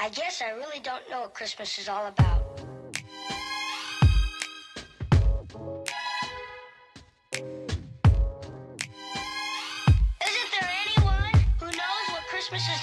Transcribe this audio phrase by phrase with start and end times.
[0.00, 2.44] I guess I really don't know what Christmas is all about.
[7.34, 7.50] Isn't
[10.52, 12.80] there anyone who knows what Christmas is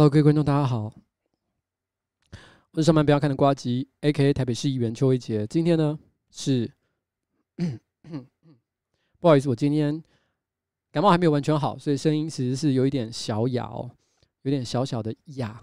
[0.00, 0.90] Hello，各位观众，大家好，
[2.70, 5.46] 我是上班不要看的瓜吉，A.K.A 台北市议员邱威杰。
[5.46, 5.98] 今天呢
[6.30, 6.72] 是，
[9.18, 10.02] 不好意思，我今天
[10.90, 13.90] 感冒还没有完全好，所以声音其实是有一点小哑哦，
[14.40, 15.62] 有点小小的哑。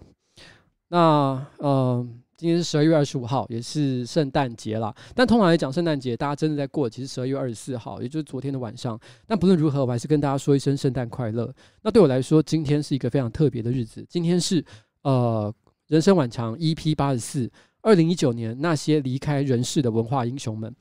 [0.89, 4.95] 那嗯，今天是十二月二十五号，也是圣诞节啦。
[5.15, 8.97] 但通常来讲，圣诞节大家真的在过，其实十二月二十四号，也就是昨天的晚上。
[9.25, 11.51] 但不论如何，我还是跟大家说一声圣诞快乐。
[11.81, 14.05] 那对我来说，今天是一个非常特别的日子。
[14.07, 14.63] 今天是
[15.01, 15.51] 呃，
[15.87, 20.71] 人生晚长 EP 八十四，二零一九年那些离开人世的文化英雄们。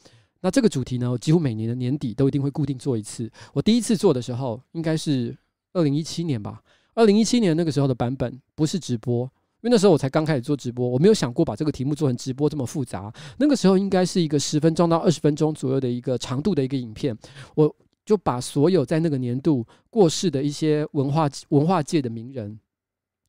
[0.42, 3.30] 那这个主题呢，我几乎每年的年底都一定会固定做一次。
[3.54, 5.34] 我第一次做的时候，应该是
[5.72, 6.60] 二零一七年吧。
[6.94, 9.30] 二零一七年那个时候的版本不是直播，
[9.66, 13.12] 因为那时候我才刚开始做直播，我没有想过把这个题目做成直播这么复杂。
[13.36, 17.18] 那个时候应该是一个十分钟到二十分钟左右的一个长度的一个影片，
[17.56, 22.56] 我就把所有在那个年度过世的一些文化文化界的名人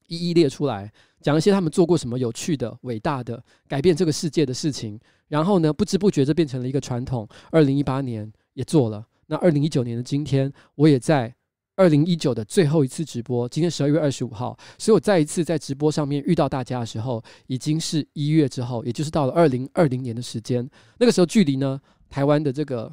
[0.09, 4.99] 一一列出来，讲一些他们做过什么有趣的、伟大的、改变这个世界的事情。
[5.29, 7.27] 然后呢，不知不觉这变成了一个传统。
[7.49, 11.33] 二零一八年也做了，那二零一九年的今天，我也在
[11.77, 20.67] 二零一九的最后一次直播，今天十二月二十五号，所以我再一次在直播上面遇到大家的时候，已经是一月之后，也就是到了二零二零年的时间。
[20.97, 21.79] 那个时候距离呢，
[22.09, 22.91] 台湾的这个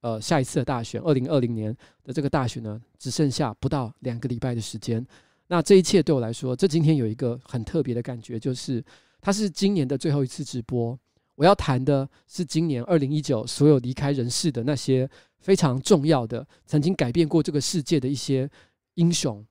[0.00, 5.06] 呃下一次的大选，二零二零年的这个大选呢，只剩下不到两个礼拜的时间。
[5.48, 8.82] 那这一切对我来说，这今天有一个很特别的感觉，就是
[9.20, 10.98] 它是今年的最后一次直播。
[11.34, 15.08] 我要谈的是今年二零一九所有离开人世的那些
[15.40, 18.48] 非常重要的、曾经改变过这个世界的一些
[18.94, 19.44] 英雄。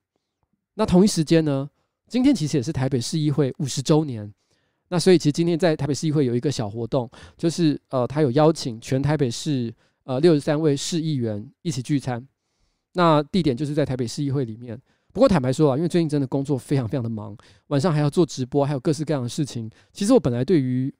[0.74, 1.68] 那同一时间呢，
[2.08, 4.32] 今天其实也是台北市议会五十周年。
[4.88, 9.74] 那所以其实今天在台北市议会有一个小活动，就是呃，他有邀请全台北市
[10.04, 12.26] 呃六十三位市议员一起聚餐。
[12.92, 14.78] 那地点就是在台北市议会里面。
[15.12, 17.36] 不过坦白说啊，因为最近真的工作非常非常的忙，
[17.68, 19.70] 晚上还要做直播，还有各式各样的事情。
[19.92, 20.92] 其实我本来对于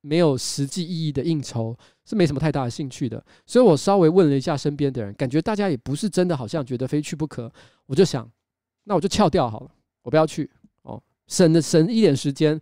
[0.00, 7.52] 没有实际意义的应酬是没什么太大的兴趣的，所以我稍微问了一下身边的人，感觉大家也不是真的好像觉得非去不可。
[7.86, 8.30] 我就想，
[8.84, 9.70] 那我就翘掉好了，
[10.02, 10.48] 我不要去
[10.82, 12.60] 哦，省了省一点时间，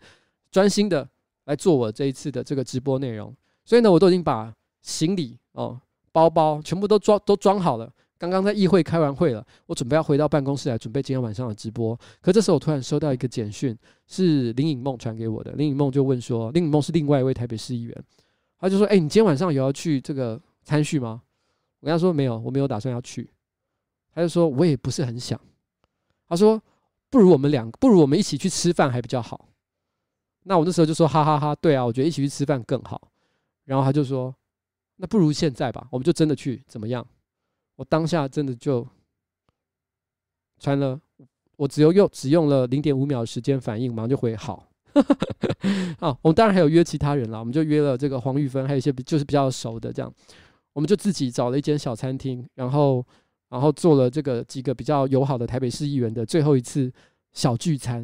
[0.50, 1.09] 专心的
[1.44, 3.35] 来做我这一次的这个直播内容。
[3.65, 4.53] 所以呢，我都已经把
[4.83, 5.81] 行李哦、
[6.12, 11.99] 包包全部都装都装好了，刚刚在议会开完会了，我准备要回到办公室来准备今天晚上的直播。
[12.21, 13.77] 可这时候我突然收到一个简讯，
[14.07, 15.53] 是林颖梦传给我的。
[15.53, 18.05] 林颖梦就问说：“林颖梦是另外一位台北市议员，
[18.59, 21.21] 他就说：‘哎，你今天晚上有要去这个参叙吗？’
[21.81, 23.29] 我跟他说：‘没有，我没有打算要去。’
[24.15, 25.39] 他就说：‘我也不是很想。’
[26.27, 26.61] 他说
[27.11, 29.49] ：‘不如我们两个，不如我们一起去吃饭还比较好。’
[30.45, 33.11] 那我那时候就说：‘哈哈哈，对啊，我觉得一起去吃饭更好。’
[33.67, 34.35] 然后他就说
[34.97, 37.07] ：‘那不如现在吧，我们就真的去，怎么样？’
[37.76, 38.87] 我当下真的就
[40.58, 40.99] 传了，
[41.56, 44.67] 我只有用只用了零点五秒的时间反应，马上就回好。
[46.00, 50.11] 好，我们当然还有约其他人啦，我们就约了这个黄玉芬，还有一些就是比较熟的，这样
[50.73, 53.05] 我们就自己找了一间小餐厅，然后
[53.50, 56.90] 然后做了这个几个比较友好的台北市议员的最后一次
[57.34, 57.99] 小聚餐，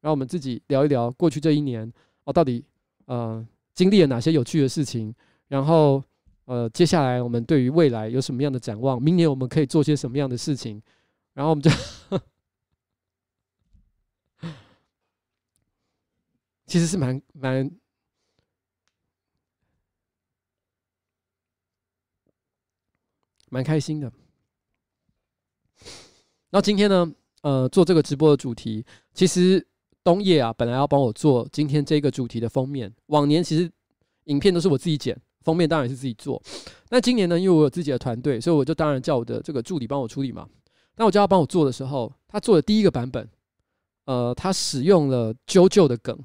[0.00, 1.90] 然后我们自己聊一聊过去这一年
[2.24, 2.64] 哦，到底
[3.06, 5.14] 呃经历了哪些有趣的事情，
[5.46, 6.02] 然后。
[6.44, 9.00] 呃，接下来我们对于未来有什么样的展望？
[9.00, 10.82] 明年我们可以做些什么样的事情？
[11.34, 11.70] 然后我们就，
[16.66, 17.70] 其实是蛮蛮
[23.48, 24.12] 蛮开心的。
[26.50, 28.84] 那今天呢，呃，做这个直播的主题，
[29.14, 29.66] 其实
[30.02, 32.92] 东叶啊，本来要帮我做今天这个主题的封面。
[33.06, 33.70] 往年其实
[34.24, 35.18] 影片都是我自己剪。
[35.42, 36.40] 封面当然是自己做，
[36.90, 40.46] 那今年呢，因为我有自己的团队，所以我就当然叫我的这个助理帮我处理嘛。
[40.96, 43.28] 那我叫他帮我做的时候，他做的第一个版本，
[44.04, 46.18] 呃，他使用了 JoJo 的梗，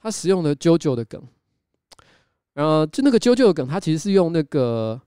[0.00, 1.22] 他使用了 JoJo 的梗，
[2.54, 5.00] 呃，就那个 JoJo 的梗，他其实是用那个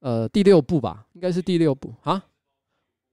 [0.00, 2.24] 呃第六部吧，应该是第六部啊，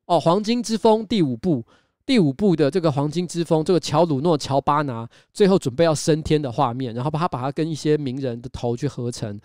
[0.06, 1.66] 哦，《黄金之风》第五部。
[2.04, 9.40] 第五部的这个黄金之风，这个乔鲁诺·乔巴拿最后准备要升天的画面，然后把他把他跟一些名人的头去合成。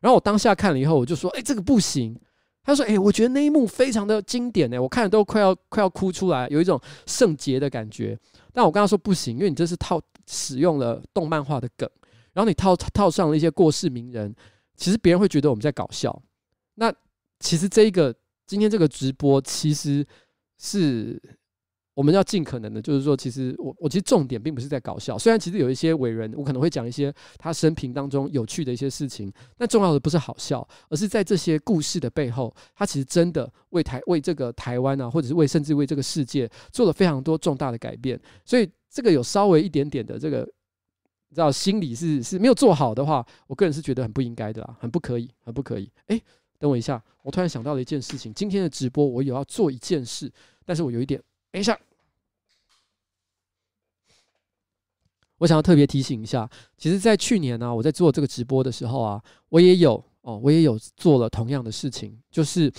[0.00, 2.18] 然后我当下看了以后，我就说：“哎，这个不行。”
[2.64, 8.18] 他说：“哎，我觉得那一幕非常的经典，哎，我看了都快要快要哭出来，有一种圣洁的感觉。”
[8.52, 11.88] 但我跟他说：“不行，因为你这是套使用了动漫画的梗，
[12.32, 14.34] 然后你套套上了一些过世名人，
[14.76, 16.22] 其实别人会觉得我们在搞笑。
[16.74, 16.92] 那
[17.38, 18.14] 其实这一个
[18.46, 20.06] 今天这个直播其实
[20.58, 21.20] 是。”
[22.00, 38.18] 我们要尽可能的，就是说，其实我我其实重点并不是在搞笑，虽然其实有一些伟人，我可能会讲一些他生平当中有趣的一些事情，但重要的不是好笑，而是在这些故事的背后，他其实真的为台为这个台湾啊，或者是为甚至为这个世界做了非常多重大的改变。
[38.46, 40.38] 所以这个有稍微一点点的这个，
[41.28, 45.90] 你知道心理是是没有做好的话，我个人是觉得很不应该的啦，很不可以，很不可以。
[46.06, 46.22] 诶，
[46.58, 50.32] 等我一下，我突然想到了一件事情，今天的直播我有要做一件事，
[50.64, 51.22] 但是我有一点。
[51.52, 51.76] 等一下，
[55.40, 62.70] 我想要特别提醒一下，其实，在去年呢、我在做这个直播的时候啊，我也有哦，我也有做了同样的事情，就是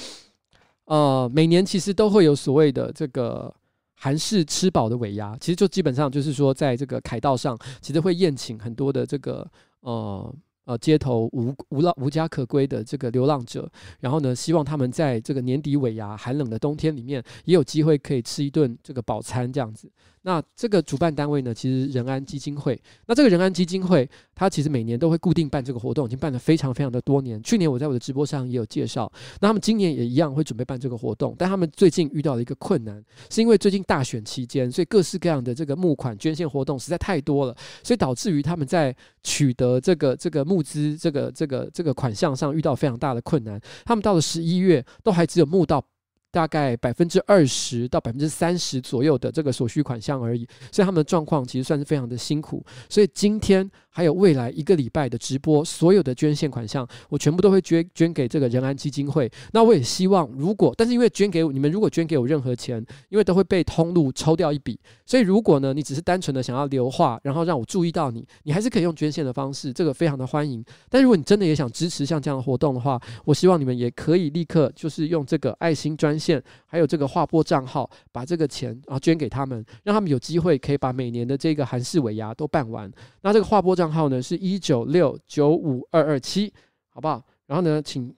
[0.85, 3.51] 呃，每年其实都会有所谓的这个
[3.95, 9.45] 韩式吃饱的尾牙，其实就基本上就是说，在这个凯道上，其实会宴请很多的这个
[9.79, 10.33] 呃。
[10.65, 13.67] 呃，街头无无浪无家可归的这个流浪者，
[13.99, 19.91] 然后呢，希望他们在这个年底尾牙寒冷的冬天里面，也有机会可以吃一顿这个饱餐这样子。
[20.23, 22.79] 那这个主办单位呢，其实仁安基金会。
[23.07, 27.41] 那这个仁安基金会，它其实每年都会固定办这个活动，已经办了非常非常的多年。
[27.41, 29.11] 去年我在我的直播上也有介绍。
[29.39, 43.59] 那他们今年也一样会准备办这个活动，但他们最近遇到了一个困难，是因为最近大选期间，所以各式各样的这个募款捐献活动实在太多了，所以导致于他们在取得这个这个募资这个这个这个款项上遇到非常大的困难。
[43.85, 45.83] 他们到了十一月，都还只有募到。
[46.31, 52.65] 大概百分之二十到百分之三十左右的这个所需款项而已，所以他们的状况其实算是非常的辛苦。
[52.89, 59.29] 所以今天还有未来一个礼拜的直播，所有的捐献款项我全部都会捐捐给这个仁安基金会。
[59.51, 70.63] 那我也希望，如果但是因为捐给你们，如果捐给我任何钱，因为都会被通路抽掉一笔，所以如果呢你只是单纯的想要留话，然后让我注意到你，你还是可以用捐献的方式，这个非常的欢迎。
[70.89, 82.89] 但如果你真的也想支持像这样的活动的话，我希望你们也可以立刻就是用这个爱心专线，还有这个划拨账号，把这个钱啊捐给他们，让他们有机会可以把每年的这个韩式尾牙都办完。
[83.21, 86.53] 那这个划拨账号呢是一九六九五二二七，
[86.89, 87.25] 好不好？
[87.47, 88.15] 然后呢，请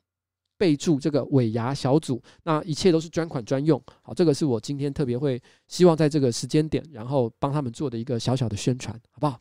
[0.58, 3.82] 备注这个尾牙小组，那一切都是专款专用。
[4.01, 9.39] 好，这个是我今天特别会希望在这个时间点，然后帮他们做的一个小小的宣传，好不好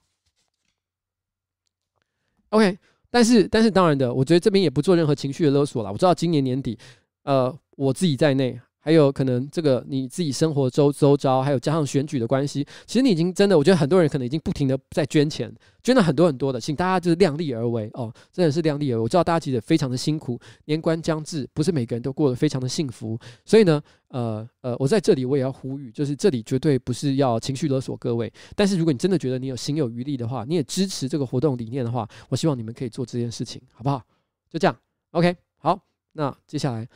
[2.50, 2.78] ？OK，
[3.10, 5.90] 但是但是当然的，我觉得这边也不做任何情绪的勒索了。
[5.90, 6.78] 我知道今年年底，
[7.24, 7.58] 呃。
[7.74, 19.02] 我自己在内，还有可能这个你自己生活周周遭，还有加上选举的关系，其实你已经真的，我觉得很多人可能已经不停的在捐钱，捐了很多很多的，请大家就是量力而为哦，真的是量力而为。
[19.02, 34.02] 我知道大家其实非常的辛苦，年关将至，不是每个人都过得非常的幸福，所以呢，呃呃，我在这里我也要呼吁，就是这里绝对不是要情绪勒索各位，但是如果你真的觉得你有心有余力的话，你也支持这个活动理念的话，我希望你们可以做这件事情，好不好？
[34.50, 34.76] 就这样
[35.12, 35.80] ，OK，好，
[36.12, 36.86] 那接下来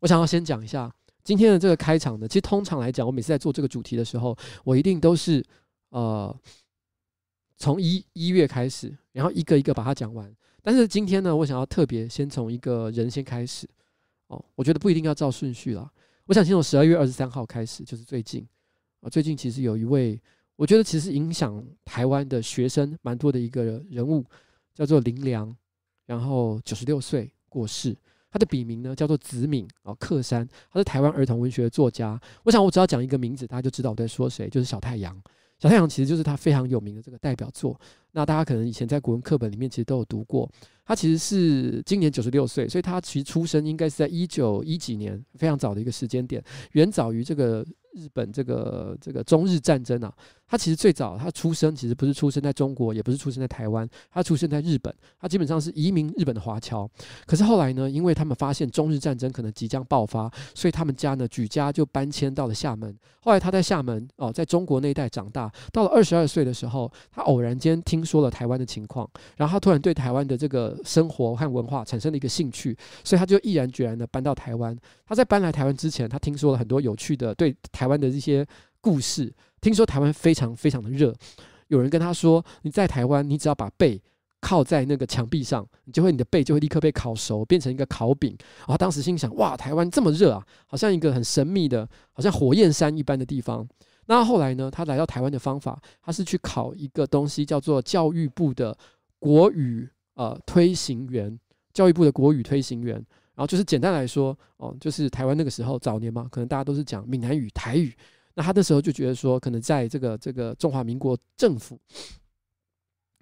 [0.00, 0.92] 我想要先讲一下。
[1.22, 5.44] 今天的这个开场呢，其实通常来讲，我每次在做这个主题的时候，我一定都是
[5.90, 6.34] 呃
[7.56, 10.34] 从一一月开始，然后一个一个把它讲完。
[10.62, 13.68] 但是今天呢，我想要特别先从一个人先开始
[14.26, 15.90] 哦，我觉得不一定要照顺序啦。
[16.26, 18.46] 我想先从十二月二十三号开始，就是最近
[19.00, 20.20] 啊，最近其实有一位，
[20.56, 24.24] 我觉得其实影响台湾的学生蛮多的一个人物，
[24.74, 25.54] 叫做林良，
[26.06, 27.96] 然后九十六岁过世。
[28.30, 32.20] 他的笔名呢叫做子敏哦，克山，他是台湾儿童文学的作家。
[32.44, 35.20] 我想我只要讲一个名字，大家就知道我在说谁，就是小太阳。
[35.58, 37.78] 小太阳其实就是他非常有名的这个代表作。
[38.12, 40.50] 那大家可能以前在国文课本里面其实都有读过。
[40.86, 47.66] 他其实是今年九十六岁，所以他其实出生应该是在一九一几年，非常早的一个时间点，远早于这个。
[47.92, 50.14] 日本这个这个中日战争啊，
[50.50, 56.90] 他其实最早他出生其实不是出生在中国，也不是出生在台湾，他出生在日本，他基本上是移民日本的华侨。
[57.24, 62.94] 可是后来呢，因为他们发现中日战争可能即将爆发，所以他们家呢举家就搬迁到了厦门。
[63.20, 74.76] 后来他在厦门哦，在中国那一带长大，到了二十二岁的时候，他偶然间听说了台湾的情况，然后他突然对台湾的这个生活和文化产生了一个兴趣，所以他就毅然决然的搬到台湾。
[75.06, 77.54] 他在搬来台湾之前，他听说了很多有趣的对。
[77.72, 78.46] 台湾的一些
[78.80, 81.14] 故事，听说台湾非常非常的热。
[81.68, 84.02] 有人跟他说：“你在台湾，你只要把背
[84.40, 88.36] 靠在那个墙壁上，你就会你的背就会立刻被烤熟，变成一个烤饼。”
[88.66, 93.66] 然后当时心想：“哇，台湾这么热啊，好像一个很神秘的，好像火焰山一般的地方。”
[94.06, 98.76] 那后来呢，他来到台湾的方法，他是去考一个东西，叫做教育部的
[99.20, 101.38] 国语呃推行员，
[101.72, 102.94] 教育部的国语推行员。
[102.94, 107.94] 然后就是简单来说，哦，就是台湾那个时候早年嘛，可能大家都是讲闽南语、台语。
[108.42, 111.78] 他那时候就觉得说，可能在这个这个中华民国政府，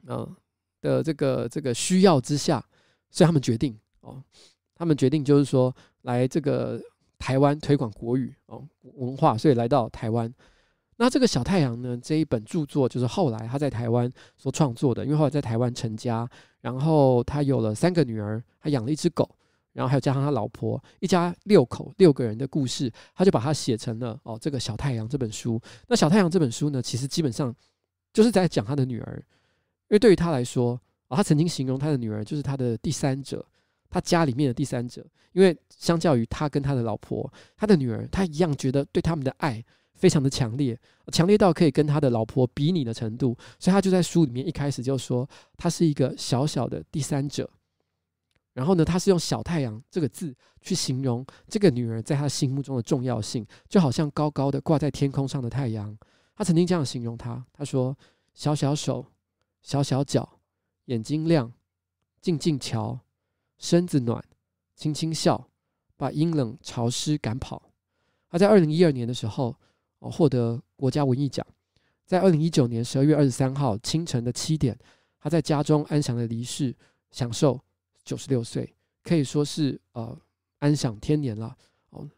[0.07, 0.37] 嗯
[0.81, 2.65] 的这个这个需要之下，
[3.11, 4.23] 所以他们决定哦，
[4.75, 6.81] 他们决定就是说来这个
[7.19, 10.33] 台湾推广国语哦文化，所以来到台湾。
[11.01, 16.29] 那这个小太阳呢，这一本著作就是后来他在台湾所创作的，因为后来在台湾成家，
[16.61, 19.29] 然后他有了三个女儿，还养了一只狗。
[19.79, 25.61] 然后还有加上他老婆，一家六口六个人的故事，他就把它写成了哦这个小太阳这本书。
[25.87, 27.55] 那小太阳这本书呢，其实基本上
[28.13, 29.23] 就是在讲他的女儿，
[29.89, 30.73] 因为对于他来说，
[31.07, 33.47] 哦，他曾经形容他的女儿就是他的第三者，
[33.89, 35.07] 他家里面的第三者。
[35.33, 40.77] 因为相较于他跟他的老婆，他的女儿他一样觉得对他们的爱非常的强烈，
[41.13, 43.37] 强烈到可以跟他的老婆比拟的程度。
[43.61, 47.49] 所以他就在书里面一开始就说，他是一个小小的第三者。
[48.59, 55.97] 然后呢，他是用“小太阳”这个字去形容这个女儿在他心目中的重要性，就好像高高的挂在天空上的太阳。
[56.35, 57.97] 他曾经这样形容她，他说
[58.35, 59.07] ：“小小手，
[59.63, 60.29] 小小脚，
[60.87, 61.53] 眼睛亮，
[62.21, 62.99] 静静瞧，
[63.59, 64.21] 身子暖，
[64.75, 65.49] 轻轻笑，
[65.97, 67.71] 把阴冷潮湿赶跑。”
[68.29, 69.55] 他在二零一二年的时候，
[70.01, 71.47] 获得国家文艺奖。
[72.05, 74.77] 在二零一九年十二月二十三号清晨的七点，
[75.21, 76.75] 他在家中安详的离世，
[77.13, 77.61] 享受。
[78.09, 78.75] 九十六岁，
[79.05, 80.19] 可以说是呃
[80.61, 81.55] 安享天年了
[81.91, 82.09] 哦。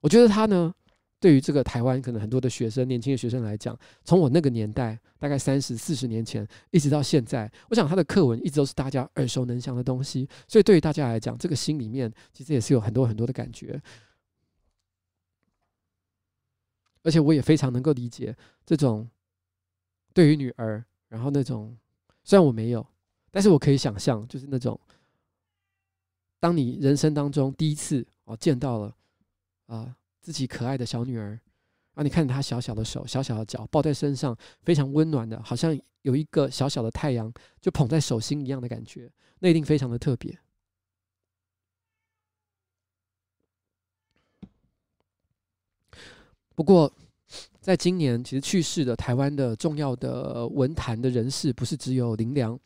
[0.00, 0.74] 我觉得他呢，
[1.18, 3.74] 对于这个台湾可能很多的学生、年轻的学生来讲，
[4.04, 10.28] 从我那个年代，大概三十四十年前，一直到现在，我想他的课文一直都是大家耳熟能详的东西。
[10.46, 13.80] 所以对于大家来讲，这个心里面其实也是有很多很多的感觉。
[17.02, 18.36] 而且我也非常能够理解
[18.66, 19.08] 这种
[20.12, 21.74] 对于女儿，然后那种
[22.22, 22.86] 虽然我没有。
[23.34, 24.78] 但是我可以想象，就是那种，
[26.38, 28.96] 当你人生当中第一次哦见到了
[29.66, 31.36] 啊自己可爱的小女儿，
[31.94, 39.10] 啊你看着她小小的手、小小的脚抱在身上，非常温暖的，好像有一个小小的太阳就捧在手心一样的感觉，
[39.40, 40.38] 那一定非常的特别。
[46.54, 46.88] 不过，
[47.60, 52.56] 在今年其实去世的台湾的重要的文坛的人士，不是只有林良。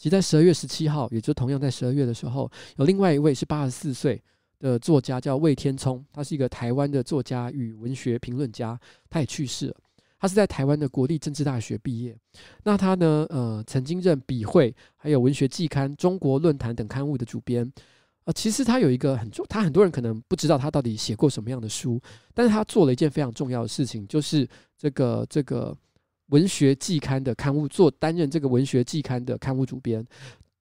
[0.00, 4.18] 其实，在十二月十七号，也就同样在十二月的时候，有另外一位是八十四岁
[4.58, 8.80] 的作家，叫魏天聪，他是一个台湾的作家与文学评论家，
[9.10, 9.76] 他也去世了。
[10.18, 12.16] 他是在台湾的国立政治大学毕业。
[12.64, 17.70] 那他呢，呃，曾经任笔会还有文学季刊《中国论坛》等刊物的主编。
[18.24, 22.00] 呃，其实他有一个很重，他很多人可能不知道他到底写过什么样的书，
[22.32, 25.76] 但是他做了一件非常重要的事情，就是这个这个
[26.30, 30.04] 文学季刊的刊物做担任这个文学季刊的刊物主编。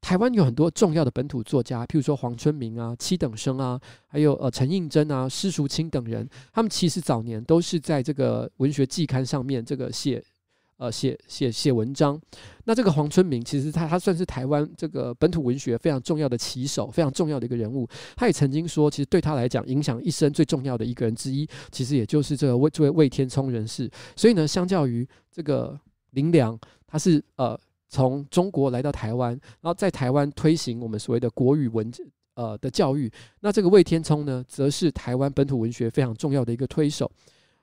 [0.01, 10.23] 台湾有很多重要的本土作家，譬如说黄春明啊、七等生啊，还有呃陈映真啊、施淑清等人，他们其实早年都是在这个文学季刊上面这个写。
[10.79, 12.17] 呃，写写写文章，
[12.63, 17.85] 那这个黄春明其实他他算是台湾这个本土文学非常重要的旗手，非常重要的一个人物。
[18.15, 23.91] 他也曾经说，其实对他来讲，影响一生最重要的一个人之一，其实也就是这个魏这位魏天聪人士。
[24.15, 25.77] 所以呢，相较于这个
[26.11, 26.57] 林良，
[26.87, 27.59] 他是呃
[27.89, 31.91] 从中国来到台湾，然后在台湾推行我们所谓的国语文
[32.35, 33.11] 呃的教育。
[33.41, 37.11] 那这个魏天聪呢，则是台湾本土文学非常重要的一个推手。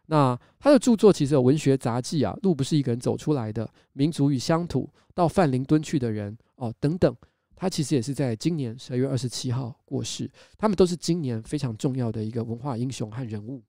[0.06, 7.14] 那他的著作其实有文学杂记啊，路不是一个人走出来的，民族与乡土，到范林蹲去的人哦等等，
[7.56, 13.62] 他其实也是在今年十二月二十七号过世，他们都是今年非常重要的一个文化英雄和人物。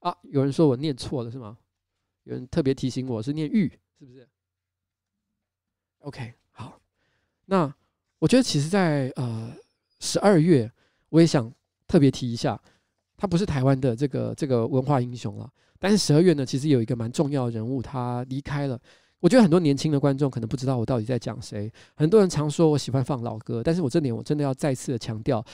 [0.00, 1.56] 啊，有人说我念错了是吗？
[2.24, 3.66] 有人特别提醒我是念玉，
[3.98, 4.28] 是不是
[6.00, 6.78] ？OK，好，
[7.46, 7.74] 那
[8.18, 9.56] 我觉得其实在呃
[10.00, 10.70] 十二月，
[11.08, 11.50] 我也想
[11.86, 12.60] 特别提一下。
[13.16, 18.78] 他不是台湾的这个这个文化英雄了，但是十二月呢，其实有一个蛮重要的人物，他离开了。
[19.18, 21.72] 我觉得很多年轻的观众可能不知道我到底在讲谁。
[21.94, 25.44] 很多人常说我喜欢放老歌，但是我这点我真的要再次的强调，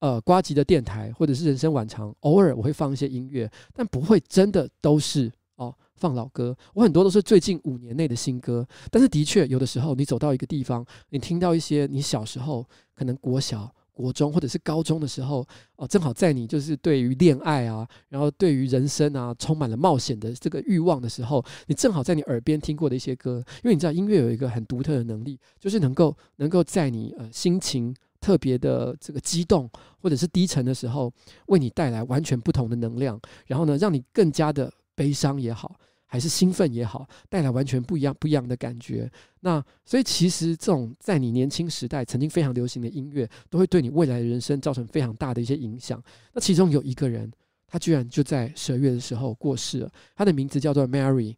[0.00, 6.54] 呃，瓜吉的电台或者是人生晚长，偶尔我会放一些音乐，但不会真的都是哦放老歌。
[6.74, 13.74] 我很多都是最近五年内的新歌，但是的确有的时候你走到一个地方，你听到一些你小时候可能国小。
[13.98, 29.68] 国中或者是高中的时候，哦，正好在你就是对于恋爱啊，然后对于人生啊，充满了冒险的这个欲望的时候，你正好在你耳边听过的一些歌，因为你知道音乐有一个很独特的能力，就是能够能够在你呃心情特别的这个激动
[30.00, 31.12] 或者是低沉的时候，
[31.46, 35.77] 为你带来完全不同的能量，然后呢，让你更加的悲伤也好。
[36.10, 39.08] 还是兴奋也好，带来完全不一样、不一样的感觉。
[39.40, 46.02] 那所以其实这种在你年轻时代曾经非常流行的音乐，都会对你未来的人生造成非常大的一些影响。
[46.32, 47.30] 那其中有一个人，
[47.66, 49.92] 他居然就在十二月的时候过世了。
[50.16, 51.36] 他的名字叫做 Mary。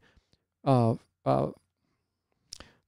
[0.63, 1.55] 呃呃，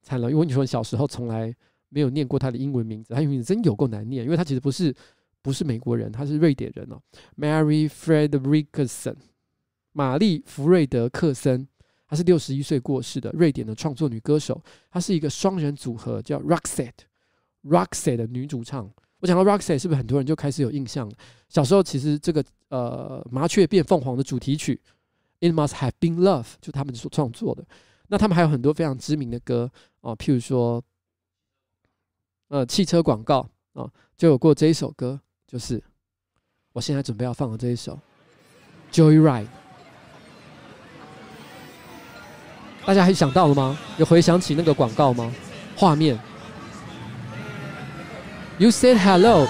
[0.01, 1.53] 惨了，因为你说小时候从来
[1.89, 4.93] 没有念过他的英文名字，他英文名字真有够难念，因为他其实不是
[5.41, 7.01] 不是美国人，他是瑞典人哦。
[7.35, 9.15] Mary Fredriksson，
[9.91, 11.67] 玛丽弗瑞德克森。
[12.07, 14.61] 她是六十一岁过世的瑞典的创作女歌手，
[14.91, 18.89] 她是一个双人组合叫 Roxette，Roxette 的女主唱。
[19.19, 21.09] 我讲到 Roxette，是不是很多人就开始有印象？
[21.47, 24.79] 小时候其实这个呃麻雀变凤凰的主题曲
[25.39, 27.65] It Must Have Been Love 就他们所创作的。
[28.09, 30.83] 那他们还有很多非常知名的歌哦，譬如说
[32.49, 35.81] 呃汽车广告啊，就有过这一首歌，就是
[36.73, 37.97] 我现在准备要放的这一首
[38.91, 39.62] Joyride。
[42.85, 43.77] 大家还想到了吗？
[43.97, 45.31] 有回想起那个广告吗？
[45.75, 46.19] 画面。
[48.57, 49.47] You said hello.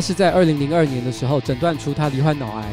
[0.00, 2.64] 是在二零零二年的时候诊断出他罹患脑癌，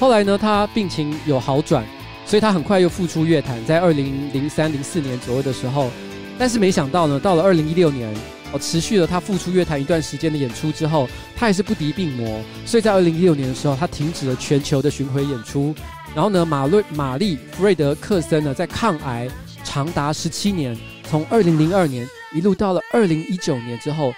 [0.00, 1.84] 后来呢，他病情有好转，
[2.26, 5.90] 所以他很快又复出乐坛，在二零零三零四年左右的时候，
[6.38, 8.12] 但是没想到呢，到了二零一六年，
[8.52, 15.74] 哦，持续了他复出乐坛一段时间的演出之后，他还是不敌病魔，所以在二零一六年的时候，他停止了全球的巡回演出。
[16.14, 19.28] 然后呢，马瑞玛丽弗瑞德克森呢，在抗癌
[19.64, 20.76] 长达十七年，
[21.08, 24.12] 从二零零二年一路到了二零一九年之后，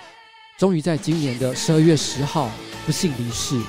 [0.56, 2.50] 终于在今年的十二月十号
[2.86, 3.60] 不幸离世。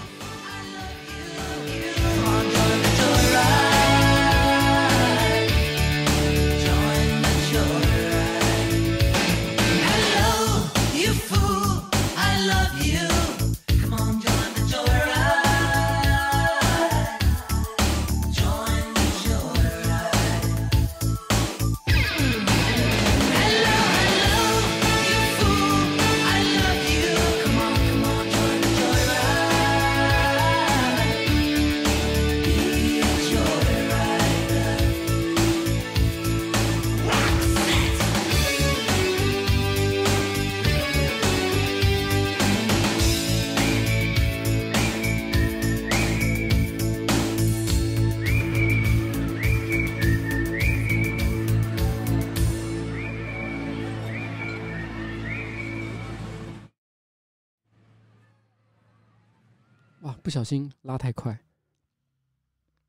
[60.37, 61.35] 小心拉太快，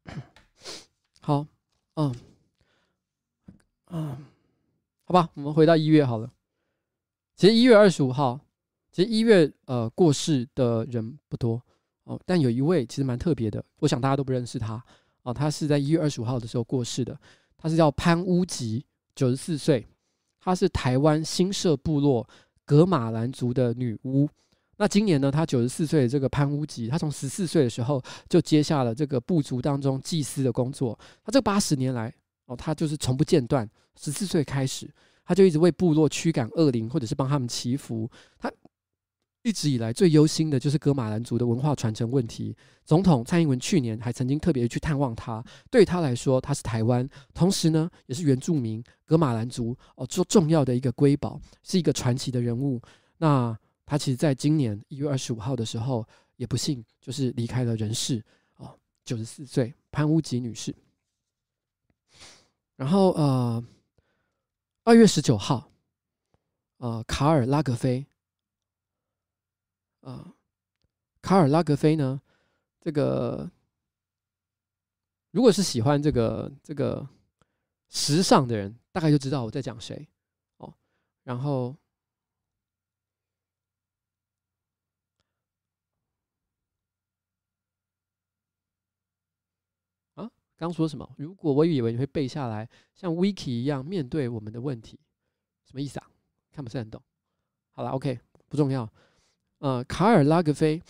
[1.22, 1.46] 好，
[1.94, 2.14] 嗯，
[3.87, 4.26] 嗯，
[5.04, 6.30] 好吧，我们回到一月好了。
[7.37, 8.38] 其实一月二十五号，
[8.92, 11.58] 其实一月呃过世的人不多
[12.04, 14.84] 哦，但有一位其实蛮特别的，我想大家都不认识他
[15.22, 15.32] 哦。
[15.32, 17.18] 他是在一月二十五号的时候过世的，
[17.56, 18.84] 他是叫潘乌吉，
[19.14, 19.87] 九十四岁，
[20.38, 22.28] 他是台湾新社部落
[22.66, 24.28] 格玛兰族的女巫。
[24.80, 30.96] 那今年呢，他九十四岁的这个潘乌吉，他从十四岁的时候就接下了这个部族当中祭司的工作。
[31.24, 32.14] 他这八十年来
[32.46, 33.68] 哦，他就是从不间断。
[34.00, 34.88] 十四岁开始，
[35.24, 38.08] 他就一直为部落驱赶恶灵，或者是帮他们祈福。
[38.38, 38.48] 他
[39.42, 42.56] 一直以来最忧心的就是格马兰族的文化传承问题。
[42.84, 45.44] 总统蔡英文去年还曾经特别去探望他。
[45.72, 52.80] 对他来说，他是台湾，同时呢也是原住民格马兰族哦，做重要的一个瑰宝，是一个传奇的人物。
[53.16, 53.58] 那。
[53.88, 58.22] 他其实在今年一月二十五号的时候，也不幸就是离开了人世
[58.57, 60.77] 哦，九十四岁潘乌吉女士。
[62.77, 63.64] 然后呃，
[64.85, 65.70] 二月十九号，
[66.77, 68.05] 呃，卡尔拉格菲，
[70.01, 70.35] 呃，
[71.22, 72.20] 卡尔拉格菲呢，
[72.83, 73.51] 这个
[75.31, 77.09] 如果是喜欢这个这个
[77.88, 80.07] 时尚的人，大概就知道我在讲谁
[80.59, 80.74] 哦。
[81.24, 81.74] 然后。
[90.58, 91.08] 刚说什么？
[91.16, 94.98] 如果我以为你会背下来，像 Wiki 一样面对我们的问题，
[95.64, 96.06] 什么意思啊？
[96.50, 97.00] 看不是很懂。
[97.70, 98.18] 好了，OK，
[98.48, 98.90] 不重要。
[99.58, 100.82] 呃，卡尔拉格菲，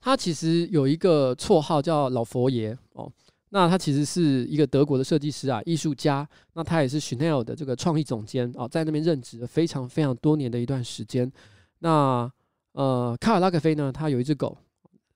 [0.00, 3.08] 他其实有一个绰号叫老佛爷哦。
[3.50, 6.28] 那他其实是一个德国的设计师啊，艺术家。
[6.54, 11.30] 那他也是 Chanel 的这个创意总监哦，在那边任职了非常非常多年的一段时间。
[11.78, 12.28] 那
[12.72, 14.58] 呃，卡尔拉格菲呢，他有一只狗，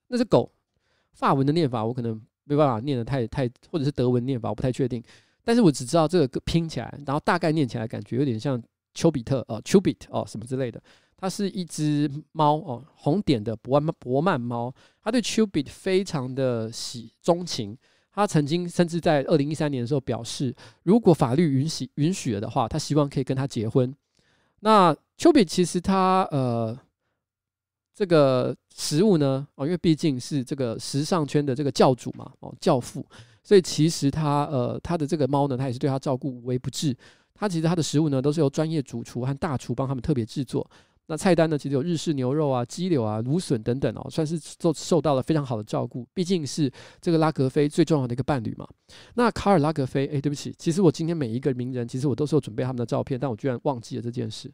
[0.07, 0.53] 那只狗
[1.15, 2.23] 法文的念法我可能。
[2.45, 5.03] 没办法念得太太，或者是德文念法，我不太确定。
[5.45, 8.63] 但是我只知道这个拼起来，然后大概念起来感觉有点像
[8.95, 10.81] 丘比特哦，丘比特哦什么之类的。
[11.17, 14.73] 它是一只猫哦，红点的伯曼伯曼猫。
[15.03, 17.77] 它对丘比特非常的喜钟情。
[18.13, 23.95] 它曾经甚至在二零一三年的时候表示，如果法律允许允许了的话，他希望可以跟他结婚。
[24.61, 26.79] 那丘比特其实他呃。
[27.95, 33.05] 这个食物呢，哦，因为毕竟是这个时尚圈的这个教主嘛，哦，教父，
[33.43, 36.97] 所以其实他呃，他的这个猫呢，他也是对他照顾无微不至。
[37.35, 40.69] 他其实他的食物呢，都是由专业主厨和大厨帮他们特别制作。
[41.07, 46.07] 那菜单呢，其实有日式牛肉啊、鸡柳啊、芦笋等等哦，算是受受到了非常好的照顾。
[46.15, 48.67] 毕竟是这个拉格菲最重要的一个伴侣嘛。
[49.15, 54.51] 那卡尔拉格菲，哎，对不起，其实我今天每一个名人，其实我都是有准备他们的照片，但我居然忘记了这件事。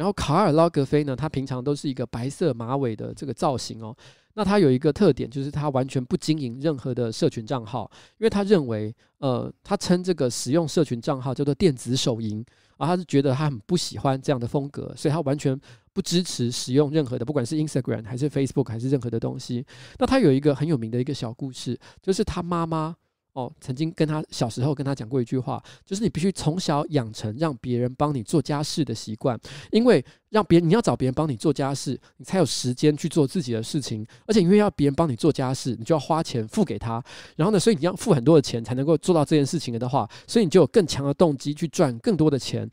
[0.00, 3.94] 然后卡尔拉格菲呢，他平常都是一个白色马尾的这个造型哦。
[4.32, 12.42] 那他有一个特点，就是他完全不经营任何的社群账号，因为他认为，呃，他称这个使用社群账号叫做电子手淫，
[12.78, 15.60] 而他是觉得他很不喜欢这样的风格，所以他完全
[15.92, 19.66] 不支持使用任何的，不管是 Instagram 还是 Facebook 还是任何的东西。
[19.98, 22.96] 那他有一个很有名的一个小故事，就是他妈妈
[23.32, 29.38] 哦，曾经跟他小时候跟他讲过一句话，就是你必须从小养成让别人帮你做家事的习惯，
[29.70, 37.02] 因为让别人你要找别人帮你做家事，你才有时间去做自己的事情，而且因为要别人帮你做家事，你就要花钱付给他，
[37.36, 42.68] 然后呢，所以你要付很多的钱才能够做到这件事情的话，所以你就有更强的动机去赚更多的钱。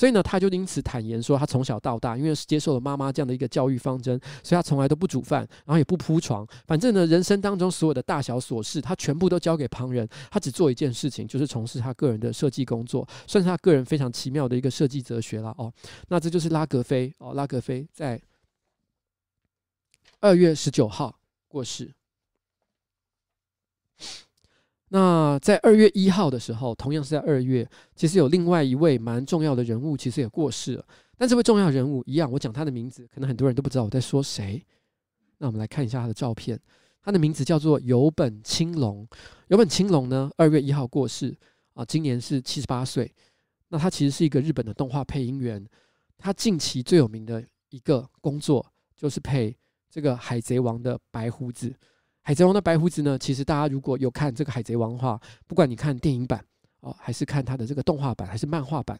[0.00, 15.70] 所以呢，他就因此坦言说，他从小到大，因为是接受了妈妈这样的一个教育方针，所以他从来都不煮饭，然后也不铺床，反正呢，人生当中所有的大小琐事，他全部都交给旁人，他只做一件事情，就是从事他个人的设计工作，算是他个人非常奇妙的一个设计哲学了哦。
[16.08, 18.18] 那这就是拉格菲哦，拉格菲在
[20.20, 21.14] 二月十九号
[21.46, 21.92] 过世。
[24.92, 30.84] 那在二月一号的时候，同样是在二月，其实有另外一位蛮重要的人物，其实也过世了。
[31.16, 34.60] 但这位重要人物一样，我讲他的名字，可能很多人都不知道我在说谁。
[35.38, 36.58] 那我们来看一下他的照片，
[37.02, 39.06] 他的名字叫做有本清隆。
[39.46, 41.36] 有本清龙呢，二月一号过世
[41.74, 43.14] 啊，今年是七十八岁。
[43.68, 45.64] 那他其实是一个日本的动画配音员，
[46.18, 49.56] 他近期最有名的一个工作就是配
[49.88, 51.72] 这个《海贼王》的白胡子。
[52.22, 53.18] 海贼王的白胡子呢？
[53.18, 56.44] 其实大家如果有看这个海贼王的话，不管你看电影版
[56.80, 58.98] 哦，还是看他的这个动画版，还是漫画版，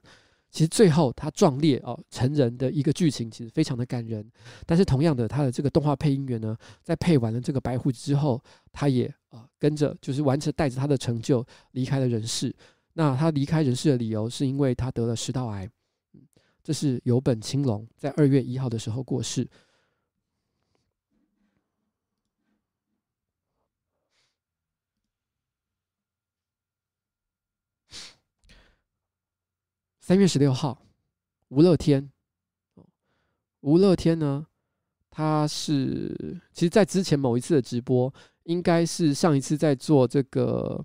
[0.50, 4.24] 其实最后他壮烈哦成人的一个剧情，其实非常的感人。
[4.66, 12.54] 但是同样的，他的这个动画配音员呢，在配完了这个白胡子之后，他也啊跟着就是完成带着他的成就离开了人世。
[12.94, 15.68] 那他离开人世的理由是因为他得了食道癌。
[16.62, 19.48] 这是有本青龙在二月一号的时候过世。
[30.10, 30.76] 三月十六号，
[31.50, 32.10] 吴乐天。
[33.60, 34.44] 吴乐天呢，
[35.08, 40.84] 他是其实，在之前某一次的直播，应该是上一次在做这个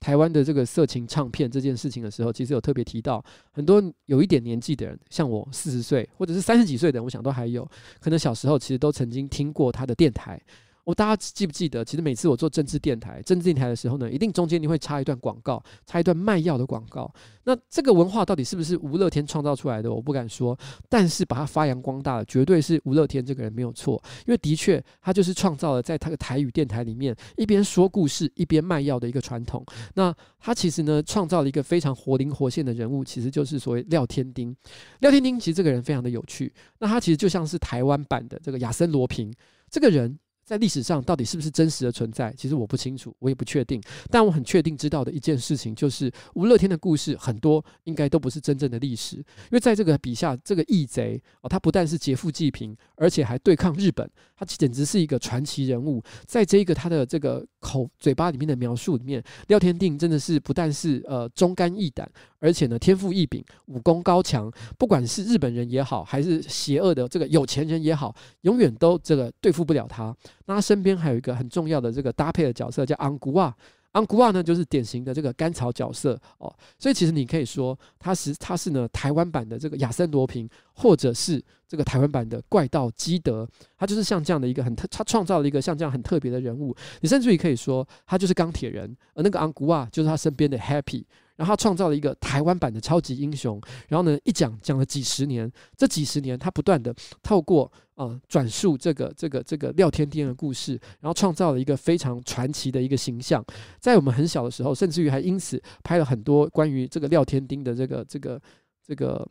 [0.00, 7.64] 台湾的这个色情唱片这件事情的时候，其实有特别提到，很多有一点年纪的人，像我四十岁或者是三十几岁的人，我想都还有
[8.00, 10.42] 可能小时候其实都曾经听过他的电台。
[10.86, 11.84] 我大家记不记得？
[11.84, 17.12] 其实每次我做政治电台、政治电台的时候呢，一定中间你会插一段广告，插一段卖药的广告。
[17.42, 19.92] 那这个文化到底是不是吴乐天创造出来的？
[19.92, 20.56] 我不敢说，
[20.88, 24.00] 但是把它发扬光大的，绝对是吴乐天这个人没有错。
[24.26, 29.66] 因为的确，他就是创造了在他的台语电台里面一边说故事一边卖药的一个传统。
[29.94, 34.56] 那他其实呢，创造了一个非常活灵活现的人物，其实就是所谓廖天丁。
[35.00, 36.54] 廖天丁其实这个人非常的有趣。
[36.78, 39.34] 那他其实就像是台湾版的这个亚森罗平
[39.68, 40.16] 这个人。
[40.46, 42.32] 在历史上到底是不是真实的存在？
[42.38, 43.82] 其实我不清楚，我也不确定。
[44.08, 49.16] 但我很确定知道的一件事情就是，吴乐天的故事很多应该都不是真正的历史。
[49.16, 56.00] 因为在这个笔下，这个义贼哦，他不但是劫富济贫，而且还对抗日本，他简直是一个传奇人物。
[56.26, 62.08] 在这一个他的这个口嘴巴里面的描述里面，廖天定真的是不但是呃忠肝义胆，
[62.46, 64.48] 而且呢天赋异禀，武功高强。
[64.78, 70.16] 不管是日本人也好，还是邪恶的这个有钱人也好，永远都这个对付不了他。
[70.46, 73.52] 那他身边还有一个很重要的这个搭配的角色，叫昂古瓦。
[73.92, 76.54] 昂古瓦呢，就是典型的这个甘草角色哦。
[76.78, 83.48] 所以其实你可以说，他是他是呢台湾版的这个亚森罗平，或者是这个台湾版的怪盗基德。
[83.78, 86.76] 他就是像这样的一个很特，他创造了一个像这样很特别的人物。
[87.00, 91.04] 你甚至于可以说，他就是钢铁人，而那个昂古瓦就是他身边的 Happy。
[91.36, 103.44] 然后他创造了一个台湾版的超级英雄，然后呢，一讲讲了几十年，这几十年他不断的透过呃转述这个这个这个廖天丁的故事，然后创造了一个非常传奇的一个形象。
[103.78, 108.40] 在我们很小的时候，甚至于还因此拍了很多关于这个廖天丁的这个这个
[108.86, 109.28] 这个，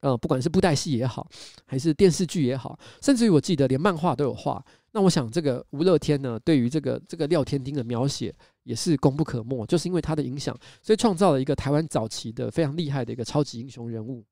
[0.00, 1.28] 呃，不管是布袋戏也好，
[1.64, 4.64] 还是电视剧也好，甚至于我记得连漫画都有画。
[4.94, 14.24] 那我想，这个吴乐天呢，对于这个这个廖天丁的描写也是功不可没，就是因为他的影响，所以创造了一个台湾早期的非常厉害的一个超级英雄人物。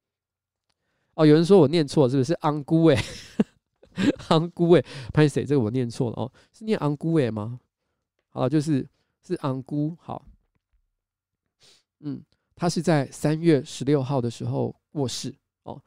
[1.15, 2.33] 哦，有人说我念错，是不是？
[2.35, 2.99] 昂姑诶，
[4.31, 5.45] 昂姑诶，拍谁？
[5.45, 7.61] 这个我念错了哦，是念昂姑诶吗？
[8.31, 8.89] 好，就是
[9.27, 9.97] 是昂姑。
[10.01, 10.25] 好，
[12.01, 12.23] 嗯，
[12.55, 15.83] 他是在三月十六号的时候过世哦。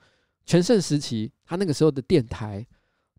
[0.45, 2.65] 全盛时期，他那个时候的电台。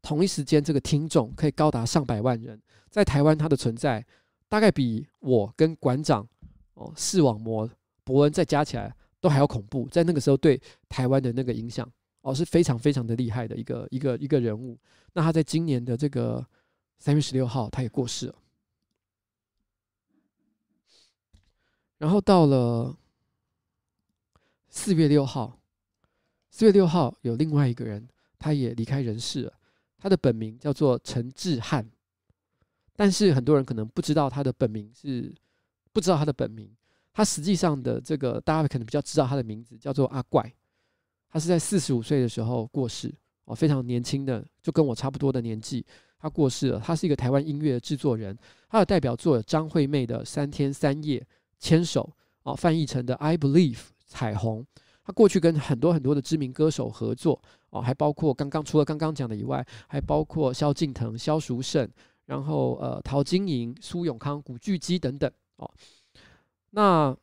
[0.03, 2.61] 同一时间，这个听众可以高达上百万人，
[2.91, 4.05] 在台湾，他的存在
[4.49, 6.27] 大概比我跟馆长、
[6.75, 7.69] 哦视网膜
[8.05, 9.89] 博恩再加起来都还要恐怖。
[9.89, 14.79] 在那个时候，对台湾的那个影响哦是非常非常的厉害的一个一个一个人物。
[15.13, 16.47] 那他在今年的这个
[16.99, 18.35] 三月十六号，他也过世了。
[21.99, 22.97] 然后到了
[24.69, 25.59] 四月六号，
[26.51, 28.07] 四月六号有另外一个人，
[28.39, 29.53] 他也离开人世了。
[29.97, 31.89] 他的本名叫做陈志汉，
[32.97, 35.35] 但是很多人可能不知道他的本名是
[35.93, 36.71] 不知道他的本名。
[37.13, 40.53] 他实际上的这个大家可能比较知道他的名字叫做阿怪。
[41.31, 43.13] 他是在四十五岁的时候过世
[43.45, 45.85] 哦，非常年轻的，就跟我差不多的年纪，
[46.19, 46.81] 他过世了。
[46.81, 48.37] 他是一个台湾音乐制作人，
[48.69, 51.19] 他的代表作有张惠妹的《三天三夜》、
[51.59, 52.09] 《牵手》
[52.51, 53.77] 哦，翻译成的《I Believe》、
[54.07, 54.65] 彩虹。
[55.05, 57.39] 他过去跟很多很多的知名歌手合作
[57.71, 61.91] 哦，还包括刚刚除了刚刚讲的以外，还包括萧敬腾、萧淑慎，
[62.27, 65.71] 然后呃陶晶莹、苏永康、古巨基等等哦。
[66.71, 67.17] 那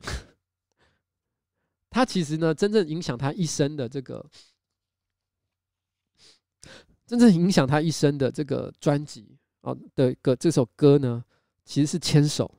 [1.90, 4.24] 他其实呢，真正影响他一生的这个，
[7.06, 11.24] 真正影响他一生的这个专辑啊的个这首歌呢，
[11.64, 12.54] 其实是《牵手》。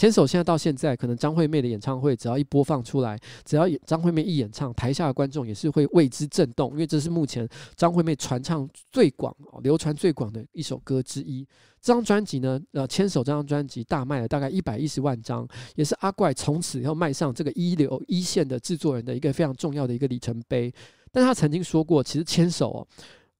[0.00, 11.46] 牵手现在到现在，可能张惠妹的演唱会只要一播放出来，只要张惠妹一演唱，台下的观众也是会为之震动，因为这是目前张惠妹传唱最广、流传最广的一首歌之一。
[11.82, 20.72] 这张专辑呢，呃，牵手这张专辑大卖了大概一百一十万张，也是阿怪从此要迈上这个一流一线的制作人的一个非常重要的一个里程碑。
[21.12, 22.88] 但他曾经说过，其实牵手哦。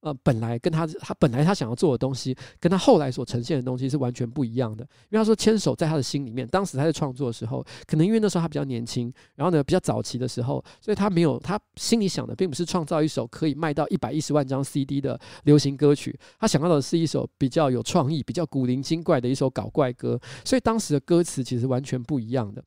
[0.01, 4.83] 呃，本来跟他他本来他想要做的东西，跟他后来所呈现的东西是完全不一样的。
[5.11, 20.19] 因为他说牵手在他的心里面，当时他在创作的时候，可能因为那时候他比较年轻，然后呢比较早期的时候，所以他没有他心里想的并不是创造一首可以卖到一百一十万张 CD 的流行歌曲，他想要的是一首比较有创意、比较古灵精怪的一首搞怪歌。
[20.47, 22.65] 所以当时的歌词其实完全不一样的。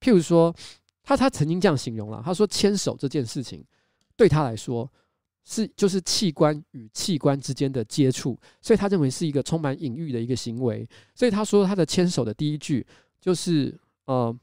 [0.00, 0.54] 譬如说，
[1.02, 3.64] 他他曾经这样形容了，他说牵手这件事情
[4.16, 4.86] 对他来说。
[5.46, 10.88] 是，就是器官与器官之间的接触，所以他认为是一个充满隐喻的一个行为。
[11.14, 12.86] 所以他说他的牵手的第一句
[13.20, 14.34] 就是，呃，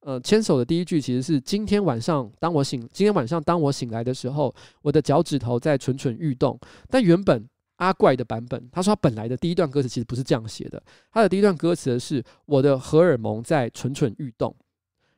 [0.00, 6.58] 呃，牵手的第一句其实是今天晚上当我醒，今天晚上当我醒来的时候，我的脚趾头在蠢蠢欲动。
[6.88, 10.82] 但原本阿怪的版本，他说他本来的第一段歌词其实不是这样写的，
[11.12, 14.56] 他的第一段歌词是我的荷尔蒙在蠢蠢欲动。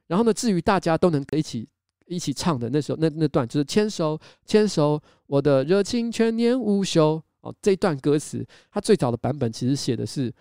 [0.08, 1.68] 然后呢，至于大家都能一起。
[2.06, 7.54] 一起唱的那首那那段就是牵手牵手，我的热情全年无休哦。
[7.60, 10.32] 这一段歌词，它最早的版本其实写的是，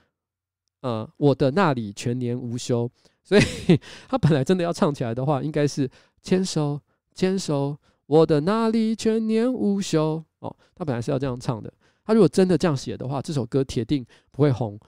[0.82, 2.90] 呃，我的那里全年无休。
[3.26, 3.42] 所以
[4.08, 5.90] 他本来真的要唱起来的话，应该是
[6.22, 6.80] 牵手
[7.16, 7.76] 牵手，
[8.06, 10.56] 我的那里全年无休哦。
[10.76, 11.74] 他本来是要这样唱的。
[12.06, 14.80] 他如果真的这样写的话，这首歌铁定不会红，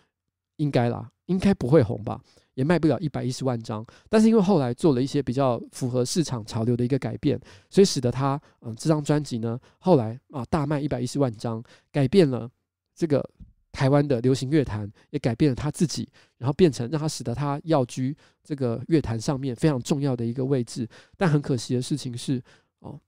[0.57, 2.21] 应该啦，应该不会红吧。
[2.57, 7.39] 也卖不了一百一十万张，但是因为后来做了一些比较符合市场潮流的一个改变，
[7.69, 12.49] 所以使得他嗯这张专辑呢后来啊大卖一百一十万张，改变了
[12.95, 13.23] 这个
[13.71, 20.89] 台湾的流行乐坛，也改变了他自己，然后变成让他使得他要居这个乐坛上面非常重要的一个位置。
[21.15, 22.41] 但很可惜的事情是
[22.79, 22.99] 哦，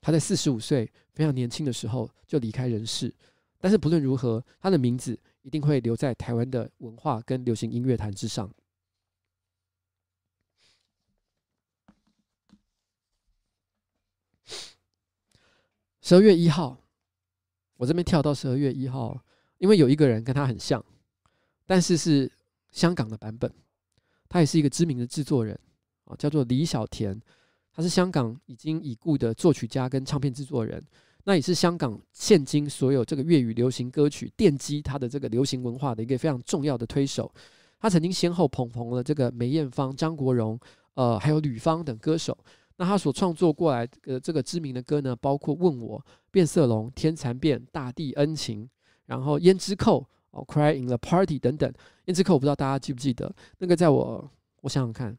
[0.00, 3.12] 他在四十五岁非常年轻的时候就离开人世。
[3.58, 5.18] 但是不论如何，他的名字。
[5.42, 8.52] 一定会留在台湾的文化跟流行音乐坛之上。
[16.00, 16.78] 十二月一号，
[17.76, 19.22] 我这边跳到十二月一号，
[19.58, 20.82] 因为有一个人跟他很像，
[21.66, 22.30] 但是是
[22.70, 23.52] 香港的版本，
[24.28, 25.58] 他也是一个知名的制作人
[26.04, 27.20] 啊，叫做李小田，
[27.72, 30.82] 他是香港已经已故的作曲家跟唱片制作人。
[31.28, 37.30] 那也是香港现今所有这个粤语流行歌曲奠基它的这个流行文化的一个非常重要的推手。
[37.78, 40.58] 他曾经先后捧红了这个梅艳芳、张国荣，
[40.94, 42.34] 呃，还有吕方等歌手。
[42.78, 45.98] 那他所创作过来的这个知名的歌呢，包括《问我》、
[46.30, 48.64] 《变色龙》、《天蚕变》、《大地恩情》，
[49.04, 50.00] 然后《胭脂扣》
[50.30, 51.70] 哦，《Cry in the Party》等等。
[52.06, 53.30] 《胭脂扣》我不知道大家记不记得？
[53.58, 54.30] 那个在我
[54.62, 55.14] 我想想看，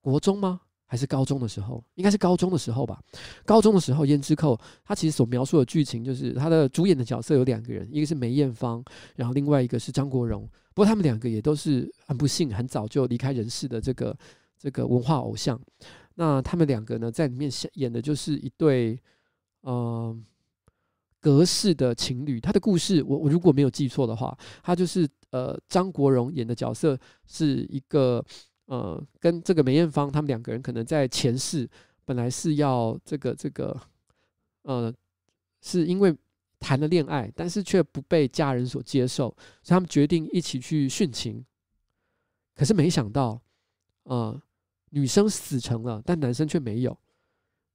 [0.00, 0.60] 国中吗？
[0.92, 3.00] 还是高中的时候，应该是高中的时候吧。
[3.46, 8.84] 高中的时候，《胭脂扣》它其实所描述的剧情就是，它的主演的角色有两个人，一个是梅艳芳，
[9.16, 10.46] 然后另外一个是张国荣。
[10.74, 14.14] 不过他们两个也都是很不幸，很早就离开人世的这个
[14.58, 15.58] 这个文化偶像。
[16.16, 19.00] 那他们两个呢，在里面演的就是一对
[19.62, 20.14] 呃
[21.20, 22.38] 隔世的情侣。
[22.38, 28.22] 他的故事，我我如果没有记错的话，他就是呃张国荣演的角色是一个。
[28.66, 31.68] 呃，跟这个梅艳芳他们两个人可能在前世
[32.04, 33.78] 本来是要这个这个，
[34.62, 34.92] 呃，
[35.60, 36.16] 是因为
[36.58, 39.28] 谈了恋爱，但是却不被家人所接受，
[39.62, 41.44] 所以他们决定一起去殉情。
[42.54, 43.38] 可是没想到，
[44.04, 44.40] 呃，
[44.90, 46.96] 女生死成了，但男生却没有，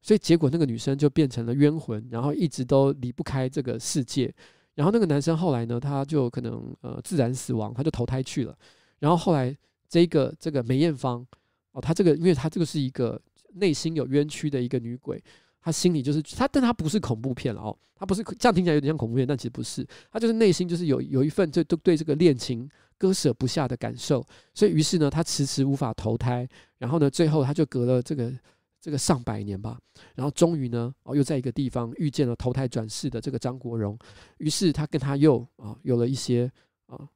[0.02, 4.34] 所以结果那个女生就变成了冤魂，然后一直都离不开这个世界。
[4.74, 8.58] 然后那个男生后来呢，他就可能呃自然死亡，他就投胎去了。
[9.00, 9.56] 然后后来。
[9.90, 11.26] 这个这个梅艳芳
[11.72, 13.22] 哦，她这个，因为她这个是一个
[13.54, 15.24] 内心有冤屈的一个女鬼，
[15.62, 28.34] 她心里就是她，但她不是恐怖片了哦，她不是这样听起来有点像恐怖片，但其实不是，他就是内心就是有有一份对对对这个恋情割舍不下的感受，所以于是呢，他迟迟无法投胎，然后呢，最后他就隔了这个
[28.82, 29.80] 这个上百年吧，
[30.16, 33.98] 然后终于呢，哦，又在一个地方遇见了投胎转世的这个张国荣，
[34.38, 36.52] 于是他跟他又啊有了一些
[36.88, 37.08] 啊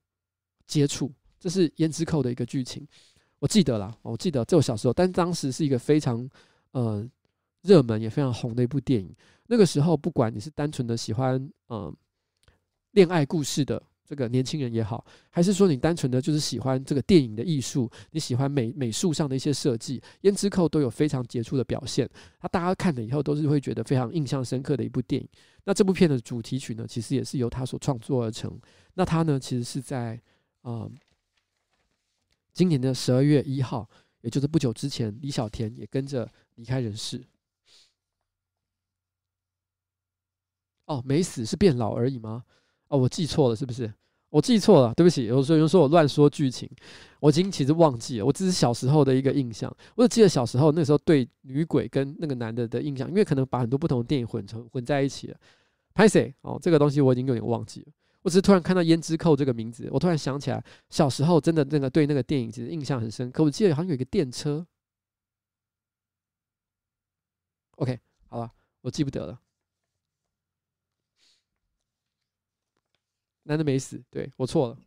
[0.68, 1.12] 接触，
[1.42, 2.88] 这是《胭脂扣》的一个剧情，
[3.40, 6.30] 我记得了，我记得这我小时候，但当时是一个非常
[6.72, 7.06] 呃
[7.64, 9.14] 热门也非常红的一部电影，
[9.48, 11.94] 那个时候不管你是单纯的喜欢嗯
[12.92, 13.82] 恋爱故事的。
[14.04, 22.10] 这个年轻人也好，还是说你单纯的就是喜欢这个电影的艺术，你喜欢美美术上的一些设计，《胭脂扣》都有非常杰出的表现。
[22.42, 25.26] 那大家看了以后都是会觉得非常印象深刻的一部电影。
[25.64, 28.54] 那这部片的主题曲呢，其实也是由他所创作而成。
[28.96, 30.16] 那他呢，其实是在
[30.62, 30.92] 啊、呃、
[32.54, 33.90] 今年的十二月一号，
[34.22, 37.24] 也就是不久之前，李小田也跟着离开人世。
[40.86, 42.44] 哦，没死是变老而已吗？
[42.90, 43.94] 哦，我记错了，是不是？
[44.30, 45.26] 我记错了，对不起。
[45.26, 46.70] 有时候有人说我乱说剧情，
[47.20, 48.26] 我已经其实忘记了。
[48.26, 55.38] 我只是小时候的一个印象，我只记得小时候那时候对女鬼跟那个男的的印象，因为可能把很多不同的电影混成混在一起了。
[55.94, 57.88] 拍谁哦，这个东西我已经有点忘记了。
[58.24, 63.44] 我只是突然看到《胭脂扣》这个名字，我突然想起来小时候真的那个对那个电影其实印象很深刻。
[63.44, 64.66] 我记得好像有一个电车。
[67.78, 68.52] OK，好了，
[68.82, 69.42] 我记不得了。
[73.44, 74.78] 男的没死，对，我错了。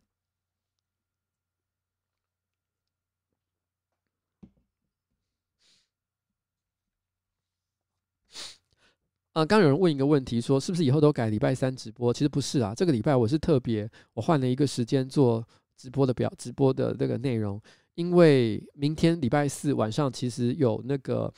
[9.35, 12.12] 啊，刚有人问一个问题，说是不是以后都改礼拜三直播？
[12.12, 15.45] 其实不是啊，这个礼拜我是特别，我换了一个时间做
[15.76, 17.61] 直播的表，直播的这个内容，
[17.97, 21.32] 因为明天礼拜四晚上其实有那个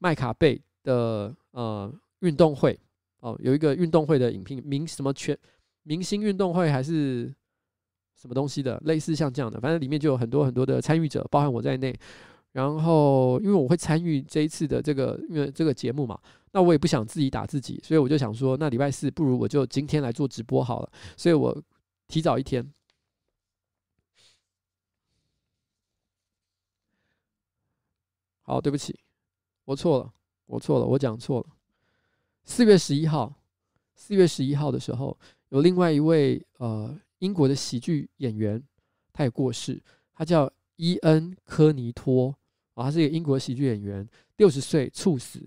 [0.00, 2.78] 麦卡贝的呃运动会
[3.20, 5.36] 哦，有一个运动会的影片，明什么全。
[5.82, 7.26] 明星运动会还是
[8.18, 11.94] 什么东西的，类似像这样的，反正里面就有很多很多的参与者，包含我在内。
[12.52, 16.20] 然后，因为我会参与这一次的这个，因为这个节目嘛，
[16.52, 20.92] 那我也不想自己打自己，所以我就想说，那礼拜四不如我就今天来做直播好了。
[21.16, 21.62] 所以我
[22.06, 22.72] 提早一天。
[28.42, 28.98] 好，对不起，
[29.64, 30.12] 我错了，
[30.46, 31.46] 我错了，我讲错了。
[32.44, 33.34] 四月十一号，
[33.94, 35.18] 四月十一号的时候。
[35.48, 38.62] 有另外一位呃英国的喜剧演员，
[39.12, 39.82] 他也过世，
[40.14, 42.34] 他叫伊恩·科尼托
[42.74, 45.46] 啊，他是一个英国喜剧演员，六十岁猝死。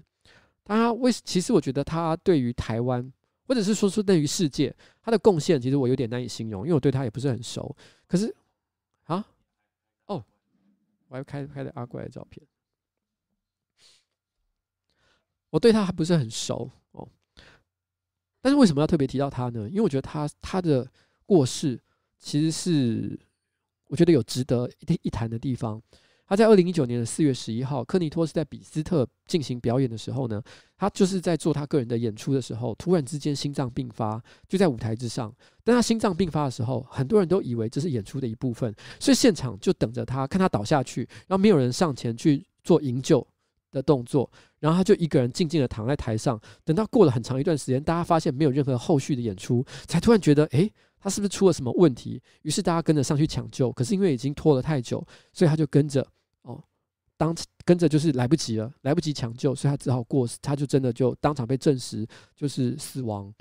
[0.64, 3.14] 他为其实我觉得他对于台湾，
[3.48, 7.76] 或者是说说对于世界，他的贡献其实我有点难以形容，因为我对他也不是很熟。
[8.08, 8.36] 可是
[9.04, 9.24] 啊，
[10.08, 10.24] 哦，
[11.08, 12.44] 我还开开了阿怪的照片，
[15.52, 17.08] 我对他还不是很熟哦。
[18.42, 19.70] 但是为什么要特别提到他呢？
[19.70, 20.92] 因为我觉得他他的
[21.26, 21.80] 过世
[22.18, 23.20] 其实是
[23.88, 25.80] 我觉得有值得一一谈的地方。
[26.28, 30.42] 他在二零一九年的四月十一号，科尼托是在比斯特进行表演的时候呢，
[30.76, 35.34] 他就是在做他个人的演出的时候，突然之间心脏病发，就在舞台之上。
[35.64, 43.26] 当他心脏病发的时候，很多人都以为这是演出的一部分，所以现场就等着他，看他倒下去，然后没有人上前去做营救
[43.72, 44.28] 的动作，
[44.60, 50.72] 然后他就一个人静静的躺在台上，等到过了很长一段时间，大家发现没有任何后续的演出，才突然觉得，诶，
[51.06, 52.20] 他是不是出了什么问题？
[52.42, 56.02] 于是大家跟着上去抢救，可是因为已经拖了太久，所以他就跟着，
[56.42, 56.60] 哦，
[57.16, 57.32] 当
[57.64, 63.32] 跟着就是来不及了，来不及抢救，所以他只好过，他就真的就当场被证实就是死亡。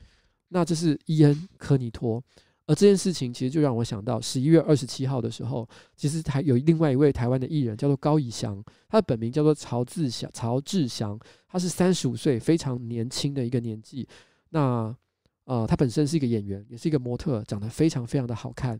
[0.48, 2.22] 那这是伊恩·科尼托。
[2.66, 14.06] 而这件事情其实就让我想到十一月二十七号的时候，其实还有另外一位台湾的艺人叫做高以翔，他的本名叫做曹志祥，曹志祥，他是三十五岁，非常年轻的一个年纪。
[14.50, 14.94] 那
[15.44, 18.78] 呃，他本身是一个演员，也是一个模特，长得非常非常的好看。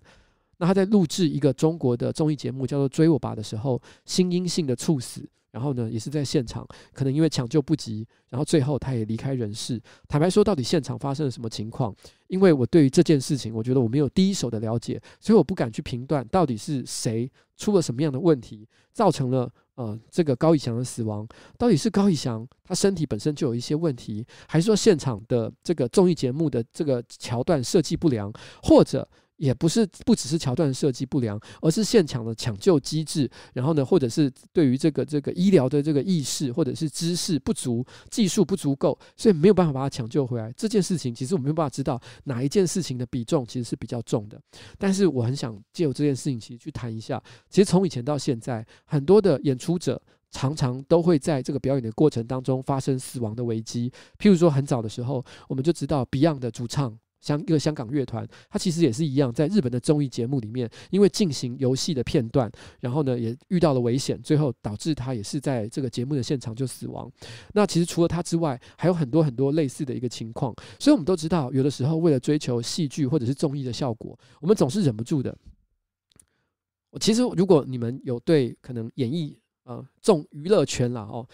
[0.59, 5.29] 那他在录制一个中国的综艺节目叫做《追我吧》的时候，心因性的猝死。
[5.55, 9.81] 然后呢，也是在现场，可能因为抢救不及，然后最后他也离开人世。
[10.09, 11.95] 坦白说，到底现场发生了什么情况？
[12.27, 21.25] 因为我对于这件事情，我觉得我没有第一手的了解，所以我不敢去评断到底是谁出了什么样的问题，造成了呃这个高以翔的死亡。
[21.57, 29.09] 到底是高以翔他身体本身就有一些问题，还是说现场的这个综艺节目的这个桥段设计不良，或者？
[29.37, 40.53] 也不是不只是桥段设计不良，而是现场的抢救机制，然后呢，或者是对于这个这个医疗的这个意识或者是知识不足、技术不足够，所以没有办法把它抢救回来。
[40.57, 44.41] 这件事情其实我们没有办法知道哪一件事情的比重其实是比较重的。
[44.79, 53.91] 但是我很想借由这件事情其实去谈一下，其实从以前到现在，很多的演出者常常都会在这个表演的过程当中发生死亡的危机。
[54.19, 56.97] 譬如说，很早的时候，我们就知道 Beyond 的主唱。
[57.25, 62.51] 像一个香港乐团，它其实也是一样，在日本的综艺节目里面，因为进行游戏的片段，
[62.81, 67.11] 然后呢也遇到了危险，最后导致他也是在这个节目的现场就死亡。
[67.55, 70.55] 那其实除了他之外，还有很多很多类似的一个情况。
[70.79, 75.35] 所以我们都知道，有的时候为了追求戏剧或者是综艺的效果，我们总是忍不住的。
[77.01, 81.27] 其实如果你们有对可能演艺啊重娱乐圈啦哦。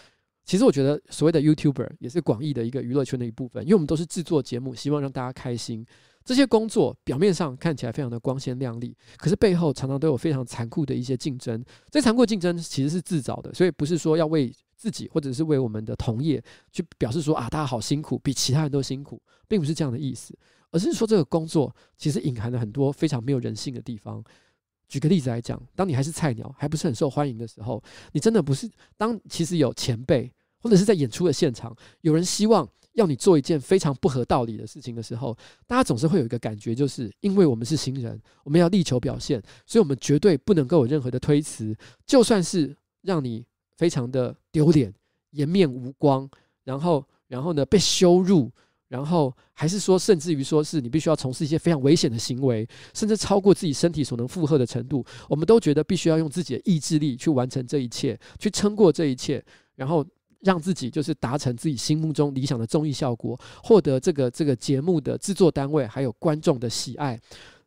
[0.51, 5.85] 其实我觉得，所谓的 YouTuber 也是广义的一个娱乐圈的一部分，因为我们都是制作节目，希望让大家开心。
[6.25, 11.63] 这些工作表面上看起来非常的光鲜亮丽，可是背后常常都有非常残酷的一些竞争。
[11.89, 20.37] 这残酷竞争其实是自找的，所以不是说要为自己或者是为我们的同业去表示说啊，大家好辛苦，比其他人都辛苦，并不是这样的意思，
[20.71, 24.21] 而是说这个工作其实隐含了很多非常没有人性的地方。
[24.89, 27.81] 举个例子来讲，当你还是菜鸟，还不是很受欢迎的时候，
[28.11, 30.29] 你真的不是当其实有前辈。
[30.61, 35.35] 或者是在演出的现场，有人希望要你做一件非常不合道理的事情的时候，
[35.65, 41.73] 大家总是会有一个感觉，就是因为我们是新人，我们要力求表现，所以我们绝对不能够有任何的推辞，
[42.05, 43.45] 就算是让你
[43.77, 44.93] 非常的丢脸、
[45.31, 46.29] 颜面无光，
[46.65, 48.51] 然后，然后呢被羞辱，
[48.89, 59.41] 然后还是说，甚至于说是你必须要从事一些非常危险的行为，甚至超过自己身体所能负荷的程度，我们都觉得必须要用自己的意志力去完成这一切，去撑过这一切，
[59.75, 60.05] 然后。
[60.41, 67.19] 让自己就是达成自己心目中理想的综艺效果，获得这个这个节目的制作单位还有观众的喜爱，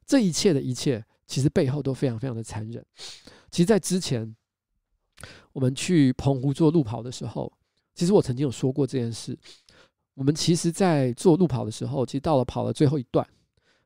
[0.05, 2.85] 这一切的一切，其实背后都非常非常的残忍。
[3.51, 4.35] 其实，在之前
[5.53, 7.53] 我们去澎湖做路跑的时候，
[7.95, 9.39] 其实我曾经有说过这件事。
[10.14, 13.25] 我们其实，在做路跑的时候，其实到了跑了最后一段，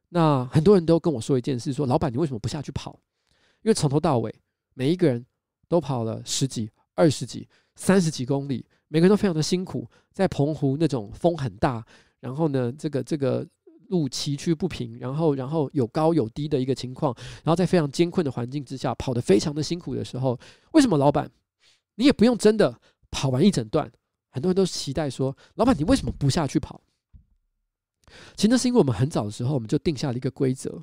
[0.09, 2.99] 那很多人都跟我说一件事：说老板，你为什么不下去跑？
[3.63, 4.35] 因为从头到尾，
[4.73, 5.27] 每一个人
[5.69, 8.65] 都跑了十几、二十几、三十几公里。
[8.89, 11.85] 每个人都非常的辛苦，在澎湖那种风很大，
[12.21, 13.47] 然后呢，这个这个
[13.89, 17.15] 路崎岖不平，然后然后有高有低的一个情况，
[17.45, 20.39] 然后在非常艰困的环境之下跑得非常的辛苦的时候，
[20.73, 21.31] 为什么老板
[21.95, 22.81] 你也不用真的
[23.11, 23.91] 跑完一整段？
[24.31, 26.81] 很多人都期待说，老板你为什么不下去跑？
[28.37, 30.83] 其实那是因为我们很早的时候我们就定下了一个规则。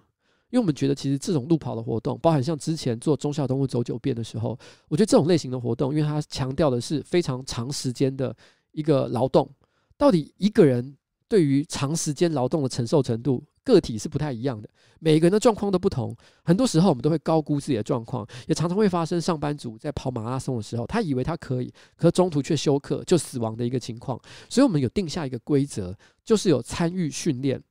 [0.55, 8.33] 因为我们觉得，其实这种路跑的活动，包含像之前做忠孝东路走九遍的时候，我觉得这种类型的活动，因为它强调的是非常长时间的
[8.71, 9.49] 一个劳动。
[9.97, 10.95] 到底一个人
[11.27, 14.69] 对于长时间劳动的承受程度，个体是不太一样的，
[15.01, 16.15] 每个人的状况都不同。
[16.41, 24.17] 很多时候我们都会高估自己的状况，也常常会发生上班族在跑马拉松的时候，他以为他可以，可中途却休克就死亡的一个情况。
[24.49, 25.93] 所以我们有定下一个规则，
[26.23, 27.61] 就是有参与训练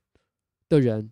[0.69, 1.09] 的人。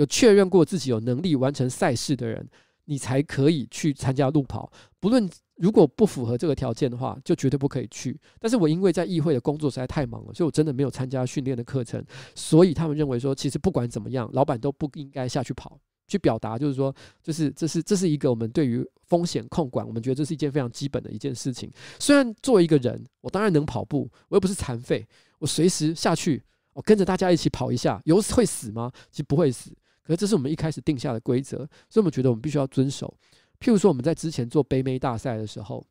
[0.00, 2.48] 有确认过自己有能力完成赛事的人，
[2.86, 4.72] 你才可以去参加路跑。
[4.98, 8.18] 不论如果不符合这个条件的话，就绝对不可以去。
[8.38, 12.02] 但是我因为在议会的工作实在太忙了，所以我真的没有参加训练的课程。
[12.34, 15.78] 所以他们认为说，其实不管怎么样，老板都不应该下去跑，
[16.08, 21.70] 去表达就是说，就是这是这是一个我们对于风险控管，我们觉得这是一件非常基本的一件事情。
[21.98, 25.06] 虽然作为一个人，我当然能跑步，我又不是残废，
[25.40, 26.42] 我随时下去，
[26.72, 28.90] 我跟着大家一起跑一下，有会死吗？
[29.10, 29.70] 其实不会死。
[30.02, 33.14] 可是这是我们一开始定下的规则，所以我们觉得我们必须要遵守。
[33.60, 35.86] 譬如说，我们在之前做杯妹大赛的时候，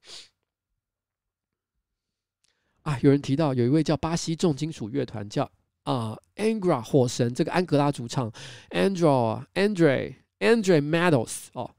[2.82, 5.50] 啊，有人提到有一位叫巴西重金属乐团叫
[5.84, 8.32] 啊 Angra 火神，这个安格拉主唱
[8.72, 11.70] Andro Andre Andre Matos 哦，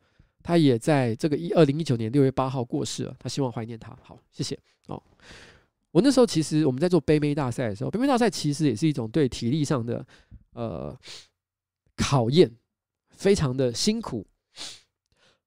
[0.44, 3.98] 他也在这个一二零一九年六月八号过世了，他希望怀念他。
[4.00, 4.56] 好，谢谢
[4.86, 5.02] 哦。
[5.90, 10.06] 我那时候其实我们在做杯妹大赛的时候，杯妹大赛其实也是一种对体力上的
[10.52, 10.96] 呃。
[12.00, 12.50] 考验
[13.10, 14.26] 非常的辛苦，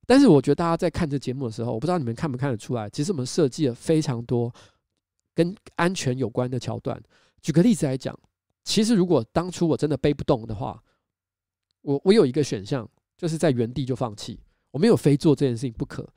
[0.05, 4.53] 但是我觉得大家在看这节目的时候，我不知道你们看不看得出来，其实我们设计了非常多
[5.33, 7.01] 跟安全有关的桥段。
[7.41, 8.17] 举个例子来讲，
[8.63, 10.81] 其实如果当初我真的背不动的话，
[11.81, 12.87] 我我有一个选项，
[13.17, 14.39] 就是在原地就放弃，
[14.69, 16.07] 我没有非做这件事情不可。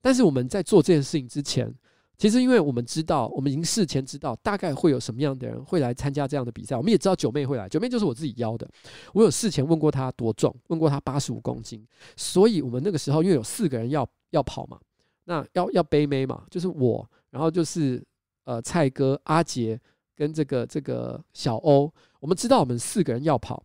[0.00, 1.72] 但是我们在做这件事情之前，
[2.18, 6.74] 其实，因为我们知道，我们已经事前知道大概会有什么样的人会来参加这样的比赛。
[6.74, 8.66] 我们也知道九妹会来，九妹就是我自己邀的。
[9.12, 11.86] 我有事前问过她多重，问过她八十五公斤。
[12.16, 14.78] 所以我们那个时候因为有四个人要要跑嘛，
[15.24, 18.02] 那要要背妹嘛，就是我，然后就是
[18.44, 19.78] 呃蔡哥、阿杰
[20.14, 21.92] 跟这个这个小欧。
[22.18, 23.62] 我们知道我们四个人要跑，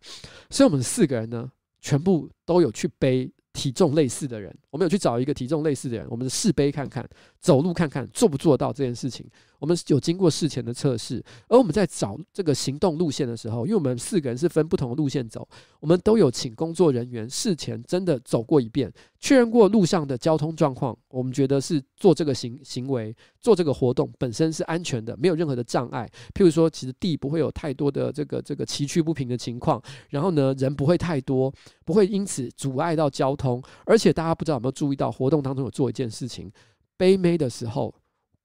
[0.50, 1.50] 所以我们四个人呢，
[1.80, 4.54] 全部都有去背体重类似的人。
[4.72, 7.06] 我们有去找一个体重类似的人，我们的试背看看，
[7.38, 9.26] 走路看看做不做到这件事情。
[9.58, 15.46] 我们有经过事前的测试，而我们在找这个行动路线的时候，因为我们四个人是分不同的路线走，
[15.78, 20.96] 我们都有请工作人员事前真的走过一遍，确认过路上的交通状况。
[21.10, 26.10] 我们觉得是做这个行行为、做这个活动本身是安全的，没有任何的障碍。
[26.34, 31.52] 譬如说，其实地不会有太多的这个这个崎岖不平的情况，然后呢，人不会太多，
[31.84, 33.62] 不会因此阻碍到交通。
[33.84, 36.50] 而且大家不知道有没有注意到，活动当中有做一件事情，
[36.96, 37.94] 背妹的时候。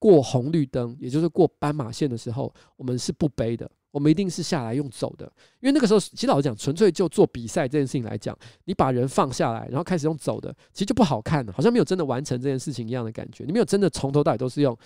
[0.00, 5.26] 过红绿灯，也就是过斑马线的时候，我们是不背的，我们一定是下来用走的。
[5.58, 13.42] 因为那个时候，其实老实讲，纯粹就做比赛这件事情来讲，你把人放下来，然后开始用走的，其实就不好看了，好像没有真的完成这件事情一样的感觉。
[13.42, 14.78] 你没有真的从头到尾都是用，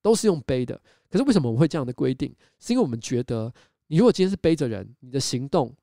[0.00, 0.80] 都是用背的。
[1.10, 2.32] 可是为什么我们会这样的规定？
[2.60, 3.52] 是因为我们觉得，
[3.88, 5.74] 你如果今天是背着人，你的行动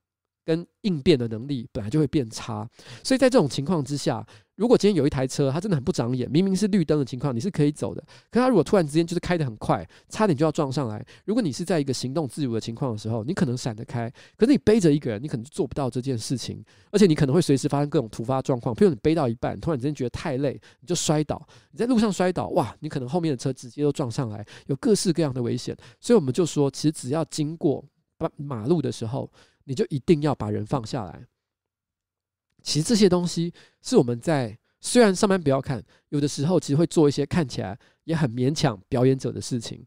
[0.49, 2.67] 跟应变的能力本来就会变差，
[3.03, 4.25] 所以在这种情况之下。
[4.55, 8.03] 如果今天有一台车，它真的很不长眼，明明是绿灯的情况，你是可以走的。
[8.29, 11.01] 可它如果突然之间就是开得很快，差点就要撞上来。
[11.23, 14.11] 如果你是在一个行动自如的情况的时候，你可能闪得开。
[14.35, 18.75] 可是你背着一个人，你可能就做不到这件事情，而且你可能会随时发生各种突发状况。
[18.75, 21.41] 譬如你背到一半，突然之间觉得太累，你就摔倒。
[21.71, 25.73] 你在路上摔倒，哇，你可能后面的车直接都撞上来，有各式各样的危险。
[26.01, 27.81] 所以我们就说，其实只要经过
[28.35, 29.31] 马路的时候，
[29.69, 31.27] 你就一定要把人放下来。
[32.63, 33.53] 其实这些东西
[33.83, 39.85] 是我们在虽然上班不要看，有的时候其实会做一些看起来也很勉强表演者的事情，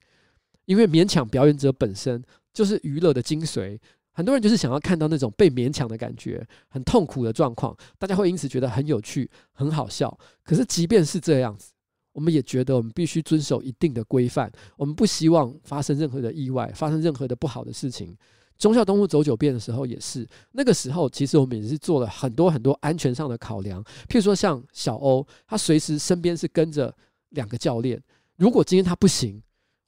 [0.66, 2.22] 因为勉强表演者本身
[2.55, 3.76] 就是娱乐的精髓。
[4.12, 10.16] 很多人就是想要看到那种被勉强的感觉，很痛苦的状况，大家会因此觉得很有趣、很好笑。
[10.45, 11.72] 可是即便是这样子，
[12.12, 18.16] 我们也觉得我们必须遵守一定的规范，我们不希望发生任何的意外，发生任何的不好的事情。
[18.63, 26.95] 忠孝东路走九遍的时候也是，那个时候其实我们也是做了很多很多安全上的考量，譬如说像小欧，他随时身边是跟着
[27.31, 28.01] 两个教练，
[28.37, 29.43] 如果今天他不行。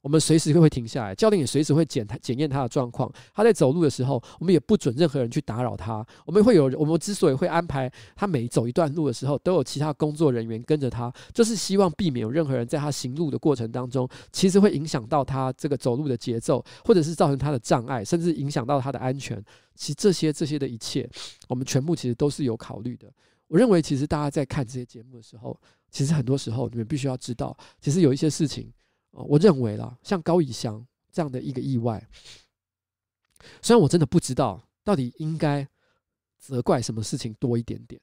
[0.05, 3.11] 我们随时会停下来，教练也随时会检他检验他的状况。
[3.33, 6.05] 他在走路的时候，我们也不准任何人去打扰他。
[6.27, 19.43] 我们会有，我们之所以会安排他每走一段路的时候，都有其他工作人员跟着他，就是希望避免有任何人在他行路的过程当中，其实会影响到他这个走路的节奏，或者是造成他的障碍，甚至影响到他的安全。
[19.73, 21.09] 其实这些这些的一切，
[21.49, 23.11] 我们全部其实都是有考虑的。
[23.47, 28.71] 我认为，其实大家在看这些节目的时候，其实很多时候你们必须要知道，其实有一些事情。
[29.23, 32.05] 我认为啦，像高以翔这样的一个意外，
[33.61, 35.65] 虽然我真的不知道到底应该
[36.37, 37.99] 责怪什么事情多一点点，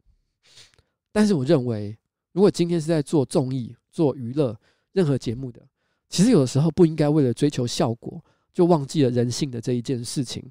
[1.12, 1.96] 但是我认为，
[2.32, 4.58] 如果今天是在做综艺、做娱乐、
[4.92, 5.60] 任何节目的，
[6.08, 10.50] 其实有的时候不应该为了追求效果，就忘记了人性的这一件事情。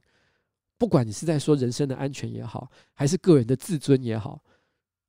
[0.78, 4.43] 不管你是在说人身的安全也好，还是个人的自尊也好，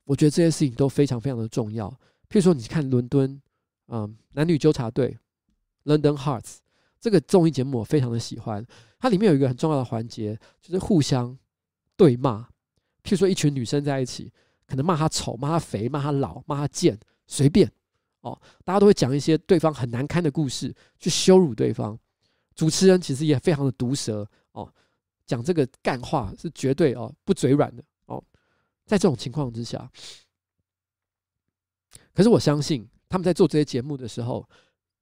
[0.04, 1.90] 我觉得这些事情都非常非常的重要。
[2.28, 3.40] 譬如说，你看伦敦，
[3.88, 5.18] 嗯，男女纠察队。
[5.84, 6.56] London Hearts
[7.00, 8.64] 这个综艺节目我非常的喜欢，
[9.00, 11.36] 它里面有一个很重要的环节，就是互相
[11.96, 12.48] 对骂。
[13.02, 14.32] 譬如说，一群女生在一起，
[14.66, 17.68] 可能骂她丑、骂她肥、骂她老、骂她贱，随便
[18.20, 21.98] 哦，大家都会讲一些对方很难堪的故事，去羞辱对方。
[22.54, 24.72] 主持人其实也非常的毒舌哦，
[25.26, 28.22] 讲这个干话是绝对哦不嘴软的哦。
[28.86, 29.90] 在这种情况之下，
[32.14, 34.48] 可是我相信他们在做这些节目的时候。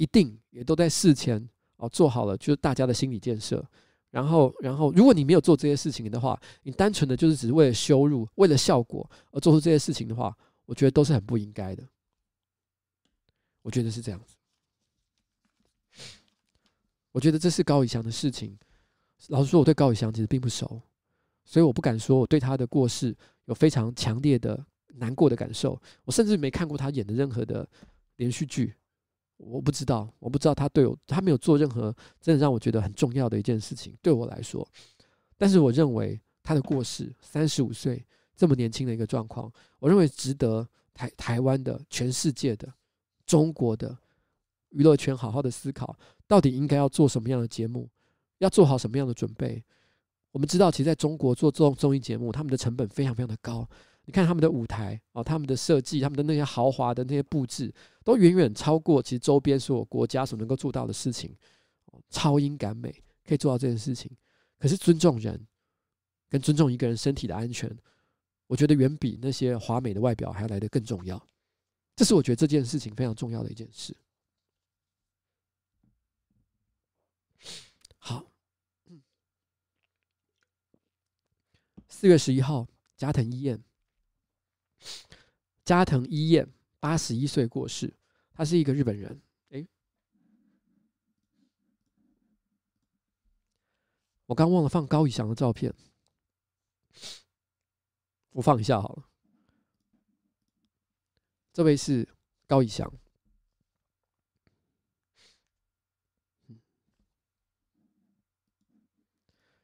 [0.00, 1.46] 一定也都在事前
[1.76, 3.62] 哦做好了，就是大家的心理建设。
[4.08, 10.34] 然后，然后，如果你没有做这些事情的话，你单纯的就是只是为了羞辱、为了效果而做出这些事情的话，
[10.64, 11.86] 我觉得都是很不应该的。
[13.60, 14.36] 我觉得是这样子。
[17.12, 18.58] 我觉得这是高以翔的事情。
[19.28, 20.80] 老实说，我对高以翔其实并不熟，
[21.44, 25.78] 所以我不敢说我对他的过世有非常强烈的难过的感受。
[26.04, 27.68] 我甚至没看过他演的任何的
[28.16, 28.74] 连续剧。
[29.42, 34.66] 我不知道，我不知道他对我，他没有做任何真的让我觉得很重要的一件事情，对我来说。
[35.38, 38.04] 但是我认为他的过世，三十五岁
[38.36, 42.70] 这么年轻的一个状况，我认为值得台台湾的、全世界的、
[43.24, 43.96] 中国的
[44.70, 47.88] 娱乐圈好好的思考，到底应该要做什么样的节目，
[48.38, 49.64] 要做好什么样的准备。
[50.32, 53.66] 我们知道，其实在中国做这种综艺节目，他们的成本非常非常的高。
[54.10, 61.32] 你看他们的舞台哦，他们的设计，他们的那些豪华的那些布置，都远远超过其实周边所有国家所能够做到的事情。
[62.08, 62.90] 超英赶美
[63.24, 64.10] 可以做到这件事情，
[64.58, 65.46] 可是尊重人
[66.28, 67.72] 跟尊重一个人身体的安全，
[68.48, 71.24] 我觉得远比那些华美的外表还要来得更重要。
[71.94, 73.96] 这是我觉得这件事情非常重要的一件事。
[77.96, 78.26] 好，
[81.88, 83.62] 四月十一号，加藤医院。
[85.70, 87.94] 加藤一彦八十一岁过世。
[88.34, 89.22] 他是一个日本人。
[89.50, 89.68] 诶，
[94.26, 95.72] 我刚忘了放高以翔的照片，
[98.30, 99.08] 我放一下好了。
[101.52, 102.08] 这位是
[102.48, 102.92] 高以翔。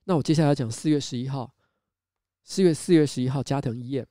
[0.04, 1.52] 那我接下来讲四月十一号，
[2.44, 4.06] 四月四月十一号，加藤一彦，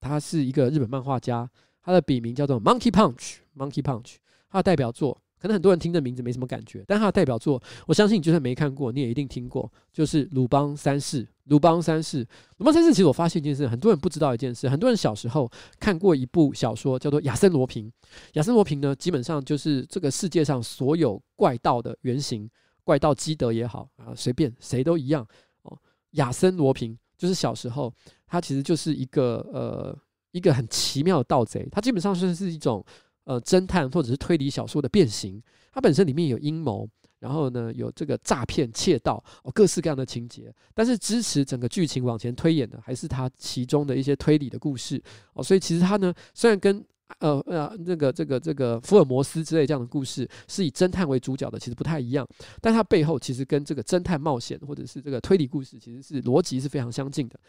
[0.00, 1.48] 他是一个日本漫画家，
[1.82, 4.16] 他的笔名叫做 Monkey Punch，Monkey Punch，
[4.50, 11.26] 他的代表作，可能很多人听这名字没什么感觉，但他的代表作，我相信你就算没看过，你也一定听过，就是鲁邦三世。
[11.44, 12.26] 鲁邦三世，
[12.58, 17.86] 鲁邦三世，其实我发现一件事，很多人不知道一件事，很多人小时候看过一部小说，叫做《亚森罗平》。
[18.34, 22.46] 亚森罗平呢，基本上就是这个世界上所有怪盗的原型。
[22.84, 25.26] 怪盗基德也好啊，随便谁都一样
[25.62, 25.78] 哦。
[26.12, 27.92] 亚森罗平就是小时候，
[28.26, 29.98] 他其实就是一个呃
[30.30, 32.82] 一个很奇妙的盗贼，他基本上算是一种
[33.24, 35.42] 呃侦探或者是推理小说的变形。
[35.70, 36.88] 它本身里面有阴谋，
[37.20, 40.52] 然后呢有这个诈骗、窃盗哦，各式各样的情节。
[40.74, 45.00] 但是支持整个剧情往前推演的，还是他其中的一些推理的故事
[45.34, 45.42] 哦。
[45.42, 46.84] 所以其实他呢，虽然跟
[47.20, 52.26] 呃呃，那个这个这个福尔摩斯之类这样的故事是以侦探为主角的，其实不太一样。
[52.60, 57.40] 但它背后其实跟这个侦探冒险或者是这个推理故事，其实是逻辑是非常相近的。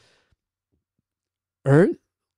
[1.63, 1.87] 而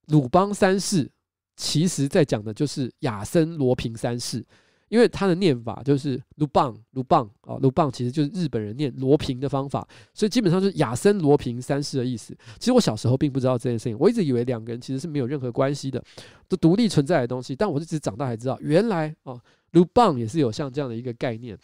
[0.07, 1.09] 鲁邦三世，
[1.55, 4.45] 其实在讲的就是亚森罗平三世。
[4.91, 12.37] 因为他的念法就是鲁棒鲁棒啊，鲁棒其实就是日本人念罗平的方法，所以基本上是亚森罗平三世的意思。
[12.59, 16.03] 其实我小时候并不知道这件事情，我一直以为两个人其实是没有任何关系的，
[16.49, 17.55] 都独立存在的东西。
[17.55, 21.57] 但我是直长大才知道，原来哦，鲁棒也是有像这样的一个概念。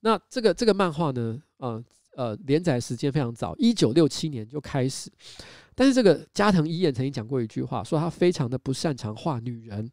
[0.00, 1.84] 那这个这个漫画呢，呃
[2.16, 5.08] 呃，连载时间非常早，一九六七年就开始。
[5.76, 9.88] 但是这个加藤一彦曾经讲过一句话，说他非常的不擅长画女人。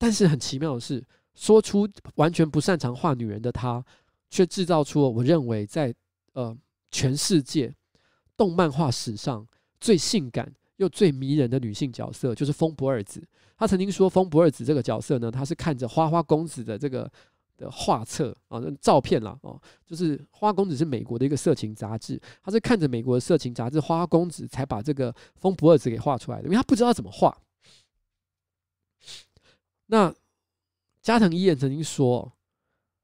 [0.00, 3.84] 但是很奇妙的是，说出完全不擅长画女人的他，
[4.30, 5.94] 却制造出了我认为在
[6.32, 6.56] 呃
[6.90, 7.70] 全世界
[8.34, 9.46] 动漫画史上
[9.78, 13.22] 最性感又最迷人的女性角色，就是风不二子。
[13.58, 17.12] 他曾经说，风不二子这个角色呢，他是看着花花公子的这个
[17.58, 27.36] 的画册啊，照片啦哦，就是花花公子是美国的一个色情杂志，他是看着美国的色情杂志花花公子才把这个风不二子给画出来的，因为他不知道怎么画。
[29.90, 30.14] 那
[31.02, 32.32] 加藤一彦曾经说，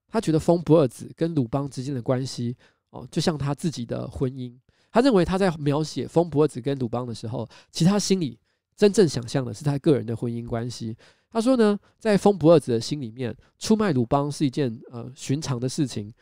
[0.07, 2.57] 他觉得风不二子跟鲁邦之间的关系
[2.91, 4.57] 哦，就像他自己的婚姻。
[4.93, 8.39] 他认为他在描写风不二子跟鲁邦的时候，其实他心里
[8.77, 10.97] 真正想象的是他个人的婚姻关系。
[11.29, 16.15] 他说呢，在风不二子的心里面，出卖鲁邦是一件呃寻常的事情，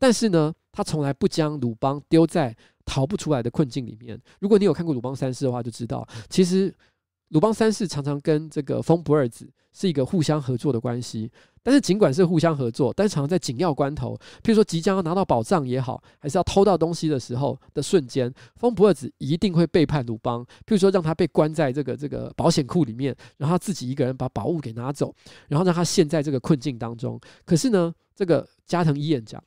[0.00, 2.54] 但是呢，他从来不将鲁邦丢在
[2.84, 4.20] 逃不出来的困境里面。
[4.40, 6.74] 如果你有看过鲁邦三世的话，就知道其实。
[7.28, 11.30] 鲁邦三世常常跟这个风不二子是一个互相合作的关系，
[11.62, 25.14] 但是尽管是互相合作，但是常常在紧要关头，譬如说即将要拿到宝藏也好，还是要偷到东西的时候的瞬间，风不二子一定会背叛鲁邦，譬如说让他被关在这个这个保险库里面，然后他自己一个人把宝物给拿走，
[25.48, 27.20] 然后让他陷在这个困境当中。
[27.44, 29.42] 可是呢，这个加藤一彦讲，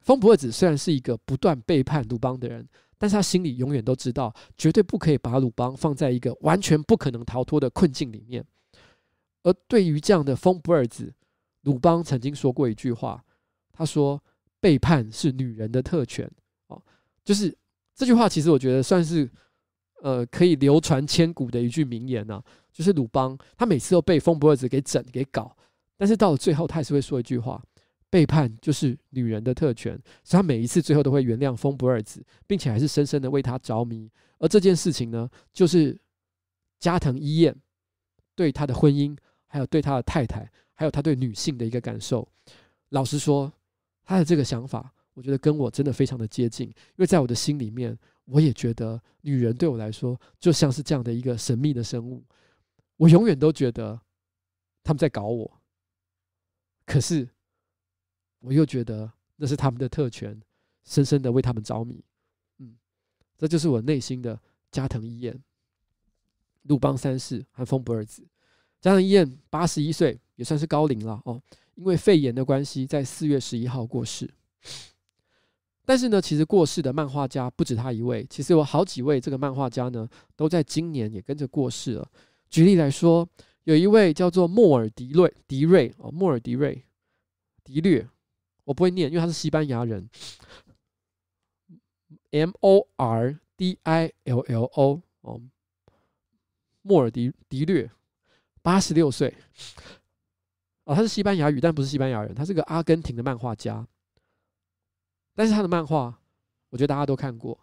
[0.00, 2.66] 风不二子虽然是一个不断背叛鲁邦的人。
[2.98, 8.44] 但是他心里永远都知道，绝对不可以把鲁邦放在一个完全不可能逃脱的困境里面。
[9.42, 11.12] 而对于这样的风不二子，
[11.62, 13.22] 鲁邦曾经说过一句话，
[13.72, 14.22] 他说
[14.60, 16.30] ：“背叛是女人的特权。”
[16.68, 16.82] 哦，
[17.24, 17.56] 就是
[17.94, 19.30] 这句话，其实我觉得算是
[20.02, 22.44] 呃可以流传千古的一句名言呐、啊。
[22.72, 25.56] 就是鲁邦他每次都被风不二子给整给搞，
[25.96, 27.62] 但是到了最后，他还是会说一句话。
[28.08, 34.10] 背叛就是女人的特权，所以他每一次最后都会原谅风不二子，并且还是深深的为他着迷。
[34.38, 35.98] 而这件事情呢，就是
[36.78, 37.54] 加藤一彦
[38.34, 42.26] 对他的婚姻，还有对他的太太，还有他对女性的一个感受。
[42.90, 43.52] 老实说，
[44.04, 52.24] 他的这个想法，我觉得跟我真的非常的接近，因为在我的心里面，我也觉得女人对我来说就像是这样的一个神秘的生物，
[52.96, 54.00] 我永远都觉得
[54.84, 55.60] 他们在搞我，
[56.86, 57.28] 可是。
[58.40, 60.40] 我又觉得那是他们的特权，
[60.84, 62.04] 深深的为他们着迷。
[62.58, 62.76] 嗯，
[63.36, 65.38] 这就是我内心的加藤一彦、
[66.62, 68.26] 鲁邦三世和风不二子。
[68.80, 71.42] 加藤一彦八十一岁，也算是高龄了哦。
[71.74, 74.30] 因为肺炎的关系，在四月十一号过世。
[75.84, 82.10] 但是呢，其实过世的漫画家不止他一位，其实有好几位这个漫画家呢，都在今年也跟着过世了。
[82.48, 83.28] 举例来说，
[83.64, 86.84] 有一位叫做莫尔迪瑞迪瑞哦，莫尔迪瑞
[87.62, 88.08] 迪略。
[88.66, 90.10] 我不会念，因为他是西班牙人。
[92.32, 95.40] M O R D I L L O 哦，
[96.82, 97.88] 莫尔迪迪略，
[98.60, 99.32] 八十六岁。
[100.84, 103.86] 哦，他是西班牙语，但不是西班牙人，他是个阿根廷的漫画家。
[105.34, 106.18] 但是他的漫画，
[106.70, 107.56] 我觉得大家都看过，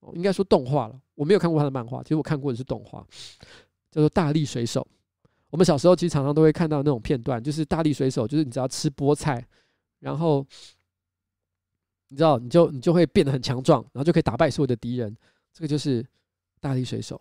[0.00, 0.98] 哦，应该说动画了。
[1.14, 3.06] 我没有看过他的漫画，其实我看过的是动画，
[3.90, 4.80] 叫做《大力水手》。
[5.50, 9.46] 我们小时候其实常常都会看到那种片段，就是大力水手，就是你只要吃菠菜，
[10.00, 10.44] 然后
[12.08, 15.16] 你知道，你就你就会变得很强壮，然后就可以打败所有的敌人。
[15.52, 16.04] 这个就是
[16.58, 17.20] 大力水手。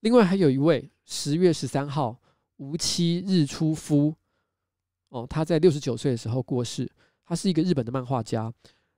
[0.00, 2.18] 另外还有一位十月十三号
[2.56, 4.14] 无期日出夫，
[5.10, 6.90] 哦，他在六十九岁的时候过世。
[7.26, 8.52] 他是一个日本的漫画家。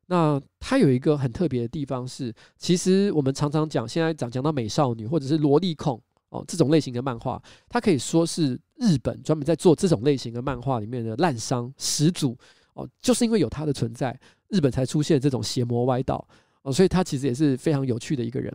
[0.07, 6.00] 那他有一个很特别的地方是，其实我们常常讲，现在讲讲到美少女或者是萝莉控
[6.33, 12.37] 哦这种类型的漫画，它可以说是日本专门在做这种类型的漫画里面的滥觴始祖
[12.74, 14.18] 哦，就是因为有他的存在，
[14.49, 16.26] 日本才出现这种邪魔歪道
[16.62, 18.53] 哦，所以他其实也是非常有趣的一个人。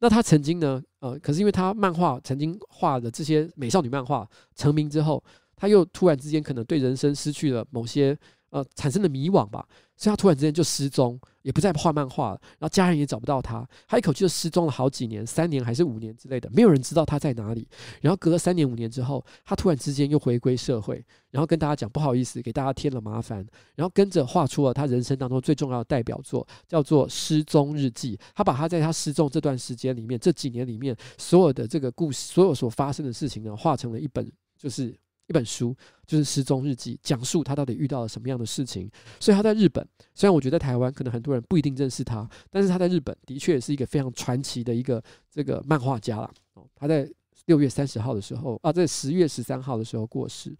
[0.00, 5.22] 那他曾经呢，呃，可是因为他漫画曾经画的这些美少女漫画成名之后，
[5.54, 8.18] 他又突然之间可能对人生失去了某些。
[8.50, 17.68] 呃，产生的迷惘吧，所以他突然之间就失踪，也不再画漫画了，然后家人也找不到他，他一口气就失踪了好几年，三年还是五年之类的，没有人知道他在哪里。
[18.00, 28.16] 然后隔了三年五年之后，他突然之间又回归社会，然后跟大家讲不好意思，给大家添了麻烦，然后跟着画出了他人生当中最重要的代表作，叫做《失踪日记》。
[28.34, 34.26] 他把他在他失踪这段时间里面，这几年里面所有的这个故事，所有所发生的事情呢，画成了一本，
[34.56, 34.96] 就是。
[35.28, 35.76] 一本书
[36.06, 38.90] 就是《失踪日记》，讲述他到底遇到了什么样的事情。
[39.20, 46.34] 所以他在日本，虽然我觉得台湾可能很多人不一定认识他，但是他在日本的确是一个非常传奇的一个这个漫画家了。
[46.74, 47.08] 他在
[47.44, 50.56] 六月三十号的时候啊，在十月十三号的时候过世。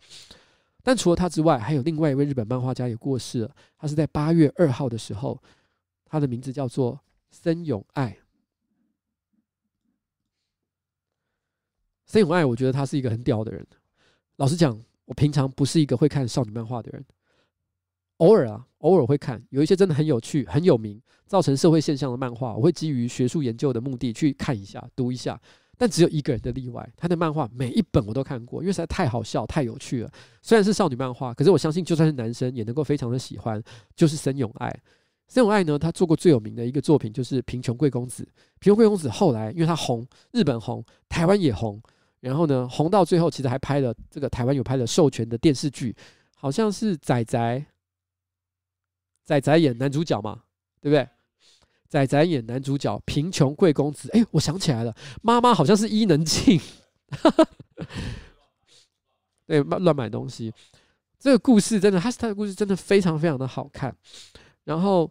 [0.83, 3.57] 但除了他之外，还有另外一位日本漫画家也过世了。
[3.79, 5.43] 他是在八月二号的时候，
[6.05, 7.01] 他的名字叫做
[7.31, 8.19] 森永爱。
[12.07, 13.67] 森永爱，我觉得他是一个很屌的人。
[14.39, 17.05] 老实讲，我平常不是一个会看少女漫画的人，
[18.19, 25.39] 偶尔啊，偶尔会看，有一些真的很有趣、很有名、造成社会现象的漫画，我会基于学术研究的目的去看一下、读一下。
[25.77, 30.11] 但只有一个人的例外，他的漫画每一本我都看过，因为实在太好笑、太有趣了。
[30.41, 33.61] 虽然是少女漫画，可是我相信就算是男生也能够非常的喜欢。
[33.97, 34.73] 就是森永爱，
[35.27, 38.23] 森永爱呢，他做过最有名的一个作品就是《贫穷贵公子》。
[38.61, 41.83] 贫穷贵公子后来因为他红，日本红，台湾也红。
[42.21, 45.95] 然后呢，红到最后，其实还拍了这个台湾有拍了授权的电视剧，
[46.37, 47.65] 好像是仔仔，
[49.25, 50.43] 仔仔演男主角嘛，
[50.81, 51.09] 对不对？
[51.89, 54.11] 仔仔演男主角，贫穷贵公子。
[54.13, 56.61] 哎，我想起来了，妈妈好像是伊能静，
[59.47, 60.53] 对，乱买东西。
[61.19, 63.97] 这个故事真的，他是他的故事真的非常非常的好看。
[64.65, 65.11] 然后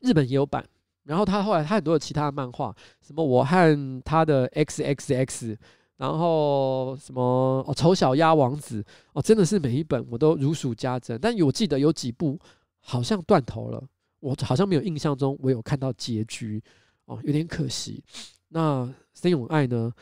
[0.00, 0.66] 日本也有版。
[1.04, 5.58] 然后他后来他很多的其他的漫画，什么我和他的 X X X，
[5.98, 8.82] 然后什么哦丑小鸭王子
[9.12, 11.20] 哦，真的是每一本我都如数家珍。
[11.20, 12.40] 但我记得有几部
[12.80, 13.86] 好像断头了，
[14.20, 16.62] 我好像没有印象中我有看到结局
[17.04, 18.02] 哦，有点可惜。
[18.48, 19.92] 那森永爱呢，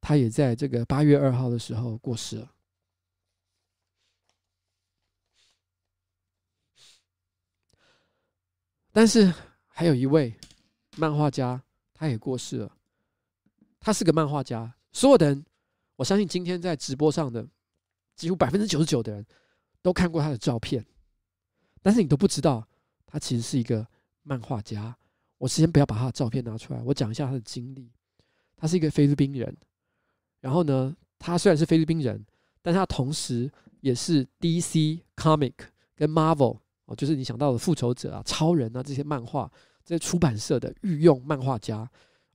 [0.00, 2.48] 他也在这个八月二号的时候过世了。
[8.92, 9.34] 但是
[9.66, 10.32] 还有一位。
[10.96, 11.62] 漫画家
[11.94, 12.76] 他也过世了，
[13.80, 14.74] 他是个漫画家。
[14.92, 15.44] 所有的人，
[15.96, 17.46] 我相信今天在直播上的
[18.14, 19.26] 几乎百分之九十九的人
[19.80, 20.84] 都看过他的照片，
[21.80, 22.66] 但是你都不知道
[23.06, 23.86] 他其实是一个
[24.22, 24.96] 漫画家。
[25.38, 27.90] 我先不要把他的照片拿出来，我讲一下他的经历。
[28.56, 29.56] 他是一个菲律宾人，
[30.40, 32.24] 然后呢，他虽然是菲律宾人，
[32.60, 35.54] 但他同时也是 DC Comic
[35.96, 39.50] 跟 Marvel 哦，就是你想到的复仇者啊、超人啊这些漫画。
[39.84, 41.78] 这出版社的御用漫画家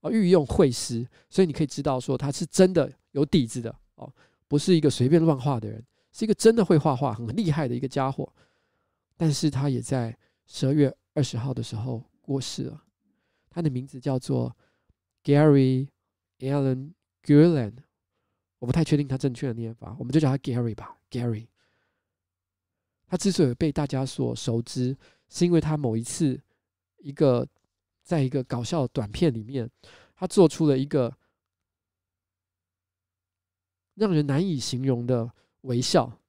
[0.01, 4.13] 啊，御用绘师，所以你可以知道说他是真的有底子的哦，
[4.47, 8.31] 不是一个随便乱画的人，是一个真的会画画、很厉害的一个家伙。
[9.15, 12.83] 但是他也在十二月二十号的时候过世了。
[13.49, 14.55] 他的名字叫做
[15.23, 15.87] Gary
[16.39, 16.91] Allen
[17.23, 17.77] Gurland，
[18.59, 20.97] 我不太确定他正确的念法，我们就叫他 Gary 吧。
[21.09, 21.47] Gary，
[23.07, 24.95] 他之所以被大家所熟知，
[25.29, 26.39] 是因为他某一次。
[26.97, 27.47] 一个，
[28.03, 29.69] 在一个搞笑的短片里面，
[30.15, 31.15] 他做出了一个
[33.95, 35.31] 让人难以形容的
[35.61, 36.19] 微笑，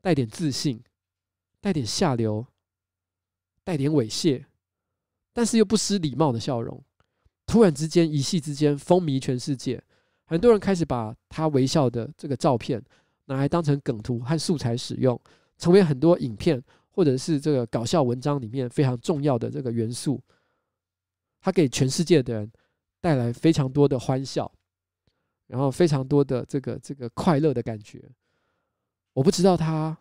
[0.00, 0.82] 带点自信，
[1.60, 2.46] 带点下流，
[3.64, 4.44] 带点猥亵，
[5.32, 6.82] 但是又不失礼貌的笑容。
[7.46, 9.82] 突然之间，一夕之间风靡全世界，
[10.24, 12.82] 很多人开始把他微笑的这个照片
[13.26, 15.20] 拿来当成梗图和素材使用，
[15.58, 16.62] 成为很多影片。
[16.90, 20.22] 或者是这个搞笑文章里面非常重要的这个元素，
[21.40, 22.52] 它给全世界的人
[23.00, 24.52] 带来非常多的欢笑，
[25.46, 28.02] 然后非常多的这个这个快乐的感觉。
[29.12, 29.96] 我不知道他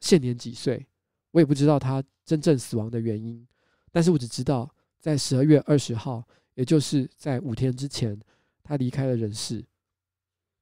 [0.00, 0.86] 现年几岁，
[1.32, 3.46] 我也不知道他真正死亡的原因，
[3.90, 8.18] 但是我只知道在十二月二十号，也就是在五天之前，
[8.62, 9.64] 他离开了人世。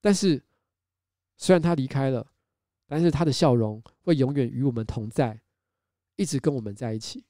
[0.00, 0.42] 但是
[1.36, 2.26] 虽然他离开了，
[2.90, 5.40] 但是他的笑容会永远与我们同在，
[6.16, 7.24] 一直跟我们在一起。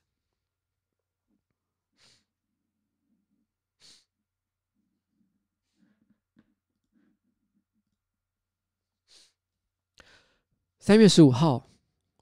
[10.79, 11.69] 三月十五号，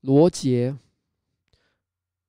[0.00, 0.76] 罗杰，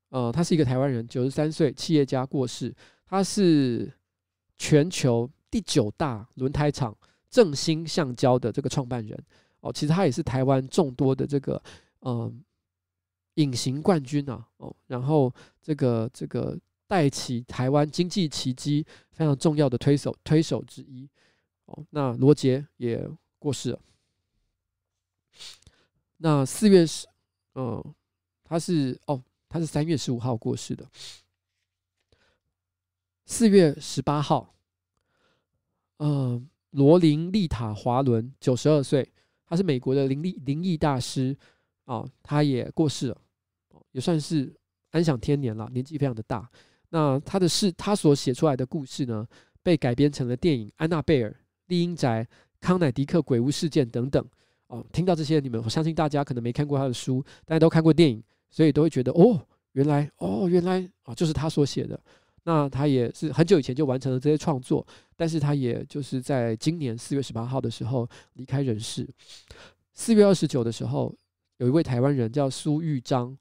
[0.10, 2.72] 呃，他是一个台湾人，九十三岁，企业家过世。
[3.08, 3.92] 他是
[4.60, 6.96] 全球第九大轮胎厂
[7.32, 9.20] 正新橡胶的这个创办人。
[9.62, 11.62] 哦，其实他也是台湾众多的这个，
[12.02, 12.44] 嗯、
[13.36, 14.48] 隐形冠军啊。
[14.58, 16.58] 哦，然后这个这个
[16.88, 21.10] 带起台湾经济奇迹非常重要的推手推手之一。
[21.66, 23.08] 哦，那罗杰也
[23.38, 23.80] 过世了。
[26.18, 27.08] 那四月十，
[27.56, 27.94] 嗯，
[28.44, 30.86] 他是哦，他是三月十五号过世的。
[33.26, 34.56] 四月十八号，
[35.98, 39.08] 嗯，罗琳丽塔华伦九十二岁，
[39.50, 41.36] 他是美国的灵力灵异大师
[41.86, 43.22] 啊，他也过世了，
[43.92, 44.54] 也算是
[44.92, 46.48] 安享天年了，年纪非常的大。
[46.90, 49.28] 那他的事，他所写出来的故事呢，
[49.64, 51.32] 被改编成了电影《安娜贝尔》、
[51.66, 52.28] 厉阴宅、
[52.62, 54.24] 康乃狄克鬼屋事件等等。
[54.68, 59.40] 哦，听到这些，你们我相信大家可能没看过他的书，大家都看过电影，所以都会觉得哦，
[59.72, 62.00] 原来哦，原来啊，就是他所写的。
[62.44, 64.86] 那他也是很久以前就完成了这些创作，
[65.16, 69.08] 但是他也就是在今年四月十八号的时候离开人世。
[69.94, 71.16] 四月二十九的时候，
[71.58, 73.38] 有一位台湾人叫苏玉章，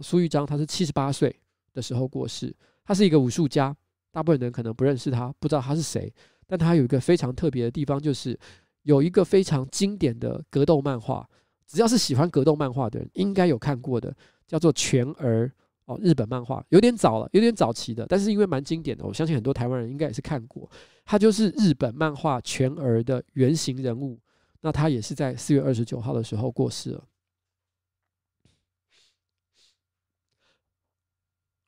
[0.00, 1.34] 苏玉章他是七十八岁
[1.72, 3.76] 的时候过世，他是一个武术家，
[4.10, 6.12] 大部分人可能不认识他，不知道他是谁，
[6.46, 8.38] 但他有一个非常特别的地方，就是。
[8.86, 11.28] 有一个非常经典的格斗漫画，
[11.66, 14.16] 只要是喜欢格斗漫画的人，应该有看过的，
[14.46, 15.48] 叫做《全儿》
[15.86, 20.70] 哦，日本漫画，有点早了，有点早期的，但是因为蛮经典的，我相信很多台湾人应该也是看过。
[21.04, 24.20] 他就是日本漫画《全儿》的原型人物，
[24.60, 27.04] 那他也是在四月二十九号的时候过世了。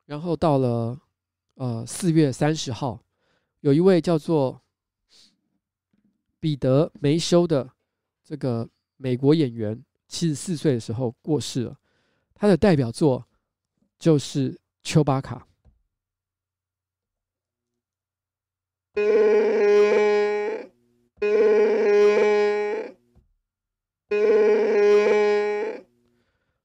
[0.05, 0.99] 然后到了
[1.55, 3.03] 呃四月三十号，
[3.61, 4.61] 有一位叫做。
[6.41, 7.69] 彼得梅修的
[8.23, 8.65] 这个
[8.95, 11.77] 美国演员，七十四岁的时候过世了。
[12.33, 13.27] 他的代表作
[13.99, 15.45] 就是《丘巴卡》。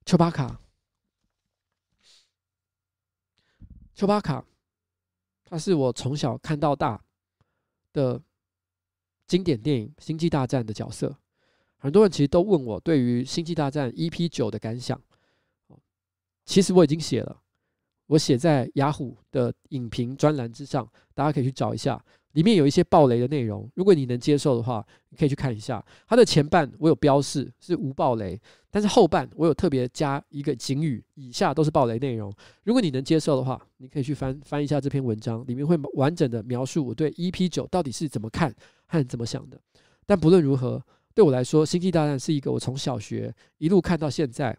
[0.07, 0.61] 丘巴卡，
[3.95, 4.45] 丘巴卡，
[5.45, 7.05] 他是我从小看到大
[7.93, 8.23] 的。
[9.27, 11.17] 经典电影《星际大战》的角色，
[11.79, 15.01] 很多人其实都问我对于《星际大战》EP 九的感想。
[16.45, 17.41] 其实我已经写了，
[18.07, 22.03] 我写在雅虎的影评专栏之上，大家可以去找一下。
[22.33, 25.83] 里面有一些爆雷的内容，如果你能接受的话，你可以去看一下。
[26.09, 28.37] 它的前半我有标示是无爆雷，
[28.73, 32.35] 但是后半我有特别加一个警语，以下都是爆雷内容。
[32.65, 38.53] 如果你能接受的话，你可以去翻翻一下这篇文章，里面会完整的描述我对 EP 九到底是怎么看
[38.87, 39.57] 和怎么想的。
[40.05, 40.85] 但不论如何，
[41.15, 44.59] 对我来说，《星际大战》是一个我从小学一路看到现在。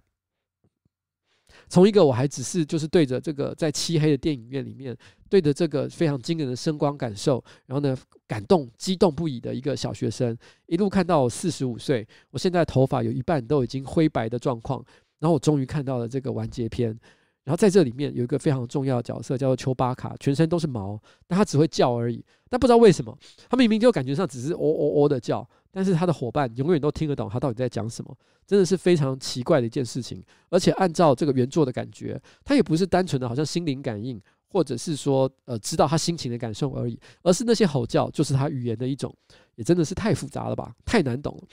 [1.68, 4.96] 从一个我还只是就是对着这个在漆黑的电影院里面，
[5.30, 7.98] 对着这个非常惊人的声光感受，然后呢
[8.28, 10.38] 感动激动不已的一个小学生，
[10.68, 14.84] 一路看到我四十五岁，我现在头发有一半都已经灰白的状况，
[15.20, 16.98] 然后我终于看到了这个完结篇。
[17.44, 22.26] 然后在这里面有一个非常重要的角色叫做丘巴卡，全身都是毛，但他只会叫而已。
[22.50, 23.16] 但不知道为什么，
[23.48, 28.18] 他明明就感觉上只是哦哦哦的叫，但是他的伙伴永远都听得懂他到底在讲什么，
[28.48, 30.24] 真的是非常奇怪的一件事情。
[30.50, 34.18] 而且按照这个原作的感觉，他也不是单纯的好像心灵感应，
[34.48, 39.14] 或者是说呃知道他心情的感受而已，而是那些吼叫就是他语言的一种，
[39.56, 41.44] 也真的是太复杂了吧，太难懂了。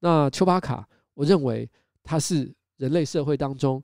[0.00, 1.66] 那丘巴卡，我认为
[2.02, 3.82] 他是人类社会当中。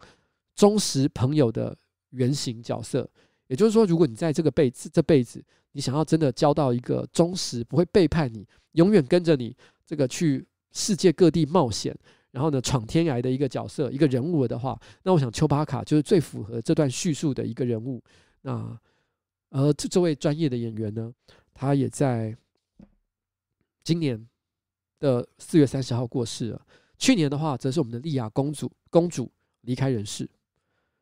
[0.57, 1.75] 忠实朋友的
[2.11, 3.09] 原型角色，
[3.51, 9.53] 也就是说，如果你在这个辈子这辈子，你想要真的交到一个忠实、不会背叛你、永远跟着你
[9.85, 11.93] 这个去世界各地冒险，
[12.31, 18.01] 然后呢闯天涯的一个角色、一个人物的话，那我想丘巴卡就是最符合这段叙述的一个人物。
[18.43, 18.79] 那
[19.49, 21.13] 而这这位专业的演员呢，
[21.53, 22.37] 他也在
[23.83, 24.29] 今年
[25.01, 26.67] 的四月三十号过世了。
[26.99, 29.29] 去年的话，则是我们的莉亚公主公主
[29.63, 30.31] 离开人世。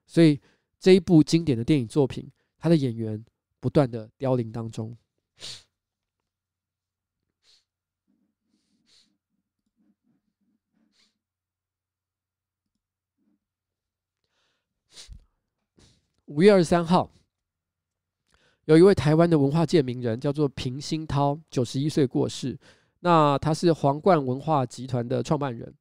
[0.07, 0.40] 所以
[0.80, 2.26] 这一部经典的电影作品，
[2.59, 3.25] 他的演员
[3.61, 4.97] 不断的凋零当中。
[16.27, 17.11] 五月二十三号
[18.67, 22.59] 有一位台湾的文化界名人叫做平鑫涛九十一岁过世。
[23.01, 25.75] 那他是皇冠文化集团的创办人。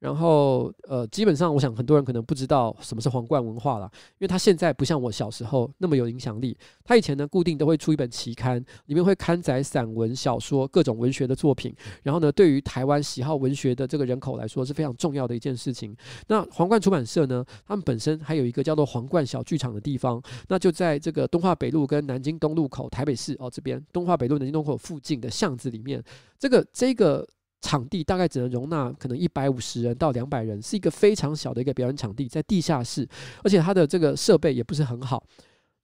[0.00, 6.56] 然后，呃，基本上，我想很多人可能不知道什么是皇冠文化了，因为他现在不像我小时候那么有影响力。
[6.82, 11.74] 他以前呢，固定都会出一本期刊，里面会刊载散文、小说、各种文学的作品。
[12.02, 15.94] 然后呢，对于台湾喜好文学的这个人口来说，是非常重要的一件事情。
[16.28, 26.02] 那皇冠出版社呢，他们本身还有一个叫做皇冠小剧场的地方，那就在这个东化北路跟南京东路口，台北市哦这边，东化北路、南京东口附近的巷子里面，
[26.38, 27.28] 这个这个。
[27.60, 33.08] 场地大概只能容纳可能一百五十人到两百人，是一个非常小的一个表演场地，在地下室，
[33.44, 35.24] 而且它的这个设备也不是很好。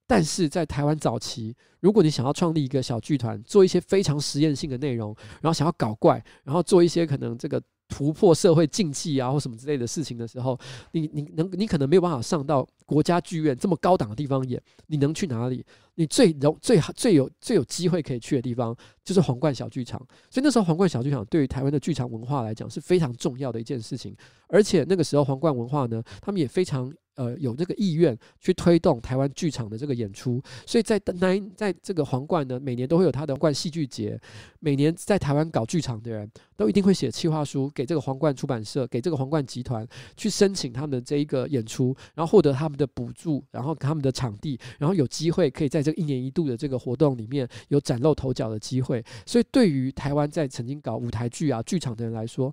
[0.08, 10.58] 但是在台湾早期，如果你想要创立一个小剧团，做一些非常实验性的内容，然后想要搞怪，然后做一些可能这个突破社会禁忌啊或什么之类的事情的时候，
[10.92, 15.64] 你你能你可能没有办法上到国家剧院这么高档的地方演，你能去哪里？
[15.94, 19.98] 你最容最好最有最有机会可以去的地方，就是皇冠小剧场。
[20.30, 24.14] 所以那时候皇冠小剧场对于台湾的剧场文化来讲是非常重要的一件事情。
[24.48, 30.40] 而且那个时候皇冠文化呢，他们也非常呃有这个意愿去推动台湾剧场的这个演出。
[30.64, 34.18] 所以在那在这个皇冠呢，每年都会有他的冠戏剧节。
[34.60, 39.86] 每年在台湾搞剧场的人都一定会写企划书给这个皇冠出版社，给这个皇冠集团
[40.16, 52.52] 去申请他们的这一个演出，然后获得他们的补助，然后他们的场地，然后有机会可以在这一年一度的这个活动里面有崭露头角的机会，所以对于台湾在曾经搞舞台剧啊剧场的人来说，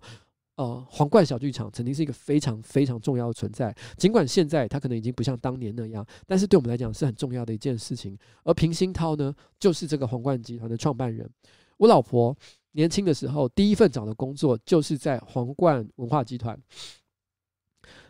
[0.56, 3.76] 呃，皇冠小剧场曾经是一个非常非常重要的存在。
[3.98, 8.18] 尽管现在它可能已经不像当年那样，但是对我们来讲是很重要的一件事情。
[8.44, 11.28] 而平鑫涛呢，就是这个皇冠集团的创办人。
[11.78, 12.36] 我老婆
[12.74, 16.56] 年轻的时候第一份找的工作就是在皇冠文化集团，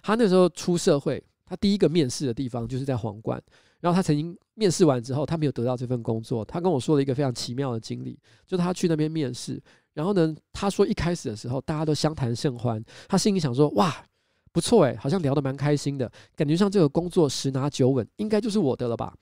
[0.02, 3.42] 她那时候出社会，她第一个面试的地方就是在皇冠。
[3.80, 6.46] 然后他曾经面试完之后，他没有得到这份工作。
[6.46, 9.62] 他跟我说了一个非常奇妙的经历，就他去那边面试，
[9.94, 14.04] 然后呢，他说一开始的时候大家都相谈甚欢，他心里想说哇，
[14.52, 19.14] 不错诶，好像聊得蛮开心的，感觉上这个工作十拿九稳，应该就是我的了吧。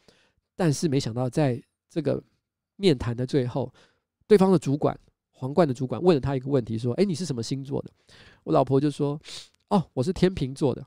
[0.55, 2.21] 但是没想到在这个
[2.77, 3.71] 面谈的最后，
[4.27, 4.97] 对方的主管，
[5.31, 7.89] 皇冠的主管问了他一个问题，说：“诶，你是什么星座的？”
[8.43, 9.19] 我老婆就说
[9.69, 10.85] ：“哦，我是天秤座的。”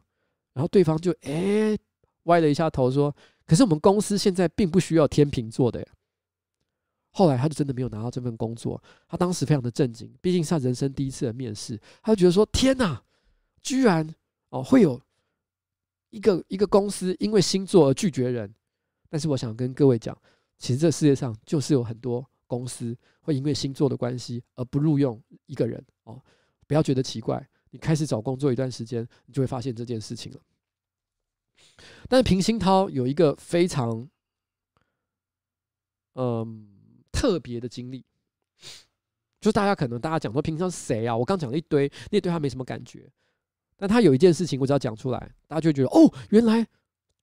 [0.55, 1.76] 然后对方就诶
[2.24, 3.14] 歪了一下头说。
[3.47, 5.87] 可是我们公司现在并不需要天秤座的呀。
[7.17, 13.01] 后来他就真的没有拿到这份工作，他当时非常的震惊，毕竟是他人生第一次的面试，他就觉得说：天哪，
[13.62, 14.12] 居然
[14.49, 15.01] 哦会有
[16.11, 18.53] 一个一个公司因为星座而拒绝人。
[19.09, 20.17] 但是我想跟各位讲，
[20.59, 26.21] 其实这世界上就是有很多公司会因为星座的关系而不录用一个人哦，
[26.67, 30.41] 不要觉得奇怪，你开始找工作一段时间，你就会发现这件事情了。
[32.09, 34.09] 但是平鑫涛有一个非常，
[36.14, 36.74] 嗯，
[37.14, 38.04] 特别的经历，
[39.41, 41.16] 就大家可能大家讲说平常谁啊？
[41.16, 43.08] 我刚讲了一堆，你也对他没什么感觉。
[43.76, 46.66] 但他有一件事情，我只要讲出来，大家就会觉得哦，原来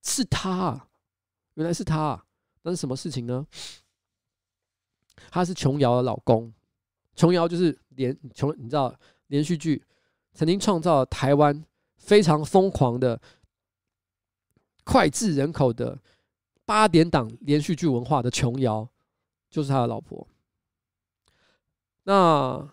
[0.02, 0.88] 是他，
[1.54, 2.24] 原来是他。
[2.62, 3.46] 那是什么事情呢？
[5.30, 6.52] 他是琼瑶的老公，
[7.14, 9.84] 琼瑶就是连琼，你知道连续剧
[10.32, 11.64] 曾经创造台湾
[11.96, 13.20] 非常疯狂的。
[14.84, 15.96] 脍炙人口的
[16.64, 18.88] 八点档连续剧文化的琼瑶，
[19.52, 20.26] 就是他的老婆。
[22.04, 22.68] 那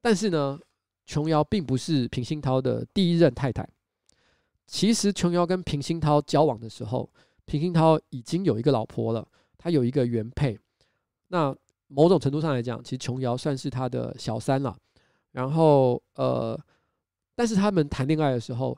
[0.00, 0.58] 但是呢，
[1.04, 3.68] 琼瑶并不是平鑫涛的第一任太太。
[4.66, 7.08] 其实琼瑶跟平鑫涛交往的时候，
[7.44, 9.28] 平鑫涛已经有一个老婆了，
[9.58, 10.58] 他有一个原配。
[11.28, 11.54] 那
[11.88, 14.74] 某种程度上来讲，其实琼瑶算是他的小三了。
[15.32, 16.58] 然后呃，
[17.34, 18.76] 但是他们谈恋爱的时候。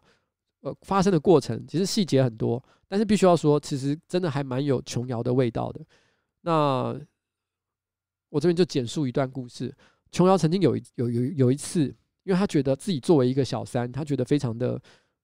[0.82, 5.80] 发生的过程其实细节很多，但是必须要说，其实真的还蛮有琼瑶的味道的。
[6.42, 6.98] 那
[8.28, 9.74] 我这边就简述一段故事。
[10.10, 11.84] 琼瑶曾经有有有有一次，
[12.24, 14.80] 因为她觉得自己作为一个小三，她觉得非常的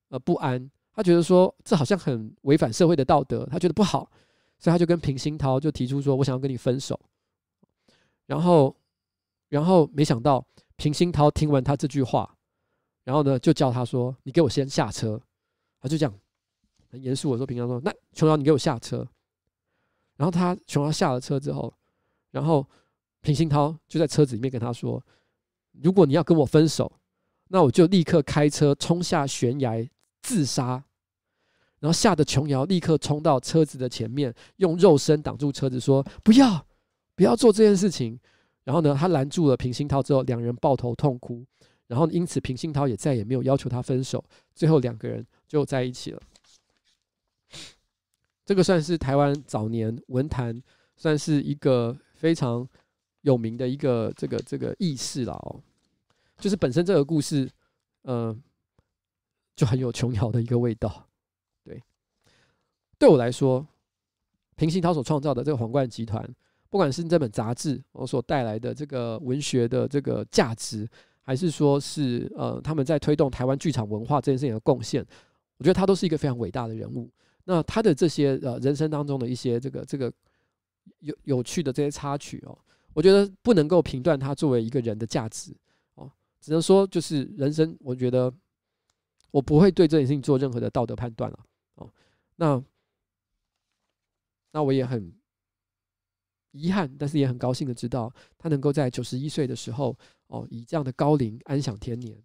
[0.09, 4.11] 呃不安，她觉得说这好像很违反社会的道德，她觉得不好，
[4.59, 6.99] 所以她就跟平鑫涛就提出说，我想要跟你分手。
[8.27, 8.75] 然后，
[9.49, 10.47] 然后没想到
[10.77, 12.37] 平鑫涛听完他这句话。
[13.05, 15.21] 然后呢，就叫他说：“你给我先下车。”
[15.85, 16.15] 他就这样
[16.91, 19.07] 很严肃的说：“平常说，那琼瑶，你给我下车。”
[20.17, 21.71] 然后他琼瑶下了车之后，
[22.31, 22.67] 然后
[23.21, 25.05] 平鑫涛就在车子里面跟他说
[25.83, 26.91] ：“如果你要跟我分手，
[27.49, 29.87] 那我就立刻开车冲下悬崖
[30.23, 30.83] 自杀。”
[31.81, 36.67] 然后吓得琼瑶立刻冲到车子的前面，用肉身挡住车子，说：“不要，
[37.15, 38.19] 不要做这件事情。”
[38.65, 41.45] 然后呢，他拦住了平鑫涛之后，两人抱头痛哭。
[41.87, 44.25] 然后，因此平鑫涛也再也没有要求他分手，
[44.55, 46.23] 最后两个人就在一起了。
[48.45, 50.63] 这个算是台湾早年文坛
[50.97, 52.69] 算是一个非常
[53.23, 55.61] 有名的一个这个这个轶事了哦，
[56.37, 57.51] 就是本身这个故事，
[58.03, 58.37] 呃，
[59.57, 61.09] 就很有琼瑶的一个味道。
[61.65, 61.83] 对，
[62.99, 63.67] 对我来说，
[64.57, 66.23] 平鑫涛所创造的这个皇冠集团，
[66.69, 70.87] 不管是这本杂志我所带来的这个文学的这个价值，
[71.23, 75.03] 还是说是呃他们在推动台湾剧场文化这件事情的贡献，
[75.57, 77.11] 我觉得他都是一个非常伟大的人物。
[77.45, 80.13] 那他的这些呃人生当中的一些这个这个
[81.01, 82.59] 有有趣的这些插曲哦，
[82.95, 85.55] 我觉得不能够评断他作为一个人的价值
[85.95, 86.11] 哦，
[86.41, 88.33] 只能说就是人生，我觉得
[89.31, 91.39] 我不会对这件事情做任何的道德判断了
[91.75, 91.93] 哦。
[92.37, 92.63] 那
[94.51, 95.13] 那我也很
[96.53, 99.95] 遗憾，但是也很高兴的知道他能够在九十一岁的时候
[100.29, 102.17] 哦，以这样的高龄安享天年。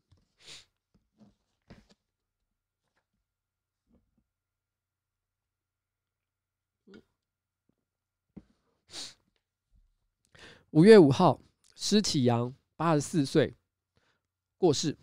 [10.71, 11.39] 五月五号，
[11.75, 13.55] 施启扬八十四岁
[14.57, 14.95] 过世。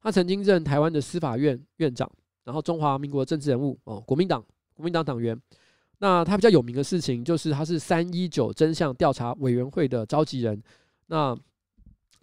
[0.00, 2.10] 他曾经任台湾的司法院院长，
[2.44, 4.44] 然后中华民国政治人物哦，国民党
[4.74, 5.40] 国民党党员。
[5.98, 10.62] 那他比较有名的事情，就是他是三一九真相调查委员会的召集人。
[11.06, 11.36] 那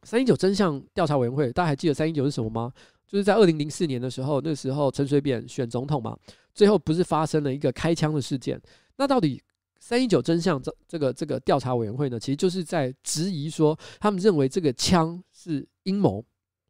[0.04, 2.72] 三一九真相调查委员会，大家还记得三一九是什么吗？
[3.08, 6.18] 就是在二零零四年的时候，那时候陈水扁选总统嘛，
[6.54, 8.62] 最后不是发生了一个开枪的事件？
[8.96, 9.42] 那到底？
[9.88, 16.26] 三一九真相这这个这个调查委员会呢，其实就是在质疑说，他们认为这个枪是阴谋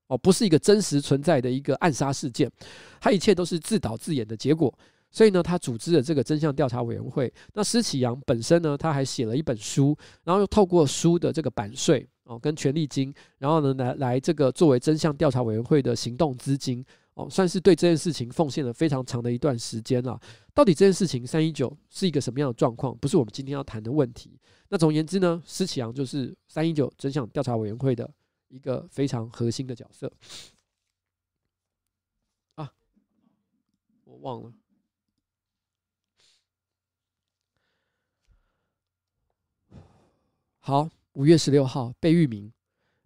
[0.08, 2.52] 哦，不是一个真实存在的一个暗杀事件，
[3.00, 4.78] 他一切都是自导自演的结果。
[5.12, 7.34] 所以呢，他组织了这个真相调查委员会。
[7.54, 16.86] 那施启阳本身呢，他还写了一本书，然后又透过书的这个版税哦跟权利金，然后呢来来这个作为真相调查委员会的行动资金。
[17.16, 20.20] 哦，算是对这件事情奉献了非常长的一段时间了。
[20.54, 22.96] 到底这件事情三一九是一个什么样的状况？
[22.98, 24.38] 不是我们今天要谈的问题。
[24.68, 28.14] 那总而言之呢，施启阳就是三一九真相调查委员会的
[28.50, 30.12] 一个非常核心的角色。
[32.56, 32.70] 啊，
[34.04, 34.54] 我忘了。
[40.60, 42.52] 好，五月十六号，贝聿铭。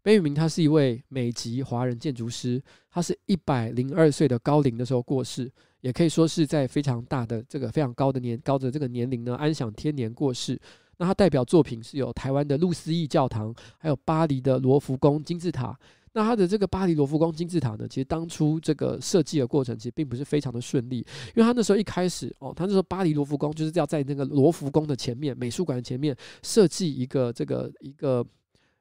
[0.01, 5.51] 贝聿铭他是一位美籍华人建筑师，他是一百零二岁的高龄的时候过世，
[5.81, 10.59] 也可以说是在非常大的这个非常高的年高的这个年龄呢安享天年过世。
[10.97, 15.77] 那他代表作品是有台湾的路思义教堂，还有巴黎的罗浮宫金字塔。
[16.11, 28.25] 那他的这个巴黎罗浮宫金字塔呢，其实当初这个设计的过程其实并不是非常的顺利，因为他那时候一开始哦，他那时候巴黎罗浮宫就是要在那个罗浮宫的前面美术馆前面设计一个这个一个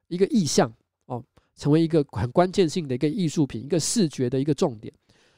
[0.07, 0.73] 一个意象。
[1.59, 4.91] 成为一个很关键性的一个艺术品，一个视觉的一个重点。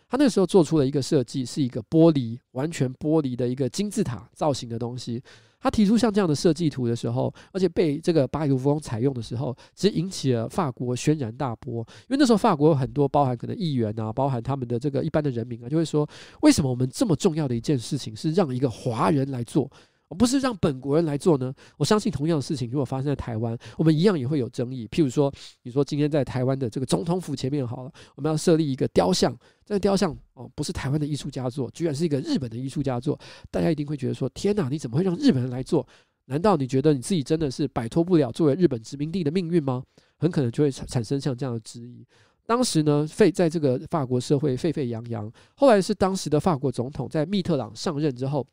[0.07, 5.21] 他那时候做出了一个设计，是一个玻璃完全玻璃的一个金字塔造型的东西。
[5.63, 11.85] 他提出像这样的设计图的时候，而且被这个巴黎卢浮宫采用的时候，其实引起了法国轩然大波。
[12.01, 16.07] 因为那时候法国有很多包含可能议员啊，包含他们的这个一般的人民啊，就会说：
[16.41, 19.69] 为什么我们这么重要的一件事情是让一个华人来做？
[20.15, 21.53] 不是让本国人来做呢？
[21.77, 24.87] 我相信同样的事情如果发生在台湾，我们一样也会有争议。
[24.89, 25.31] 譬如说，
[25.63, 29.33] 你说今天在台湾的这个总统府前面好了，我们要设立一个雕像，
[29.65, 33.17] 这个雕像哦，不是台湾的艺术家做，居然是一个日本的艺术家做，
[33.49, 35.87] 大家一定会觉得说：天哪，你怎么会让日本人来做？
[36.25, 39.83] 难道你觉得你自己真的是摆脱不了作为日本殖民地的命运吗？
[40.17, 42.05] 很可能就会产产生像这样的质疑。
[42.45, 45.31] 当时呢，沸在这个法国社会沸沸扬扬。
[45.55, 48.45] 后来是当时的法国总统在密特朗上任之后。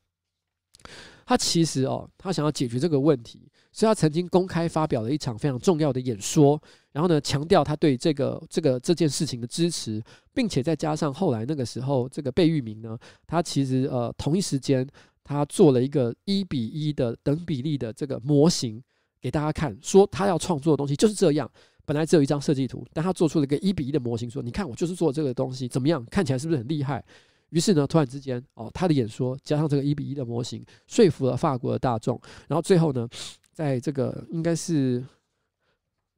[1.28, 3.38] 他其实哦，他想要解决这个问题，
[3.70, 6.58] 所以他曾经公开发表了一场非常重要的演说，
[6.90, 10.02] 然后呢，强调他对这个这个这件事情的支持，
[10.32, 14.88] 并且再加上后来那个时候，这个贝聿铭呢，他其实呃同一时间
[15.22, 18.82] 他做了一个一比一的等比例的这个模型
[19.20, 21.46] 给大家看，说他要创作的东西就是这样，
[21.84, 26.02] 本来只有一张设计图，但他做出了一个一比一的模型，说你看我就是做这个东西，怎么样？
[26.10, 27.04] 看起来是不是很厉害？
[27.50, 32.20] 于是呢，突然之间，哦，他的演说加上这个一比一的模型，说服了法国的大众。
[32.46, 33.08] 然后最后呢，
[33.52, 35.04] 在这个应该是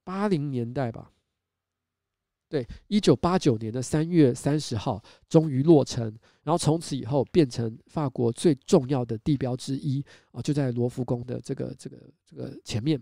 [0.03, 1.13] 八零年代吧，
[2.49, 6.05] 对，一九八九年的三月三十号，终于落成。
[6.43, 11.97] 然后从此以后，变成法国最重要的地标之一啊，就在罗浮宫的这个这个
[12.27, 13.01] 这个前面。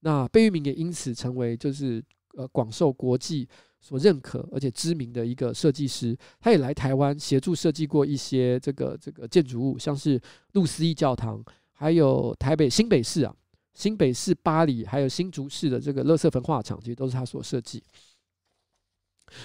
[0.00, 2.02] 那贝聿铭也因此成为就是
[2.36, 3.48] 呃广受国际。
[3.78, 10.20] 所认可而且知名的一个设计师，他也来台湾协助设计过一些这个这个建筑物，像是
[10.54, 11.40] 路思义教堂，
[11.72, 13.32] 还有台北新北市啊，
[13.74, 17.80] 新北市八里，还有新竹市的这个乐色焚化厂，其实都是他所设计。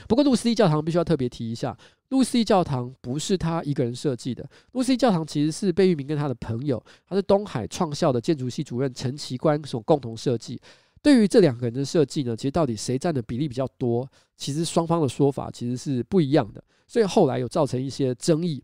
[0.07, 1.77] 不过，路斯蒂教堂必须要特别提一下，
[2.09, 4.49] 路斯蒂教堂不是他一个人设计的。
[4.71, 10.59] 路斯蒂教堂其实是贝聿铭跟他的朋友，他是东海创校的建筑系主任陈其宽所共同设计。
[11.01, 14.07] 对于这两个人的设计呢，其实到底谁占的比例比较多，
[14.37, 18.63] 其实双方的说法其实是不一样的，所以后来有造成一些争议。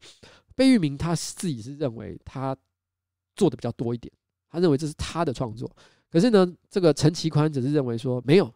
[0.56, 2.56] 贝聿铭他自己是认为他
[3.36, 4.12] 做的比较多一点，
[4.50, 5.70] 他认为这是他的创作。
[6.10, 8.54] 可是呢，这个陈其宽只是认为说没有，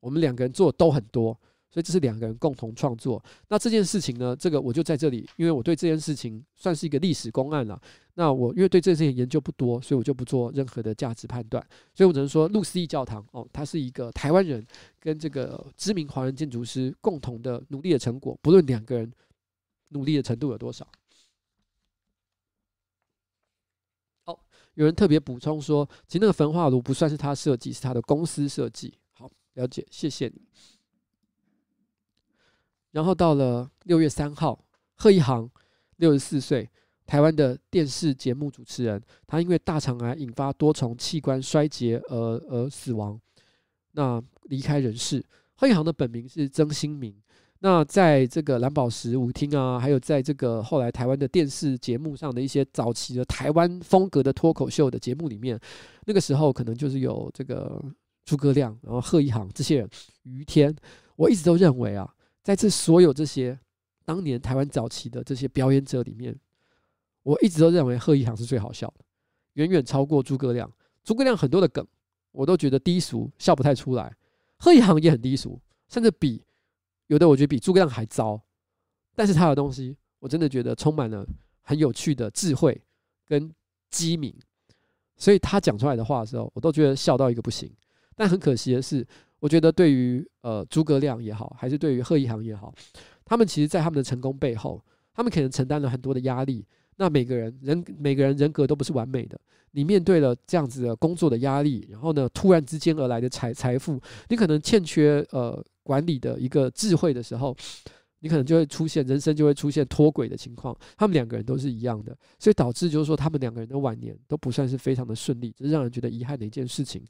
[0.00, 1.38] 我们两个人做的都很多。
[1.72, 3.22] 所以这是两个人共同创作。
[3.48, 7.80] 那这件事情呢，这个我就在这里，因为我对这件事情算是一个历史公案了。
[8.14, 11.66] 那我因为对这件事情研究不多，所以我就不做任何的价值判断。
[11.94, 14.62] 所以我只能说，路斯义教堂哦，它是一个台湾人
[15.00, 19.10] 跟这个知名华人建筑师共同的努力的成果，不论两个人
[19.88, 20.86] 努力的程度有多少。
[24.26, 24.38] 好，
[24.74, 28.92] 有人特别补充说，其实那个焚化炉不算是他设计，是他的公司设计。
[29.12, 30.42] 好，了解，谢谢你。
[32.92, 34.58] 然后到了六月三号，
[34.94, 35.50] 贺一航，
[35.96, 36.68] 六十四岁，
[37.06, 42.16] 台湾的电视节目主持人，他因为大肠癌引发多重器官衰竭而
[42.48, 43.20] 而死亡，
[43.92, 45.24] 那离开人世。
[45.54, 47.14] 贺一航的本名是曾新明，
[47.60, 55.58] 那在这个蓝宝石舞厅啊，还有在这个后来台湾的电视节目上的一些早期的台湾风格的脱口秀的节目里面，
[56.04, 57.82] 那个时候可能就是有这个
[58.24, 59.88] 诸葛亮，然后贺一航这些人，
[60.24, 60.74] 于天，
[61.16, 62.12] 我一直都认为啊。
[62.42, 63.58] 在这所有这些
[64.04, 66.36] 当年台湾早期的这些表演者里面，
[67.22, 69.04] 我一直都认为贺一航是最好笑的，
[69.52, 70.70] 远远超过诸葛亮。
[71.04, 71.86] 诸葛亮很多的梗
[72.32, 74.12] 我都觉得低俗，笑不太出来。
[74.58, 76.42] 贺一航也很低俗，甚至比
[77.06, 78.40] 有的我觉得比诸葛亮还糟。
[79.14, 81.24] 但是他的东西，我真的觉得充满了
[81.60, 82.80] 很有趣的智慧
[83.24, 83.52] 跟
[83.90, 84.34] 机敏，
[85.16, 87.72] 所以他讲出来的话的时候，我都觉得笑到一个不行。
[88.16, 89.06] 但很可惜的是。
[89.42, 92.72] 我觉得对于呃诸葛亮也好，还是对于贺一航也好，
[93.24, 94.80] 他们其实，在他们的成功背后，
[95.12, 96.64] 他们可能承担了很多的压力。
[96.94, 99.36] 那每个人人每个人人格都不是完美的。
[99.72, 107.56] 你面对了这样子的工作的压力，然后呢，突然之间而来的财财富，你可能欠缺呃管理的一个智慧的时候，
[108.20, 110.72] 你可能就会出现人生就会出现脱轨的情况。
[110.96, 117.02] 他们两个人都是一样的，所以导致就是说，他们两个人的晚年都不算是非常的顺利，这是让人觉得遗憾的一件事情。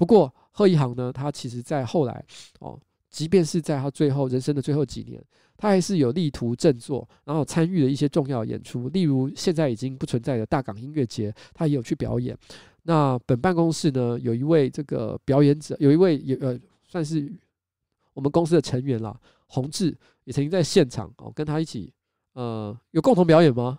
[0.00, 2.24] 不过贺一航呢，他其实在后来
[2.60, 5.22] 哦，即便是在他最后人生的最后几年，
[5.58, 12.34] 他还是有力图振作，然后参与了一些重要演出，例如现在已经不存在的大港音乐节，他也有去表演。
[12.84, 16.58] 那本办公室呢，有一位这个表演者，有一位也呃
[16.88, 17.30] 算是
[18.14, 19.14] 我们公司的成员啦，
[19.48, 19.94] 洪志
[20.24, 21.92] 也曾经在现场哦跟他一起
[22.32, 23.78] 呃有共同表演吗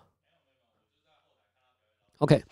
[2.18, 2.44] ？OK。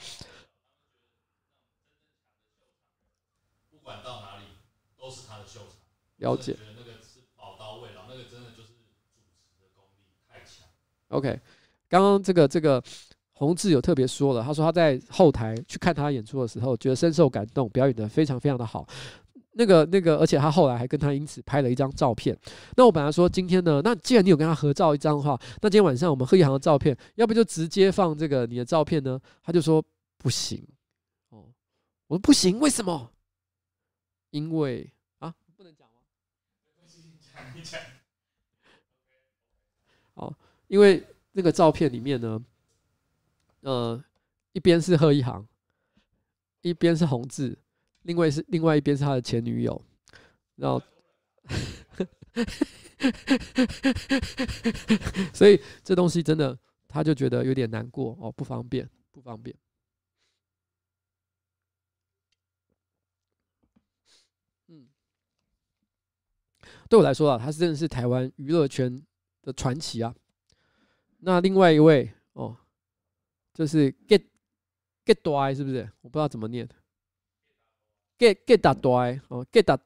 [6.20, 8.68] 了解那个吃饱到位，然后那个真的就是
[9.08, 10.68] 主持的功力太强。
[11.08, 11.40] OK，
[11.88, 12.82] 刚刚这个这个
[13.32, 18.86] 洪志有特别说了，他说他在后台去看他演出的时候，觉得深受感动，表演的非常非常的好。
[19.52, 22.38] 那个那个，而且他后来还跟他因此拍了一张照片。
[22.76, 29.18] 那我本来说今天呢，那既然你有跟他合照一张的话，那今天晚上我们贺一航的照片，要不就直接放这个你的照片呢？
[29.42, 29.82] 他就说
[30.18, 30.62] 不行。
[31.30, 31.48] 哦，
[32.08, 33.10] 我说不行，为什么？
[34.30, 34.88] 因为
[35.18, 35.94] 啊，不能讲吗。
[40.14, 40.32] 好，
[40.68, 42.44] 因为那个照片里面呢，
[43.60, 44.04] 呃，
[44.52, 45.46] 一边是贺一航，
[46.60, 47.56] 一边是洪志，
[48.02, 49.80] 另外是另外一边是他的前女友，
[50.56, 50.82] 然后，
[55.32, 59.56] 所以这东西真的，他就觉得有点难过哦，不方便，不方便。
[66.90, 69.00] 对我来说啊，他是真的是台湾娱乐圈
[69.42, 70.12] 的传奇啊。
[71.20, 72.56] 那另外一位哦，
[73.54, 74.20] 就是 get
[75.06, 75.88] get 大是不是？
[76.00, 76.68] 我不知道怎么念。
[78.18, 78.72] get get 大
[79.28, 79.76] 哦，get 大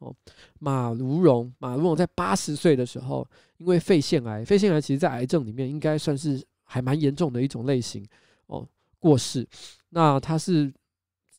[0.00, 0.12] 哦。
[0.58, 3.24] 马如荣，马如荣在八十岁的时候，
[3.58, 8.04] 因为肺腺癌，肺腺癌其实在癌症里面应该算是还蛮严重的一种类型
[8.46, 8.68] 哦，
[8.98, 9.46] 过世。
[9.90, 10.74] 那他是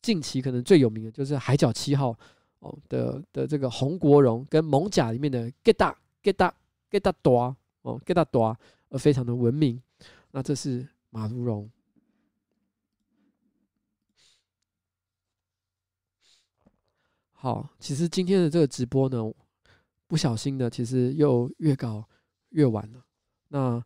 [0.01, 2.11] 近期可能最有名的就是《海角七号》。
[2.59, 6.53] 哦的的这个洪国荣跟蒙甲里面的 get 大 get 大
[6.91, 8.57] get 大多哦 get 大多
[8.89, 9.81] 而非常的闻名，
[10.31, 11.69] 那这是马如荣。
[17.31, 19.33] 好，其实今天的这个直播呢，
[20.07, 22.03] 不小心的其实又越搞
[22.49, 23.01] 越晚了。
[23.47, 23.81] 那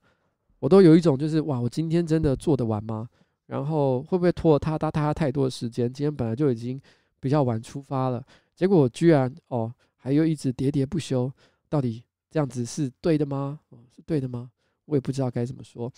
[0.58, 3.08] 我都有一种就是哇，我今天真的做得完吗？
[3.46, 5.92] 然后会不会拖了他他他太多的时间？
[5.94, 6.82] 今天本来就已经
[7.20, 8.26] 比较晚出发了。
[8.56, 11.32] 结果居然哦，还又一直喋喋不休，
[11.70, 13.60] 到底这样子是对的吗？
[13.70, 14.52] 哦，是对的吗？
[14.86, 15.92] 我也不知道该怎么说。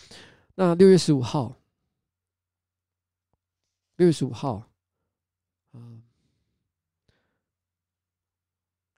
[0.56, 1.56] 那六月十五号，
[3.98, 4.70] 六月十五号，
[5.74, 6.02] 嗯，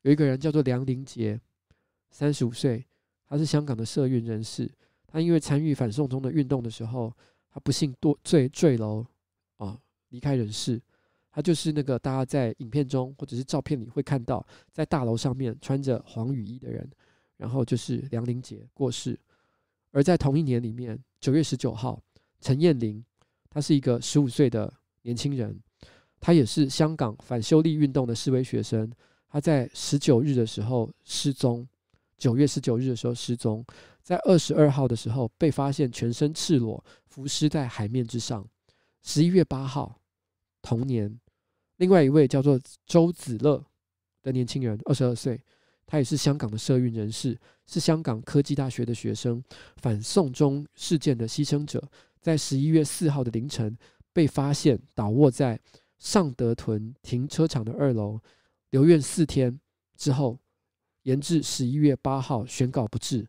[0.02, 1.40] 有一个人叫做梁凌杰，
[2.12, 2.86] 三十五岁，
[3.26, 4.70] 他是香港的社运人士。
[5.08, 7.12] 他因为参与反送中的运动的时候，
[7.50, 9.06] 他不幸堕坠坠楼
[9.56, 9.80] 啊，
[10.10, 10.82] 离开人世。
[11.38, 16.90] 他就是那个大家在影片中或者是照片里会看到，在大楼上面穿着黄雨衣的人，
[17.38, 19.16] 然后就是梁玲杰过世。
[19.92, 22.02] 而在同一年里面，九月十九号，
[22.42, 23.06] 陈彦霖，
[23.52, 24.74] 他是一个十五岁的
[25.04, 25.56] 年轻人，
[26.20, 28.92] 他也是香港反修例运动的示威学生。
[29.30, 31.68] 他在十九日的时候失踪，
[32.18, 33.64] 九月十九日的时候失踪，
[34.02, 38.44] 在二十二号的时候被发现全身赤裸，浮尸在海面之上。
[39.04, 40.02] 十一月八号，
[40.64, 41.20] 同年，
[41.78, 43.64] 另外一位叫做周子乐
[44.22, 45.42] 的年轻人，二十二岁。
[45.90, 49.42] 他也是香港的社运人士，是香港科技大学的学生，
[49.78, 51.82] 反送中事件的牺牲者，
[52.20, 53.78] 在十一月四号的凌晨
[54.12, 55.58] 被发现倒卧在
[55.98, 58.20] 尚德屯停车场的二楼，
[58.72, 59.58] 留院四天
[59.96, 60.38] 之后，
[61.04, 63.26] 延至十一月八号宣告不治。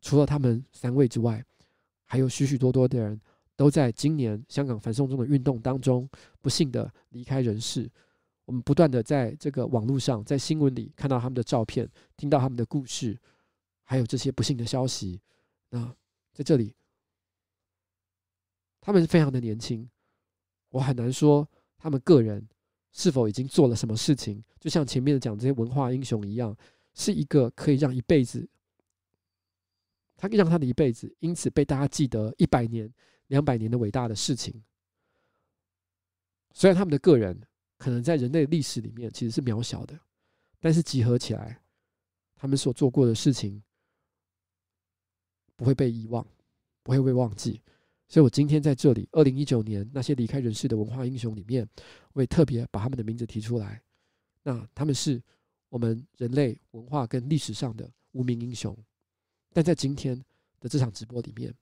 [0.00, 1.44] 除了他们三位之外，
[2.04, 3.20] 还有许许多多的人
[3.62, 6.08] 都在今年香港反送中的运动当中
[6.40, 7.88] 不幸的离开人世。
[8.44, 13.16] 我们不断的在这个网络上，在新闻里看到他们的照片，听到他们的故事，
[13.84, 15.20] 还有这些不幸的消息。
[15.70, 15.94] 那
[16.32, 16.74] 在这里，
[18.80, 19.88] 他们非常的年轻，
[20.70, 21.48] 我很难说
[21.78, 22.44] 他们个人
[22.90, 24.42] 是否已经做了什么事情。
[24.58, 26.56] 就像前面讲这些文化英雄一样，
[26.94, 28.44] 是一个可以让一辈子，
[30.16, 32.92] 他可以让他的一辈子因此被大家记得一百年、
[33.32, 34.62] 两百年的伟大的事情。
[36.52, 37.34] 虽然他们的个人。
[37.82, 39.98] 可能在人类历史里面其实是渺小的，
[40.60, 41.60] 但是集合起来，
[42.36, 43.60] 他们所做过的事情
[45.56, 46.24] 不会被遗忘，
[46.84, 47.60] 不会被忘记。
[48.06, 51.68] 所以我今天在这里，二零一九年那些离开人世的文化英雄里面，
[52.12, 53.82] 我也特别把他们的名字提出来。
[54.44, 55.20] 那他们是
[55.68, 58.78] 我们人类文化跟历史上的无名英雄，
[59.52, 60.16] 但在今天
[60.60, 61.52] 的这场直播里面，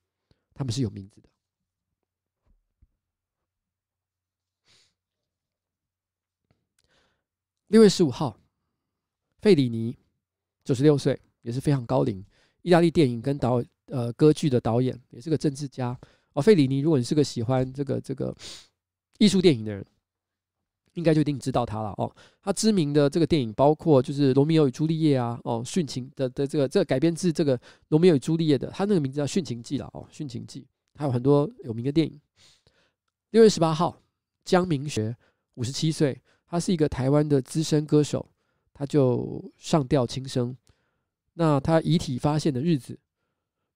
[0.52, 1.30] 他们是有名字的。
[7.70, 8.36] 六月十五号，
[9.38, 9.96] 费里尼，
[10.64, 12.24] 九十六岁，也是非常高龄。
[12.62, 15.96] 意大利电影跟导呃歌剧的导演，也是个政治家。
[16.32, 18.36] 哦，费里尼，如果你是个喜欢这个这个
[19.18, 19.86] 艺术电影的人，
[20.94, 22.12] 应该就一定知道他了哦。
[22.42, 27.56] 他知名的这个电影包括就是《罗密欧与朱丽叶》啊，哦，《殉情》的的这个这个改编自这个
[27.90, 30.62] 《罗密欧与朱丽叶》的，他那个名字叫《殉情记》了哦，《殉情记》
[30.98, 32.20] 还有很多有名的电影。
[33.30, 34.02] 六月十八号，
[34.44, 35.16] 江明学，
[35.54, 36.20] 五十七岁。
[36.50, 38.28] 他是一个台湾的资深歌手，
[38.74, 40.56] 他就上吊轻生。
[41.34, 42.98] 那他遗体发现的日子，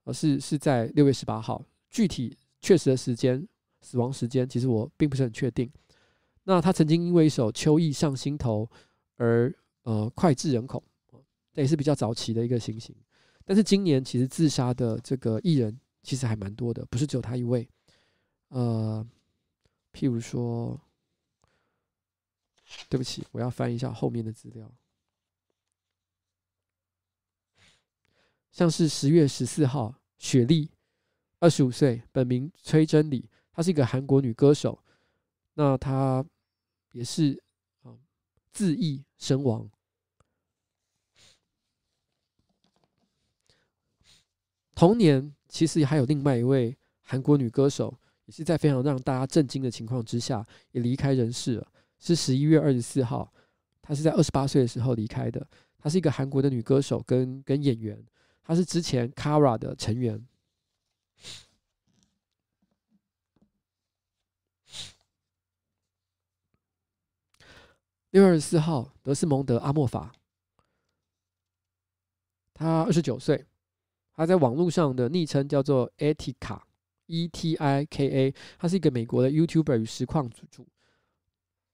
[0.02, 1.64] 呃，是是在六月十八号。
[1.88, 3.46] 具体确实的时间、
[3.80, 5.70] 死亡时间，其实我并不是很确定。
[6.42, 8.68] 那他曾经因为一首《秋意上心头》
[9.18, 10.82] 而呃脍炙人口，
[11.52, 12.92] 这也是比较早期的一个情形。
[13.44, 17.68] 但是今年其实自杀的这个艺人其实还蛮多的，不是只有他一位。
[18.48, 19.06] 呃，
[19.92, 20.76] 譬如说。
[22.88, 24.70] 对不起，我要翻一下后面的资料。
[28.52, 30.70] 像是十月十四号，雪莉，
[31.40, 34.78] 二十五岁，本名崔真理，她是一个韩国女歌手。
[35.54, 36.24] 那她
[36.92, 37.42] 也是
[37.82, 37.98] 啊，
[38.52, 39.68] 自缢身亡。
[44.74, 47.96] 同年，其实还有另外一位韩国女歌手，
[48.26, 51.72] 也是在非常让大家震惊的情况之下，也离开人世了。
[52.04, 53.32] 是十一月二十四号，
[53.80, 55.46] 她是在二十八岁的时候离开的。
[55.78, 58.04] 她是一个韩国的女歌手跟跟演员，
[58.42, 60.26] 她是之前 Kara 的成员。
[68.10, 70.12] 六月二十四号，德斯蒙德阿莫法，
[72.52, 73.44] 他二十九岁，
[74.14, 80.64] 他在网络上的昵称叫做 Etika，E T I K A，他是一个美国的 YouTuber 与实况主。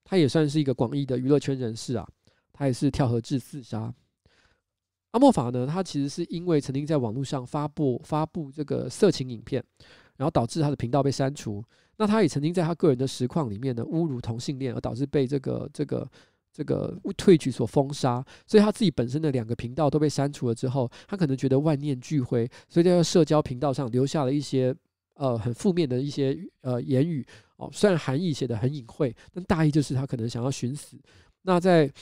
[0.05, 2.09] 他也算是一个广义的娱乐圈人士啊，
[2.53, 3.93] 他也是跳河自自杀。
[5.13, 9.63] 阿莫法呢，他其实是因为曾经在网络上发布发布这个色情影片，
[10.17, 11.65] 然后导致他的频道被删除。
[11.97, 16.09] 那他也曾经在他个人的实况里面呢侮辱同性恋，而导致被这个这个
[16.53, 18.25] 这个 Twitch 所封杀。
[18.47, 24.75] 所以他自己本身的两个频道都被删除了之后，他可能觉得万念俱灰，所以在社交频道上留下了一些
[25.21, 27.25] 呃很负面的一些呃言语。
[27.57, 30.99] 哦，虽然含义写的很隐晦，但大意就是他可能想要寻死。
[31.43, 31.93] 那在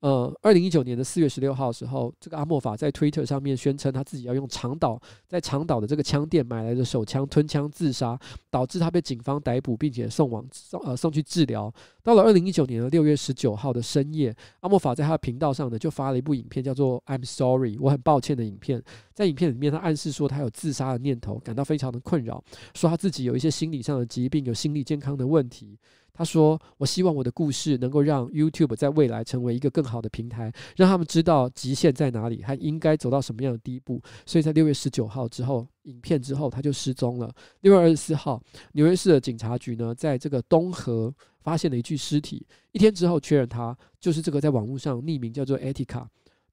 [0.00, 4.98] 呃，二零一九年的四月十六号的时候，这个阿莫法在 Twitter 上面宣称他自己要用长岛
[5.28, 8.18] 在长岛的这个枪店买来的手枪吞枪自杀，
[8.50, 11.70] 导致他被警方逮捕，并且送往送呃送去治疗。
[12.02, 18.82] 到了二零一九年的六月十九号的深夜，阿莫法在他的频道上呢就发了一部影片，叫做 "I'm Sorry，我很抱歉"的影片。
[19.12, 22.42] 在影片里面，他暗示说他有自杀的念头，感到非常的困扰，
[22.74, 25.78] 说他自己有一些心理上的疾病，有心理健康的问题。
[26.20, 37.34] 他说：“我希望我的故事能够让 YouTube 在未来成为一个更好的平台，让他们知道极限在哪里，还应该走到什么样的地步。”所以在六月十九号之后，影片之后他就失踪了。
[37.62, 38.38] 六月二十四号，
[38.72, 42.46] 纽约市的警察局呢，在这个东河发现了一具尸体。
[42.72, 46.04] 一天之后确认他就是这个在网络上匿名叫做 Etika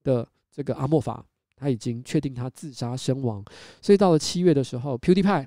[0.02, 1.26] 的这个阿莫法，
[1.58, 3.44] 他已经确定他自杀身亡。
[3.82, 5.46] 所以到了七月的时候，PewDiePie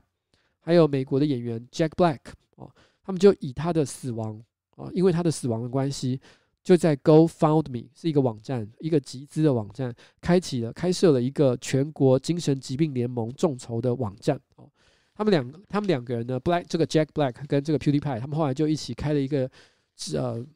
[0.60, 2.18] 还有美国的演员 Jack Black
[2.56, 2.70] 哦。
[3.10, 4.40] 他们就以他的死亡
[4.76, 6.20] 啊，因为他的死亡的关系，
[6.62, 14.70] 就在 GoFundMe 是一个网站，一个集资的网站，开启了开设了一个全国精神疾病联盟众筹的网站哦。
[15.12, 19.50] 他们两他们两个人呢，Black 这个 Jack Black 跟这个 PewDiePie，他们后来就一起开了一个
[20.14, 20.46] 呃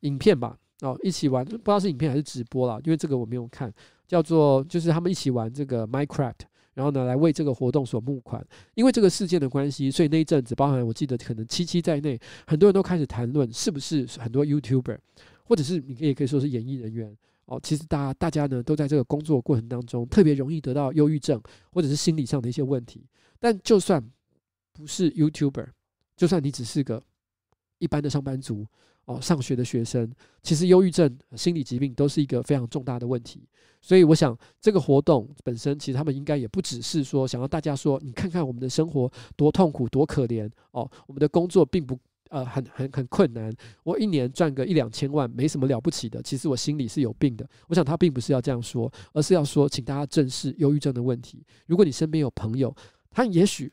[0.00, 3.72] 影片吧，哦，一起玩，不知道是影片还是直播啦，因为这个我没有看，
[4.06, 6.34] 叫做就是他们一起玩这个 Minecraft。
[6.78, 8.40] 然后呢，来为这个活动所募款。
[8.74, 14.96] 因为这个事件的关系，所以那一阵子，包含我记得可能七七在内，很多人都开始谈论，是不是很多 YouTuber，
[15.42, 17.12] 或者是你也可以说是演艺人员
[17.46, 17.58] 哦。
[17.60, 21.42] 其实大家大家呢，都在这个工作过程当中，特别容易得到忧郁症，
[21.72, 23.04] 或者是心理上的一些问题。
[23.40, 24.00] 但就算
[24.72, 25.66] 不是 YouTuber，
[26.16, 27.02] 就算你只是个
[27.78, 28.64] 一般的上班族。
[29.08, 30.06] 哦，上学的学生
[30.42, 33.48] 其实忧郁症、心理疾病都是一个非常重大的问题，
[33.80, 41.98] 所以我想这个活动本身，其实他们应该也不只是说想要大家说，你看看我们的生活多痛苦、多可怜哦，我们的工作并不
[42.28, 43.50] 呃很很很困难，
[43.82, 47.48] 我一年赚个一两千万没什么了不起的，其实我心里是有病的。
[47.68, 51.42] 我想他并不是要这样说，而是要说，请大家正视忧郁症的问题。
[51.64, 52.76] 如果你身边有朋友，
[53.10, 53.72] 他也许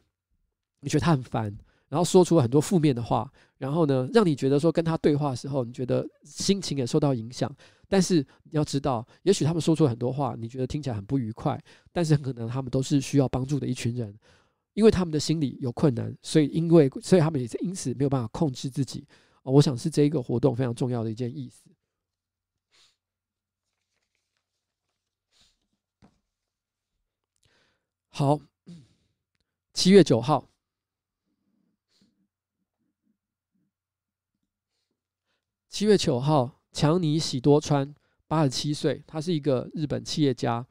[0.79, 1.53] 你觉得他很烦。
[1.95, 7.49] 然后说出很多负面的话，然后呢，让你觉得说跟他对话的时候，你觉得心情也受到影响。
[7.87, 11.57] 但是你要知道，也许他们说出很多话，你觉得听起来很不愉快，
[11.93, 14.13] 但是很可能他们都是需要帮助的一群人，
[14.73, 19.07] 因为他们的心里有困难，所以因为所以他们也是因此没有办法控制自己。
[19.43, 21.69] 我想是这一个活动非常重要的一件意思。
[28.09, 28.37] 好，
[29.73, 30.45] 七月九号。
[35.75, 37.93] 七月九号，强尼喜多川，
[38.29, 40.65] 八十七岁，他是一个日本企业家。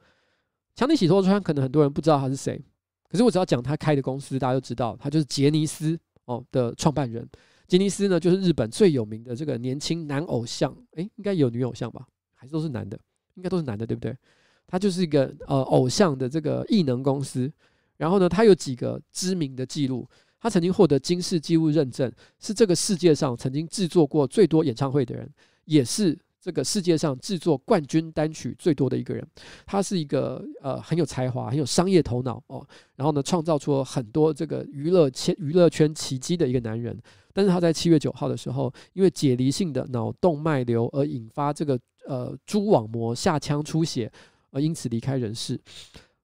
[0.73, 2.59] 强尼喜多川可能很多人不知道他是谁，
[3.07, 5.95] 可是我只要讲他开的公司，大家就知道，他就是杰尼斯
[6.25, 7.29] 哦的创办人。
[7.67, 12.07] 杰尼斯呢，就是日本最有名的这个年轻男偶像，诶、应该有女偶像吧？
[12.33, 12.99] 还是都是男的？
[13.35, 14.17] 应该都是男的，对不对？
[14.65, 17.53] 他就是一个呃偶像的这个艺能公司。
[17.97, 20.09] 然后呢，他有几个知名的记录。
[20.45, 25.27] 他曾经获得金氏纪录认证，是这个世界上曾经制作过最多演唱会的人，
[25.63, 29.27] 也是这个世界上制作冠军单曲最多的一个人。
[29.65, 32.63] 他是一个呃很有才华、很有商业头脑哦，
[32.95, 36.95] 然后呢创造出很多这个娱乐圈娱乐圈奇迹的一个男人。
[37.33, 44.11] 但是他在七月九号的时候，因为解离性的脑动脉瘤而引发这个呃蛛网膜下腔出血，
[44.51, 45.59] 而因此离开人世。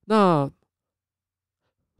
[0.05, 0.47] 那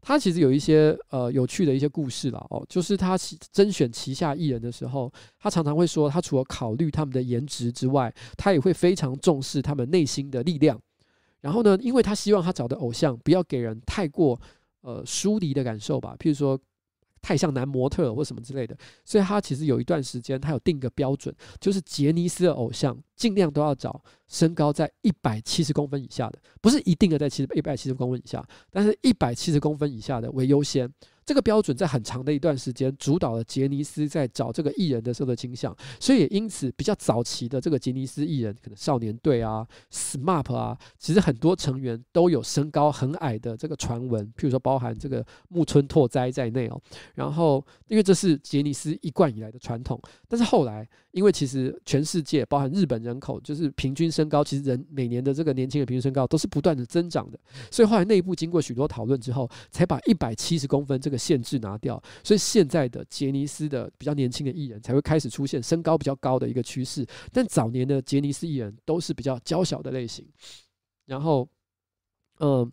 [0.02, 3.16] 他其实有一些呃有趣的一些故事了哦，就是他
[3.50, 10.78] 甄选旗下艺人的时候，他常常会说，他除了考虑他们的颜值之外，他也会非常重视他们内心的力量。
[11.40, 14.38] 然后呢，因为他希望他找的偶像不要给人太过
[14.82, 16.60] 呃疏离的感受吧，譬如说。
[17.24, 30.92] 太像男模特或什么之类的，所以他其实有一段时间，他有定个标准，就是杰尼斯的偶像尽量都要找身高在一百七十公分以下的，不是一定的在七一百七十公分以下，但是一百七十公分以下的为优先。
[31.24, 46.82] 这个标准在很长的一段时间主导了杰尼斯在找这个艺人的时候的倾向，所以也因此比较早期的这个杰尼斯艺人，可能少年队啊、SMAP 啊，其实很多成员都有身高很矮的这个传闻，譬如说包含这个木村拓哉在内哦。
[47.14, 57.38] 然后因为这是杰尼斯一贯以来的传统，但是后来因为其实全世界包含日本人人口，就是平均身高其实人每年的这个年轻的平均身高都是不断的增长的，
[57.70, 61.12] 所以后来内部经过许多讨论之后，才把一百七十公分这。
[61.12, 70.26] 个限制拿掉，所以现在的杰尼斯的比较年轻的艺人才会开始出现身高比较高的一个趋势，但早年的杰尼斯艺人都是比较娇小的类型。
[71.04, 71.46] 然后，
[72.38, 72.72] 嗯，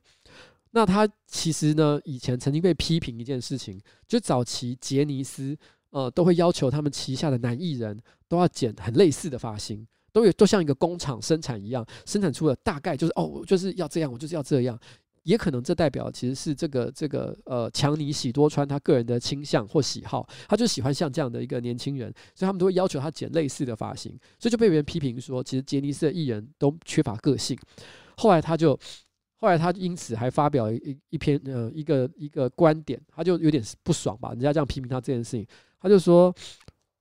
[0.72, 5.58] 那他其实呢，以前曾经被批评一件事情，就早期杰尼斯
[5.90, 8.00] 呃都会要求他们旗下的男艺人
[8.30, 9.86] 都要剪很类似的发型。
[10.12, 14.80] 都有都像一个工厂生产一样，生产出了大概就是哦，我就是要这样，我就是要这样。
[15.24, 27.56] 也可能这代表其实是这个这个呃强尼喜多川他个人的倾向或喜好，他就喜欢像这样的一个年轻人，所以他们都会要求他剪类似的发型，所以就被别人批评说，其实杰尼斯的艺人都缺乏个性。
[28.16, 28.80] 后来他就
[29.36, 35.46] 后来他因此还发表一一篇呃一个一个观点，他就有点不爽吧，人家这样批评他这件事情，
[35.80, 36.34] 他就说：“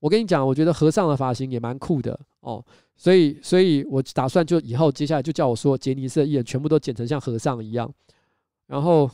[0.01, 2.65] 我跟你讲，我觉得和尚的发型也蛮酷的哦，
[2.97, 7.93] 所以所以我打算就以后接下来就叫我说杰尼斯的艺人全部都剪成像和尚一样。”
[8.67, 9.11] 然后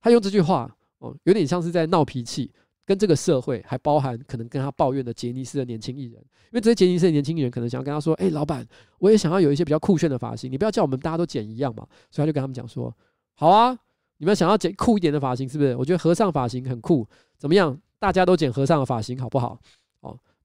[0.00, 2.50] 他用这句话哦，有点像是在闹脾气，
[2.84, 8.66] 跟这个社会还包含可能跟他抱怨的杰尼斯的年轻艺人，因为这些杰尼斯的年轻艺人可能想要跟他说：“哎，老板，
[8.98, 12.94] 我也想要有一些比较酷炫的发型，你不要叫我们大家都剪一样嘛。”所以他就跟他们讲说
[13.34, 13.76] ：“好啊，
[14.18, 15.74] 你们想要剪酷一点的发型是不是？
[15.76, 17.06] 我觉得和尚发型很酷，
[17.38, 17.76] 怎么样？
[17.98, 19.58] 大家都剪和尚的发型好不好？”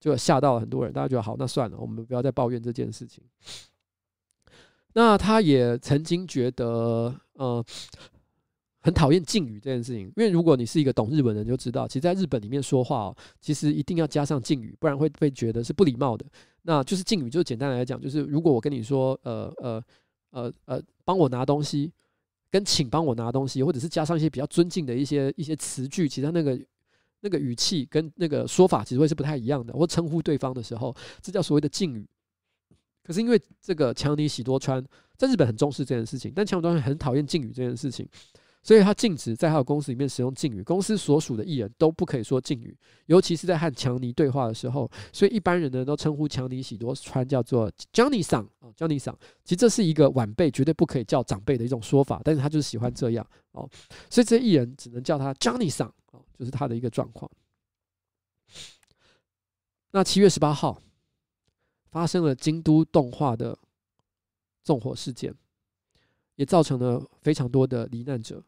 [0.06, 3.24] 就吓到了很多人，大家觉得好，那算了，我们不要再抱怨这件事情。
[4.94, 7.66] 那他也曾经觉得，呃。
[8.86, 16.24] 很讨厌敬语这件事情，因为如果你是一个懂日文的人，就知道，其实在日本里面说话哦，其实一定要加上敬语，不然会被觉得是不礼貌的。
[16.62, 19.84] 那就是敬语，就简单来讲，就是如果我跟你说，呃呃
[20.30, 21.92] 呃呃，帮我拿东西，
[22.52, 26.56] 跟请帮我拿东西，或者是加上一些比较尊敬的一些一些词句，其实那个
[27.26, 29.74] 那个语气跟那个说法其实会是不太一样的。
[29.74, 32.08] 或称呼对方的时候，这叫所谓的敬语。
[33.04, 34.84] 可是因为这个强尼喜多川
[35.18, 38.08] 在日本很重视这件事情，但强尼喜多川很讨厌敬语这件事情。
[38.66, 42.76] 所以他禁止在他的公司里面使用敬语，公司所属的艺人都不可以说敬语，
[43.06, 44.90] 尤其是在和强尼对话的时候。
[45.14, 49.16] 所以一般人呢都称呼强尼喜多川叫做 Johnny 桑啊，Johnny 桑。
[49.44, 53.70] 其实这是一个晚辈绝对不可以叫长辈的一种说法，但是他就是喜欢这样哦。
[54.10, 57.30] 所以这艺人只能叫他 Johnny 桑啊，就是他的一个状况。
[59.92, 60.82] 那七月十八号
[61.92, 63.56] 发生了京都动画的
[64.64, 65.36] 纵火事件，
[66.34, 68.44] 也造成了非常多的罹难者。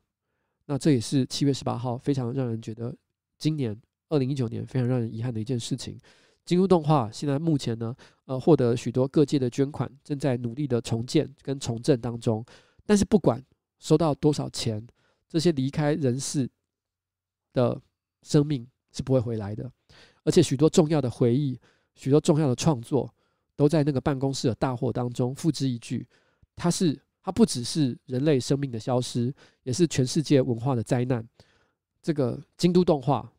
[0.68, 2.95] 那这也是七月十八号非常让人觉得
[3.38, 3.76] 今年
[4.10, 5.98] 二零一九年非常让人遗憾的一件事情。
[6.45, 7.95] 京都动画现在目前呢，
[8.26, 12.45] 呃，获得许多各界的捐款，正在努力的重建跟重振当中。
[12.85, 13.44] 但是不管
[13.80, 14.85] 收到多少钱，
[15.27, 16.49] 这些离开人世
[17.53, 17.81] 的
[18.23, 19.69] 生命是不会回来的。
[20.23, 21.60] 而且许多重要的回忆、
[21.95, 23.14] 许多重要的创作，
[23.56, 26.06] 都在那个办公室的大火当中付之一炬。
[26.56, 26.99] 它是。
[27.28, 31.28] 它不只是人类生命的消失，也是全世界文化的灾难。
[32.02, 33.30] 这个京都动画，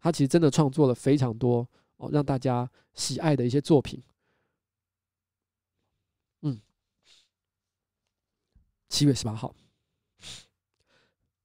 [0.00, 1.68] 它其实真的创作了非常多
[1.98, 4.02] 哦，让大家喜爱的一些作品。
[6.40, 6.58] 嗯，
[8.88, 9.54] 七月十八号，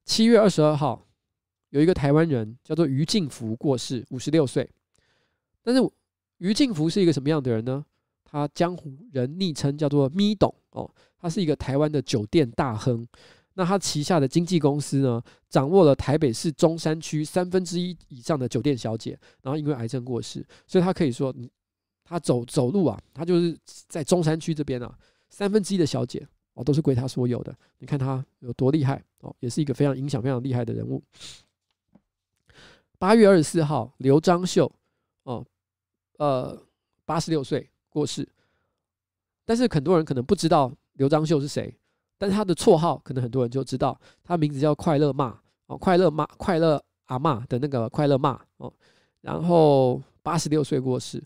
[0.06, 1.06] 七月二十二号，
[1.72, 4.72] 有一个台湾人叫做于敬福过世，五十六岁。
[5.62, 5.82] 但是
[6.38, 7.86] 于敬福是一个什么样的人呢？
[8.30, 10.90] 他江湖人昵称叫做咪董哦。
[11.18, 13.06] 他是一个台湾的酒店大亨，
[13.56, 21.34] 那他旗下的经纪公司呢，掌握了台北市中山区三分之一以上的酒店小姐，然后因为癌症过世，所以他可以说，
[22.04, 23.58] 他走走路啊，他就是
[23.88, 24.98] 在中山区这边啊，
[25.30, 27.54] 三分之一的小姐哦都是归他所有的。
[27.80, 31.04] 你看他有多厉害哦，也是一个非常影响非常厉害的人物。
[32.98, 34.72] 八月二十四号，刘章秀
[35.24, 35.46] 哦，
[36.18, 36.58] 呃，
[37.06, 38.28] 八十六岁过世，
[39.46, 40.72] 但是很多人可能不知道。
[40.94, 41.74] 刘章秀是谁？
[42.18, 48.70] 但是他的绰号可能很多人就知道，他名字叫快乐骂哦，快乐骂，快乐阿骂的那个快乐骂哦。
[49.22, 51.24] 然后八十六岁过世，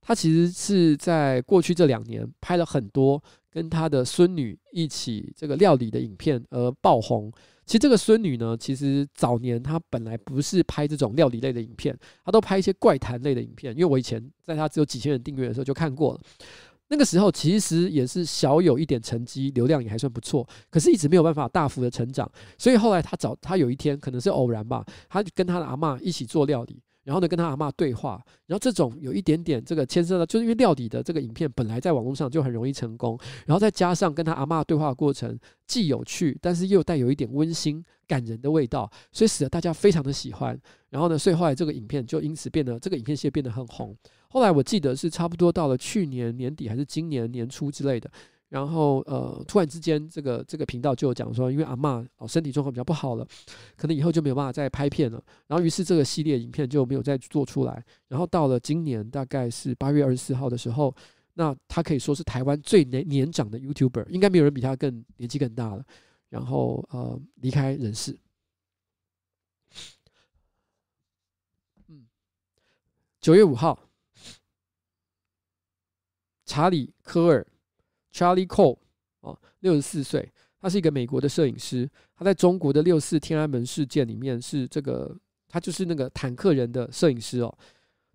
[0.00, 7.30] 他其实是在过去这两年拍了很多跟他的孙女一起这个料理的影片而爆红。
[7.64, 13.72] 其实这个孙女呢，其实早年她本来不是拍这种料理类的影片，她都拍一些怪谈类的影片。
[13.72, 16.20] 因为我以前在她只有几千人订阅的时候就看过了。
[16.88, 22.30] 那个时候其实也是小有一点成绩，流量也还算不错，可是一直没有办法大幅的成长。
[22.58, 40.58] 所以后来她找她有一天可能是偶然吧，她就跟她的阿嬷一起做料理，然后呢跟他阿嬷对话，然后这种有一点点这个牵涉到，就是因为料理的这个影片本来在网络上就很容易成功，然后再加上跟他阿嬷对话的过程既有趣，但是又带有一点温馨感人的味道，所以使得大家非常的喜欢。
[40.90, 43.96] 然后呢，所以后来这个影片就因此变得这个影片系列变得很红。
[44.28, 48.10] 后来我记得是差不多到了去年年底还是今年年初之类的，
[48.52, 53.26] 然后呃，突然之间这个这个频道就讲说，因为阿嬷哦身体状况比较不好了，
[53.78, 55.24] 可能以后就没有办法再拍片了。
[55.46, 57.82] 然后于是这个系列影片就没有再做出来。
[58.08, 60.94] 然后到了今年大概是八月二十四号的时候，
[61.32, 65.82] 那他可以说是台湾最年年长的 YouTuber，应该没有人比他更年纪更大了。
[66.28, 68.18] 然后呃离开人世。
[71.88, 72.06] 嗯，
[73.18, 73.78] 九月五号。
[76.44, 77.46] 查理科尔
[78.12, 78.76] （Charlie Cole）
[79.20, 80.30] 哦，六十四岁，
[80.60, 81.88] 他是一个美国的摄影师。
[82.14, 85.16] 他在中国的六四天安门事件里面是这个，
[85.48, 87.56] 他就是那个坦克人的摄影师哦。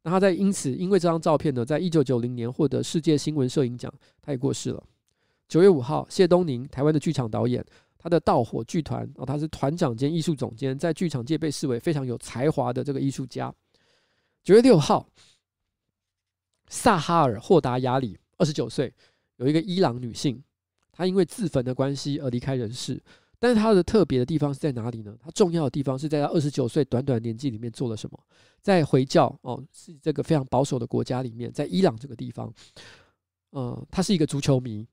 [0.04, 4.84] 那他在因此因为这张照片呢，在一九九零年获得世界新闻摄影奖，他也过世了。
[5.48, 7.66] 九月五号，谢东宁，台湾的剧场导演，
[7.98, 13.54] 他的盗火剧团啊，他是团长兼艺术总监，在剧场界被视为非常有才华的这个艺术家。
[14.44, 15.08] 九月六号。
[16.70, 18.94] 萨哈尔·霍达亚里，二十九岁，
[19.38, 20.44] 有一个伊朗女性，
[20.92, 23.02] 她因为自焚的关系而离开人世。
[23.40, 25.16] 但是她的特别的地方是在哪里呢？
[25.20, 28.20] 她重要的地方是在她二十九岁短短年纪里面做了什么？
[28.62, 32.52] 在回教哦，是这个非常保守的国家里面，在伊朗这个地方，
[33.52, 34.88] 嗯，她是一个足球迷。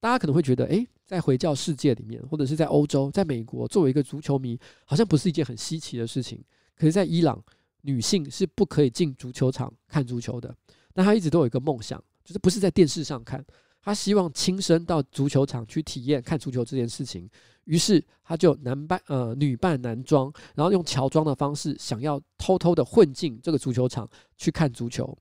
[0.00, 6.42] 大家可能会觉得，诶，在回教世界里面，或者是在欧洲、在美国，作为一个足球迷，好像不是一件很稀奇的事情。
[6.74, 7.40] 可是，在伊朗，
[7.82, 10.52] 女性是不可以进足球场看足球的，
[10.94, 13.44] 但她一直都有一个梦想，就是不是在电视上看，
[13.82, 17.28] 他希望亲身到足球场去体验看足球这件事情。
[17.64, 25.16] 于是他就男扮呃女扮男装，然后用乔装的方式，想要偷偷的混进这个足球场去看足球。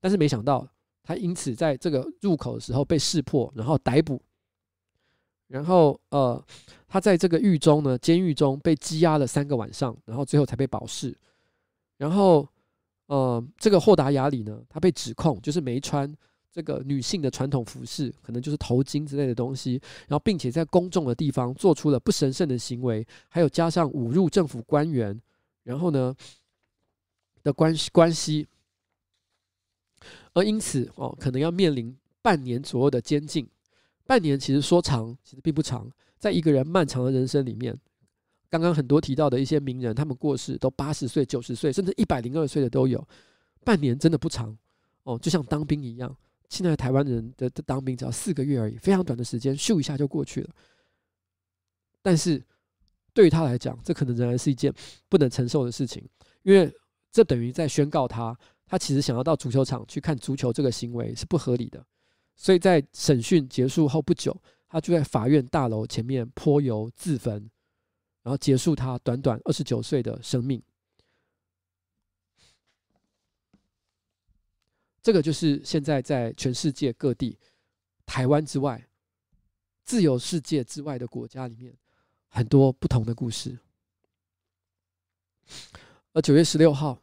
[0.00, 0.66] 但是没想到，
[1.04, 4.20] 他因此在这个入口的时候被识破，然后逮捕。
[5.46, 6.44] 然后呃，
[6.88, 11.16] 他在这个狱中呢，监狱中被羁押了三个晚上，然后最后才被保释。
[11.96, 12.48] 然后，
[13.06, 16.12] 呃，这个霍达亚里呢，他被指控就是没穿
[16.52, 25.20] 这个女性的传统服饰，可能就是头巾之类的东西，然后并且在公众的地方做出了不神圣的行为，还有加上侮辱政府官员，
[25.62, 26.14] 然后呢
[27.42, 28.48] 的关系关系，
[30.32, 33.48] 而因此哦，可能要面临半年左右的监禁。
[34.04, 37.78] 半年其实说长，其实并不长，在一个人漫长的人生里面。
[38.48, 43.06] 刚刚很多提到的一些名人，他们过世都八十岁、九十岁，甚至一百零二岁的都有。
[43.62, 44.58] 半年真的不长
[45.04, 46.16] 哦，就像当兵一样。
[46.50, 50.50] 现在台湾人的的当兵只要四个月而已，非常短的时间，咻一下就过去了。
[52.02, 52.44] 但是
[53.14, 54.70] 对于他来讲，这可能仍然是一件
[55.08, 56.06] 不能承受的事情，
[56.42, 56.70] 因为
[57.10, 61.82] 这等于在宣告他，他其实想要到足球场去看足球这个行为是不合理的。
[62.36, 64.36] 所以在审讯结束后不久，
[64.68, 67.50] 他就在法院大楼前面泼油自焚。
[68.22, 70.62] 然后结束他短短二十九岁的生命，
[75.02, 77.38] 这个就是现在在全世界各地、
[78.04, 78.88] 台湾之外、
[79.84, 81.76] 自由世界之外的国家里面
[82.28, 83.58] 很多不同的故事。
[86.12, 87.00] 而九月十六号，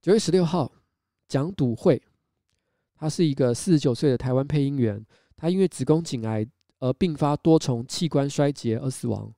[0.00, 0.72] 九月十六号，
[1.26, 2.02] 蒋笃慧，
[2.94, 5.04] 他是一个四十九岁的台湾配音员，
[5.36, 6.46] 他因为子宫颈癌。
[6.80, 9.34] 而并发多重器官衰竭而死亡。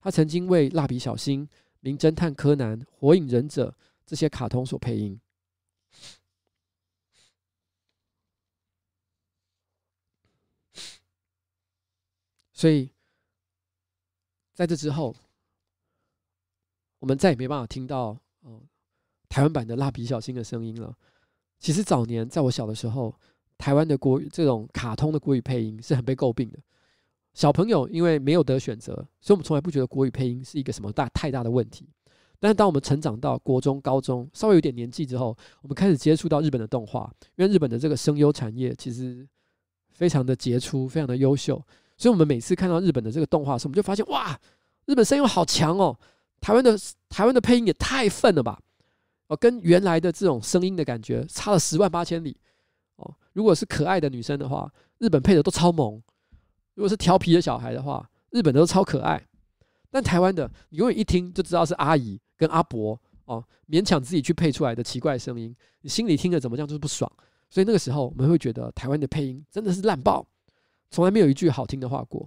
[0.00, 1.46] 他曾经为《蜡笔小新》
[1.78, 3.68] 《名侦探柯南》《火影忍者》
[4.10, 5.20] 这些卡通所配音。
[12.52, 12.90] 所以，
[14.52, 15.14] 在这之后，
[16.98, 18.60] 我们再也没办法听到哦
[19.28, 20.92] 台湾版的《蜡笔小新》的声音了。
[21.60, 23.14] 其实早年在我小的时候，
[23.56, 26.58] 台湾的国语这种卡通的国语配音是很被诟病的。
[27.32, 31.88] 小朋友因为没有得选择，所以我们从来不觉得国语配音是一个什么大太大的问题。
[32.40, 39.28] 但是当我们成长到国中、高中，稍微有点年纪之后，我们开始接触到日本的动画，因为日本的这个声优产业其实
[39.90, 41.62] 非常的杰出，非常的优秀。
[41.98, 44.40] 所以我们每次看到日本的这个动画时，我们就发现哇，
[44.86, 45.94] 日本声优好强哦！
[46.40, 46.74] 台湾的
[47.10, 48.58] 台湾的配音也太粪了吧！
[49.26, 52.34] 哦，跟原来的这种声音的感觉差了十万八千里
[52.96, 53.14] 哦。
[53.34, 56.02] 如果是可爱的女生的话，日本配的都超萌。
[56.74, 59.22] 如果是调皮的小孩的话，日本的都超可爱，
[59.90, 67.10] 但台湾的你永远一听就知道是阿姨跟阿伯哦，勉强自己去配出来的奇怪声音，你心里听着怎么样就是不爽，
[67.50, 70.26] 所以那个时候我们会觉得台湾的配音真的是烂爆，
[70.90, 72.26] 从来没有一句好听的话过。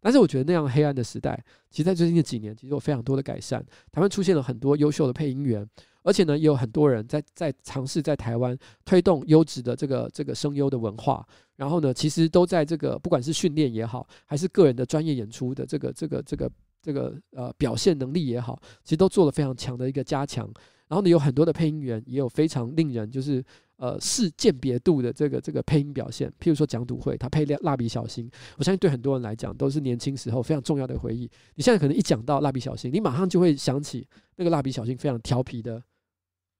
[0.00, 1.40] 但是我觉得那样黑暗的时代，
[1.70, 5.64] 其实在最近的几年其实有非常多的改善，台湾出现了很多优秀的配音员。
[6.02, 11.26] 而且呢，也有很多人在在尝试在台湾推动优质的这个这个声优的文化。
[11.56, 16.50] 然后呢，其实都在这个不管是训练也好，还是个人的专业演出的这个这个这个
[16.84, 20.44] 这个呃表现能力也好，其实都做了非常强的一个加强。
[20.86, 23.42] 然后呢，有很多的配音员也有非常令人就是
[23.76, 26.30] 呃视鉴别度的这个这个配音表现。
[26.38, 31.30] 譬如说蒋笃慧，他配蜡蜡笔小新，我相信对很多人来讲都是年轻时候非常重要的回忆。
[31.54, 34.06] 你现在可能一讲到蜡笔小新，你马上就会想起
[34.36, 35.82] 那个蜡笔小新非常调皮的。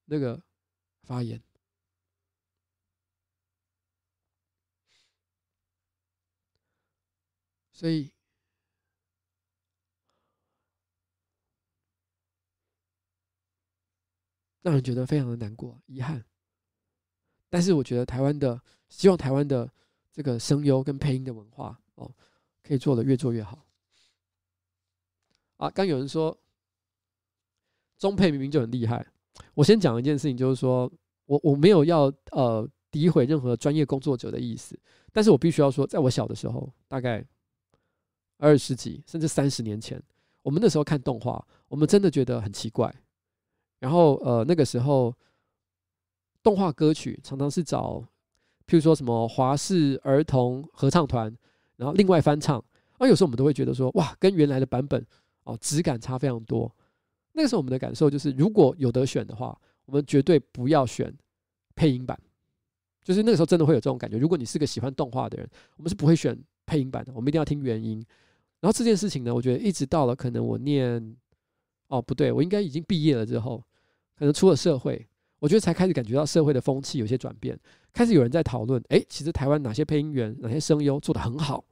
[0.07, 0.39] 那个
[1.01, 1.41] 发言，
[7.71, 8.11] 所以
[14.65, 16.25] 让人觉得非常的难过、遗憾。
[17.51, 18.59] 但是我觉得台湾的，
[18.89, 19.71] 希望台湾的
[20.11, 22.11] 这个声优跟配音的文化哦，
[22.63, 23.63] 可以做的越做越好。
[25.57, 26.35] 啊，刚有人说
[27.99, 29.05] 中配明明就很厉害，
[29.53, 30.91] 我先讲一件事情，就是说
[31.27, 34.77] 我我没有要呃诋毁任何专业工作者的意思，
[35.13, 37.23] 但是我必须要说，在我小的时候，大概
[38.37, 40.01] 二十几甚至三十年前，
[40.41, 42.91] 我们那时候看动画，我们真的觉得很奇怪。
[43.79, 45.13] 然后呃那个时候，
[46.41, 48.03] 动画歌曲常常是找，
[48.67, 51.35] 譬如说什么华视儿童合唱团，
[51.75, 52.63] 然后另外翻唱，
[52.97, 55.05] 而有时候我们都会觉得说，哇，跟原来的版本。
[55.47, 56.75] 哦，质感差非常多。
[57.33, 61.15] 那个时候我们的感受就是，如果有得选的话，我们绝对不要选
[61.75, 62.19] 配音版。
[63.03, 64.17] 就是那个时候真的会有这种感觉。
[64.17, 65.47] 如果你是个喜欢动画的人，
[65.77, 66.35] 我们是不会选
[66.65, 68.03] 配音版的，我们一定要听原音。
[68.59, 71.15] 然后这件事情呢，我觉得一直到了可能我念，
[71.87, 73.63] 哦不对，我应该已经毕业了之后，
[74.17, 75.05] 可能出了社会，
[75.39, 77.57] 我觉得才开始感觉到社会的风气有些转变，
[77.93, 81.63] 开始有人在讨论，诶，其实台湾哪些配音员、哪些声优做得很好，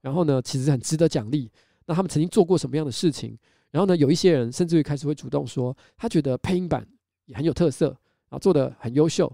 [0.00, 1.50] 然后呢，其实很值得奖励。
[1.86, 3.36] 那他们曾经做过什么样的事情？
[3.70, 6.86] 然后呢，有一些人甚至于开始会主动说，他觉得配音版
[7.26, 9.30] 也很有特色，然后做得很优秀，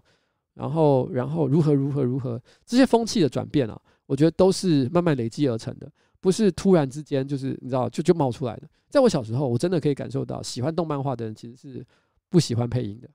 [0.55, 8.69] 然后然后如何如何如何，这些风气的转变啊，我觉得都是慢慢累积而成的，不是突然之间就是你知道就就冒出来的。
[8.89, 11.87] 在我小时候，我真的可以感受到，喜欢动漫画的人其实是
[12.29, 13.11] 不喜欢配音的。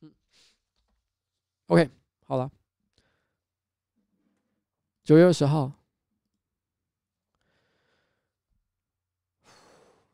[0.00, 0.12] 嗯
[1.66, 1.90] ，OK，
[2.24, 2.50] 好了，
[5.02, 5.72] 九月二十号。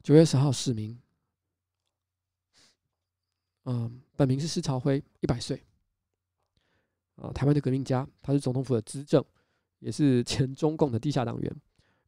[0.03, 0.97] 九月十号，史明，
[3.65, 5.61] 嗯，本名是施朝辉，一百岁，
[7.17, 9.25] 啊，台湾的革命家，他是总统府的资政，
[9.87, 11.49] 也是前中共的地下党员，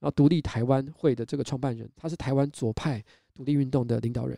[0.01, 3.01] 然后独立台湾会的这个创办人，他是台湾左派
[3.33, 4.37] 独立运动的领导人，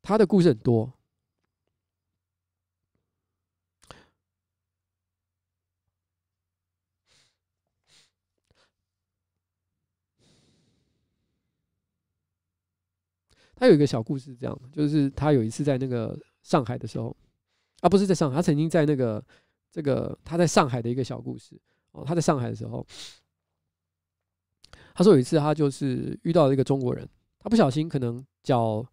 [0.00, 0.92] 他的故事很多。
[13.56, 17.14] 他有一个小故事，这样，就是他有一次在那个上海的时候，
[17.80, 19.22] 啊，不是在上海，他曾经在那个
[19.72, 21.60] 这个他在上海的一个小故事
[21.92, 22.86] 哦，他在上海的时候，
[24.94, 27.08] 他说有一次他就是遇到了一个中国人，
[27.38, 28.84] 他不小心可能脚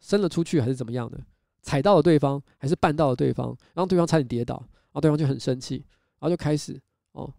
[0.00, 1.18] 伸了出去还是怎么样的，
[1.62, 5.76] 踩到了对方还是绊到了对方，然后对方差点跌倒，然后对方就很生气，
[6.18, 6.80] 然后就开始
[7.12, 7.32] 哦，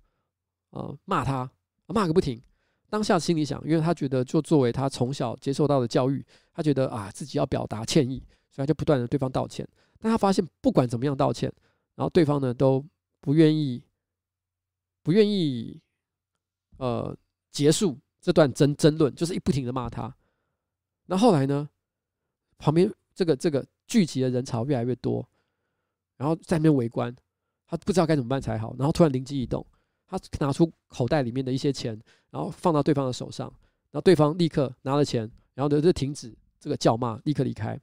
[0.72, 1.50] 呃骂他，
[1.88, 2.42] 骂个不停。
[2.90, 8.18] 当下心里想，因为他觉得，就作为他从小接受到的教育，他觉得啊，自己要表达歉意，
[8.50, 9.68] 所以他就不断的对方道歉。
[10.00, 11.52] 但他发现，不管怎么样道歉，
[11.96, 12.82] 然后对方呢都
[13.20, 13.84] 不愿意，
[15.08, 15.80] 不愿意，
[16.80, 17.16] 呃，
[17.50, 20.14] 结束这段争争论，就是一不停的骂他。
[21.06, 21.70] 那后来呢，
[22.58, 25.26] 旁边这个这个聚集的人潮越来越多，
[26.18, 27.16] 然后在那边围观，
[27.66, 29.66] 他不知道该怎么办才好，然后突然灵机一动。
[30.08, 31.98] 他拿出口袋里面的一些钱，
[32.30, 33.48] 然后放到对方的手上，
[33.92, 35.22] 然后对方立刻拿了钱，
[35.54, 37.80] 然后呢就停止这个叫骂，立刻离开。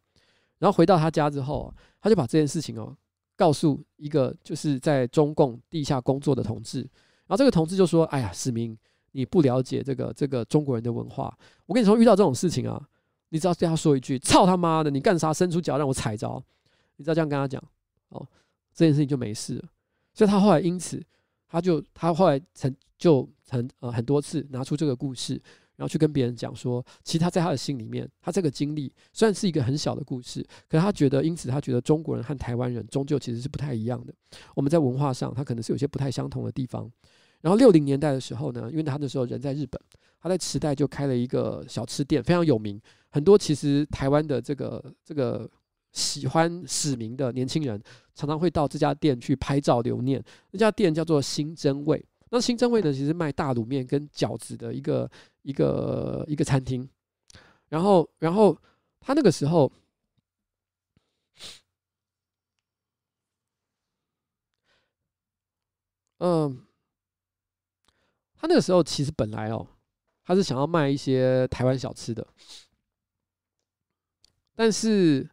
[0.58, 1.72] 然后回到他家之后，
[2.02, 2.94] 他就把这件事情哦
[3.34, 6.86] 告诉一个就是在中共地下工作的同志，
[7.26, 8.76] 然后这个同志就说：“哎呀，史明，
[9.12, 11.36] 你不了解这个这个中国人的文化。
[11.66, 12.80] 我跟你说，遇到这种事情啊，
[13.30, 15.32] 你只要对他说一句‘操他妈的，你干啥？
[15.32, 16.42] 伸出脚让我踩着’，
[16.96, 17.62] 你只要这样跟他讲，
[18.10, 18.26] 哦，
[18.74, 19.64] 这件事情就没事了。
[20.12, 21.02] 所以他后来因此。”
[21.46, 25.40] 他就他后来曾就曾呃很多次拿出这个故事，
[25.76, 34.14] 然后去跟别人讲说，其实他在他的心里面，他这个经历虽然是一个很小的故事，可是他觉得，因此他觉得中国人和台湾人终究其实是不太一样的。
[34.54, 36.90] 我们在文化上，他可能是有些不太相同的地方。
[37.40, 39.80] 然后六零年代的时候呢，因为他那时候人在日本，
[40.20, 42.80] 他在池袋就开了一个小吃店，非常有名。
[43.10, 45.50] 很多其实台湾的这个这个。
[45.96, 47.80] 喜欢史明的年轻人
[48.16, 50.20] 常常会到这家店去拍照留念。
[50.50, 52.04] 那家店叫做新真味。
[52.30, 55.10] 那新真味呢，其实卖大卤面跟饺子的一个
[55.42, 56.88] 一个一个餐厅。
[57.68, 58.56] 然后，然后
[59.00, 59.72] 他那个时候，
[66.18, 66.64] 嗯，
[68.34, 69.66] 他那个时候其实本来哦，
[70.24, 72.26] 他是想要卖一些台湾小吃的，
[74.54, 75.28] 但是。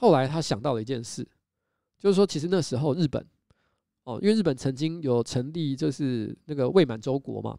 [0.00, 1.28] 后来他想到了一件事，
[1.98, 3.28] 就是说，其实那时候日本，
[4.08, 7.54] 哦，因为日本曾经有成立，就是那个伪满洲国嘛，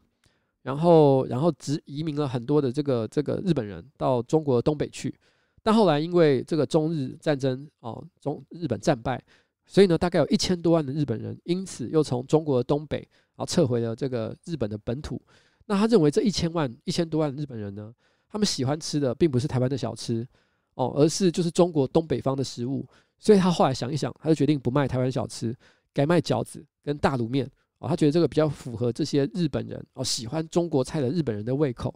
[0.63, 5.13] 然后，然后只移民了很多的这个这个日本人到中国东北去，
[5.61, 9.23] 但后来因为这个中日战争，哦，中日本战败，
[9.67, 15.21] 所以呢，大概有一千多万的日本人，因此又从中国的东北，然后撤回了这个日本的本土。
[15.67, 17.93] 那他认为这一千万一千多万的日本人呢，
[18.27, 20.27] 他们喜欢吃的并不是台湾的小吃。
[20.75, 25.53] 哦，而是就是中国东北方的食物，所以他后来想一想，他就决定不卖台湾小吃，
[25.93, 27.49] 改卖饺子跟大卤面
[27.79, 27.87] 哦。
[27.87, 31.93] 他觉得这个比较符合这些日本人哦，喜欢中国菜的日本人的胃口。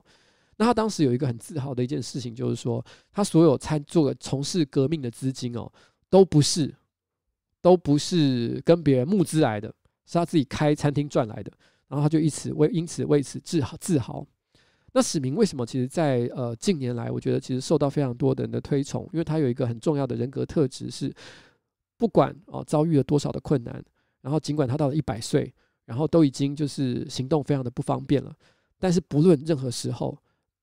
[0.57, 5.71] 那他当时有一个很自豪的一件事情，就是说他所有参做的从事革命的资金哦，
[6.09, 6.73] 都不是
[7.59, 9.67] 都不是跟别人募资来的，
[10.05, 11.51] 是他自己开餐厅赚来的。
[11.87, 14.25] 然后他就以此为因此为此自豪自豪。
[14.93, 21.13] 那史明为什么其实在呃近年来，我觉得其实受到非常多的人的推崇，因为他有一个很重要的人格特质是，
[21.97, 23.83] 不管哦遭遇了多少的困难，
[24.21, 25.53] 然后尽管他到了一百岁，
[25.85, 28.35] 然后都已经就是行动非常的不方便了，
[28.79, 30.17] 但是不论任何时候、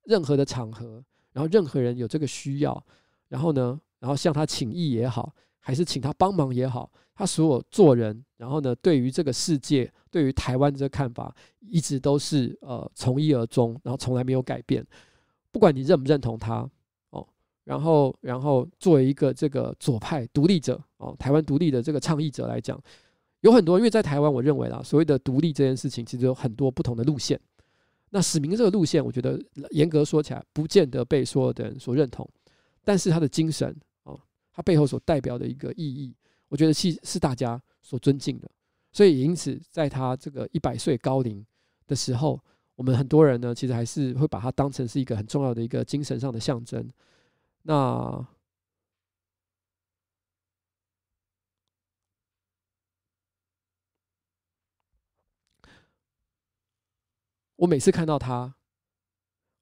[0.05, 1.03] 任何的场合，
[1.33, 2.85] 然后任何人有这个需要，
[3.29, 6.91] 然后呢，然后向他请益也好，还是请他帮忙也好。
[7.15, 14.83] 他所有做人，然后呢，对于这个世界，对于台湾这个看法，一直都是呃从一而终，然后从来没有改变。
[15.53, 16.67] 不管你认不认同他，
[17.65, 22.81] 然后然后作为一个这个左派独立者哦，台湾独立的这个倡议者来讲，
[23.41, 27.41] 有很多，因为在台湾，我认为啦，所谓的独立这件事情，其实有很多不同的路线。
[28.11, 32.29] 那史明这个路线，我觉得严格说起来，不见得被所有的人所认同，
[32.83, 34.19] 但是他的精神哦，
[34.53, 36.15] 他背后所代表的一个意义。
[36.49, 38.51] 我觉得是是大家所尊敬的，
[38.91, 41.47] 所以因此在他这个一百岁高龄
[41.87, 42.41] 的时候，
[42.75, 46.85] 我们很多人呢，其实还是会把他当成是一个很重要的一个精神上的象征。
[47.63, 48.27] 那
[57.57, 58.55] 我每次看到他，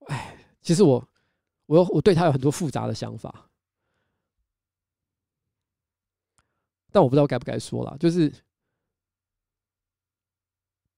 [0.06, 1.08] 哎，其实我
[1.66, 3.50] 我我对他有很多复杂的想法。
[6.90, 8.32] 但我不知道该不该说了，就是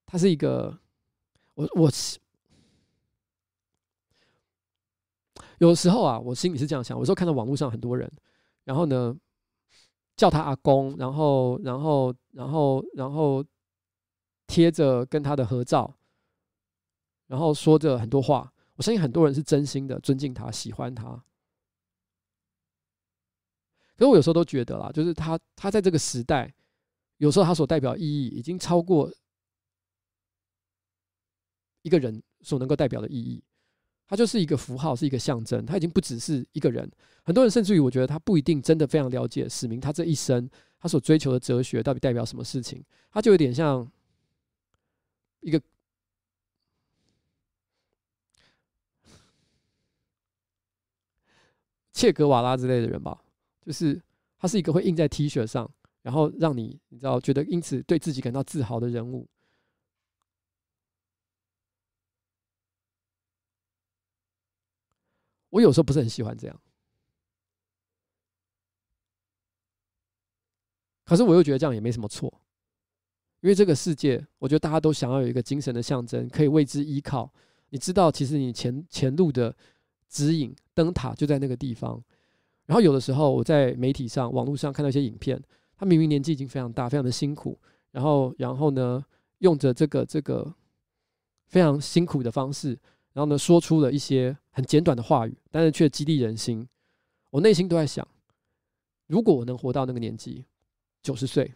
[0.07, 0.79] 他是一个，
[1.55, 1.91] 我我
[5.61, 8.11] 有时候啊，我心里是这样想，有时候看到网络上很多人，
[8.65, 9.15] 然后呢
[10.17, 13.45] 叫他阿公，然后然后然后然后
[14.47, 15.95] 贴着跟他的合照，
[17.27, 21.23] 然后说着很多话，我相信很多人是真心的尊敬他，喜欢他。
[23.97, 26.51] 可是我有时候都觉得啦，就是他，他在这个时代，
[27.19, 29.13] 有时候他所代表意义已经超过
[31.83, 33.45] 一个人所能够代表的意义。
[34.11, 35.65] 他就是一个符号，是一个象征。
[35.65, 36.91] 他已经不只是一个人。
[37.23, 40.51] 很多人甚至于，我觉得他不一定真的非常了解史明他这一生
[40.81, 42.85] 他所追求的哲学到底代表什么事情。
[43.13, 43.89] 他就有点像
[45.43, 45.63] 一个
[51.93, 53.17] 切格瓦拉之类的人吧。
[53.65, 54.03] 就是
[54.41, 55.71] 他是一个会印在 T 恤上，
[56.03, 59.29] 然后让你你知道觉得因此对自己感到自豪的人物。
[65.51, 66.61] 我有时候不是很喜欢这样，
[71.05, 72.33] 可是我又觉得这样也没什么错，
[73.41, 77.33] 因为这个世界，我觉得大家都想要有一个精神的象征，可以为之依靠。
[77.71, 79.55] 你知道，其实你前前路的
[80.09, 82.03] 指引灯塔就在那个地方。
[82.67, 85.43] 然后有的时候我在媒体上、网络上看到一些影片，
[85.77, 87.59] 他明明年纪已经非常大，非常的辛苦，
[87.91, 89.05] 然后然后呢，
[89.39, 90.55] 用着这个这个
[91.49, 92.79] 非常辛苦的方式，
[93.13, 96.69] 然后呢，说出了一些很简短的话语，但是却激励人心。
[97.31, 98.07] 我内心都在想，
[99.07, 100.45] 如果我能活到那个年纪，
[101.03, 101.53] 九十岁、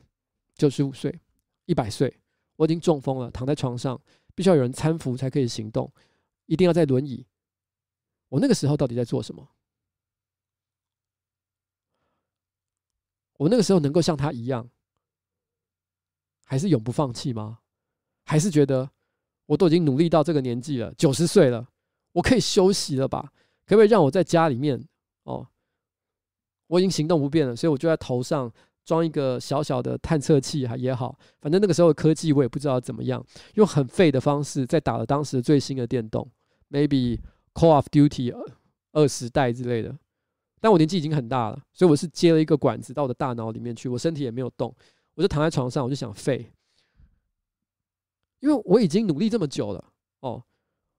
[0.54, 1.20] 九十五岁、
[1.66, 2.20] 一百岁，
[2.56, 4.00] 我已经中风了，躺在床上，
[4.34, 5.92] 必须要有人搀扶才可以行动，
[6.46, 7.26] 一定要在轮椅。
[8.28, 9.48] 我那个时候到底在做什么？
[13.36, 14.68] 我那个时候能够像他一样，
[16.44, 17.58] 还是永不放弃吗？
[18.24, 18.90] 还是觉得
[19.46, 21.66] 我都已经努力到这个年纪了，九十岁了，
[22.12, 23.32] 我可以休息了吧？
[23.66, 24.82] 可不可以让我在家里面？
[25.24, 25.46] 哦，
[26.66, 28.52] 我已经行动不便了，所以我就在头上
[28.84, 36.30] 装一个小小的探测器，还也好，反正那个时候的科技我也不知道怎么样，用很废的方式在打了当时最新的电动
[36.70, 37.18] ，maybe
[37.54, 38.34] Call of Duty
[38.92, 39.96] 二十代之类的。
[40.60, 44.74] 但我年纪已经很大了，所以我是接了一个管子到我的大脑里面去，我身体也没有动，
[45.14, 46.50] 我就躺在床上，我就想废，
[48.44, 50.44] 因为我已经努力这么久了哦。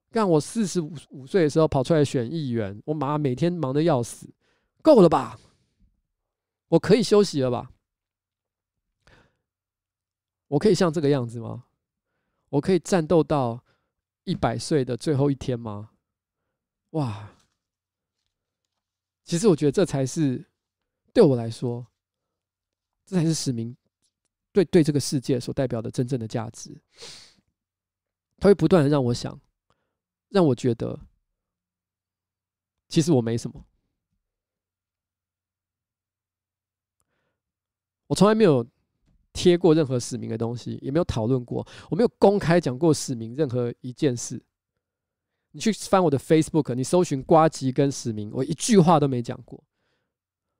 [0.09, 4.27] 干我四十五五岁的时候跑出来选议员，我妈每天忙得要死，
[4.81, 5.39] 够了吧？
[6.69, 7.71] 我可以休息了吧？
[10.47, 11.65] 我可以像这个样子吗？
[12.49, 13.63] 我可以战斗到
[14.23, 15.91] 一百岁的最后一天吗？
[16.91, 17.29] 哇！
[19.23, 20.43] 其实我觉得这才是
[21.13, 21.85] 对我来说，
[23.05, 23.77] 这才是使命
[24.51, 26.75] 对对这个世界所代表的真正的价值。
[28.37, 29.39] 他会不断的让我想，
[30.29, 30.99] 让我觉得，
[32.87, 33.65] 其实我没什么。
[38.07, 38.63] 我从来没有
[39.33, 44.43] 贴过任何使明的东西，也没有讨论过，我没有公开讲过使明任何一件事。
[45.51, 49.63] 你去翻我的 Facebook，你搜寻瓜吉跟使明，我一句话都没讲过，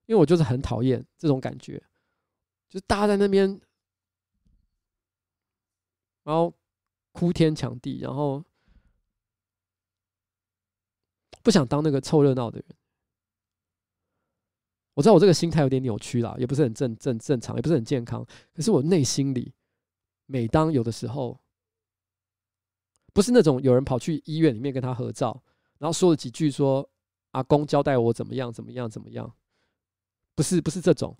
[0.06, 1.78] 因为我就是很讨厌这种感觉，
[2.68, 3.60] 就是大家在那边，
[6.24, 6.52] 然后
[7.16, 8.44] 哭天抢地，然后
[11.42, 12.68] 不想当那个凑热闹的人。
[14.92, 18.22] 我知道我这个心态有点扭曲啦，也不是很正正正常，也不是很健康。
[18.52, 19.54] 可是我内心里，
[20.26, 21.40] 每当有的时候，
[23.14, 25.42] 不是那种有人跑去医院里面跟他合照，
[25.78, 26.86] 然后说了几句说
[27.30, 29.34] 阿公交代我怎么样怎么样怎么样，
[30.34, 31.16] 不是不是这种，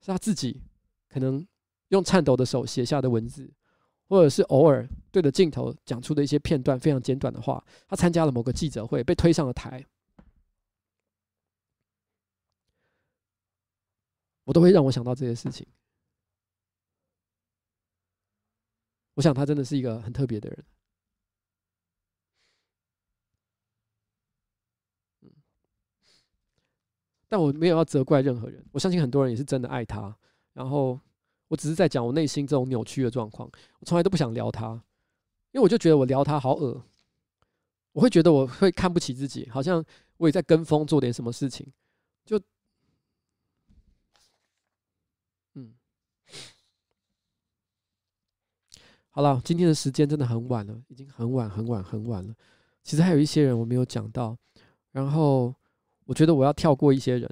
[0.00, 0.60] 是他自己
[1.08, 1.46] 可能
[1.90, 3.52] 用颤抖的手写下的文字，
[4.08, 7.62] 或者是偶尔对着镜头讲出的一些片段非常简短的话。
[7.86, 9.84] 他参加了某个记者会，被推上了台。
[14.44, 15.66] 我都会让我想到这些事情。
[19.12, 20.64] 我想他真的是一个很特别的人。
[25.20, 25.30] 嗯，
[27.28, 28.64] 但我没有要责怪任何人。
[28.72, 30.16] 我相信很多人也是真的爱他。
[30.54, 30.98] 然后
[31.48, 33.50] 我只是在讲我内心这种扭曲的状况。
[33.80, 34.72] 我从来都不想聊他，
[35.50, 36.82] 因为我就觉得我聊他好恶。
[37.92, 39.84] 我会觉得我会看不起自己，好像
[40.18, 41.66] 我也在跟风做点什么事情，
[42.24, 42.40] 就。
[45.54, 45.74] 嗯
[49.10, 52.32] 好了，今天的时间真的很晚了，已经很晚很晚很晚了。
[52.84, 54.36] 其实还有一些人我没有讲到，
[54.92, 55.52] 然后
[56.04, 57.28] 我觉得我要跳过一些人，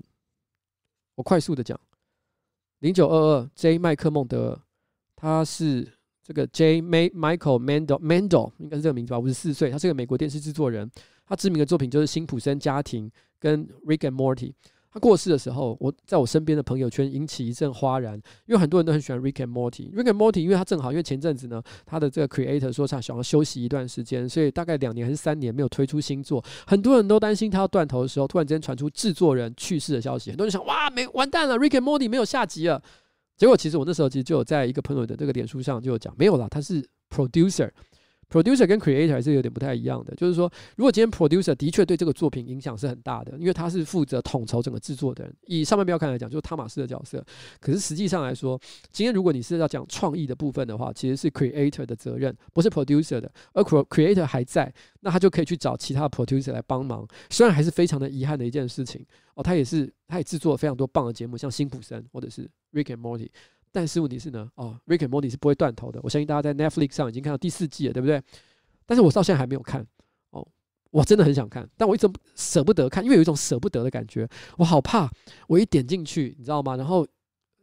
[1.15, 1.79] 我快速的讲。
[2.81, 4.61] 零九二二 J 麦克孟德，
[5.15, 5.87] 他是
[6.23, 10.91] 这个 J Ma Michael Mendel Mendel 应该是这个名字吧，五十四岁，他是个美国电视制作人，
[11.27, 13.09] 他知名的作品就是《辛普森家庭》
[13.39, 14.53] 跟《Rick and Morty》。
[14.97, 18.15] 他过世的时候，我在我身边的朋友圈引起一阵哗然，
[18.47, 19.93] 因为很多人都很喜欢 Rick and Morty。
[19.93, 26.43] Rick and Morty，因为他正好，因为前阵子呢，他的这个 creator 说他想要休息一段时间，所以大概两年还是三年没有推出新作。
[26.67, 32.83] 很多人都担心他要断头的时候，突然之间传出制作人去世的消息，很多人想哇，没完蛋了，Rick and Morty 没有下集了。
[33.37, 36.83] 结果其实我那时候其实就有在一个朋友的这个脸书上就有讲，没有啦，他是
[37.15, 37.71] producer。
[38.29, 45.33] Producer 跟 Creator 还是有点不太一样的，就是说，如果今天 Producer 的确对这个作品影响是很大的，因为他是负责统筹整个制作的人。
[45.47, 47.25] 以上半标看来讲，就是汤马斯的角色。
[47.61, 53.31] 可是实际上来说，今天如果你是要讲创意的部分的话，其实是 Creator 的责任，不是 Producer 的。
[53.53, 57.07] 而 Creator 还在，那他就可以去找其他的 Producer 来帮忙。
[57.31, 59.05] 虽然还是非常的遗憾的一件事情
[59.35, 63.29] 哦，他也是，他也制作了非常多棒的节目，像辛普森或者是 Rick and Morty。
[63.73, 66.01] 但是问题是呢，哦，Rick and Morty 是不会断头的。
[66.03, 68.23] 我相信大家在 Netflix 上已经看到第四季了，对不对？
[68.87, 69.87] 但是我到现在还没有看，
[70.31, 70.47] 哦，
[70.91, 75.11] 我真的很想看，但我一直舍不得看，因为有一种舍不得的感觉，我好怕
[75.49, 76.77] 我一点进去，你知道吗？
[76.77, 77.07] 然后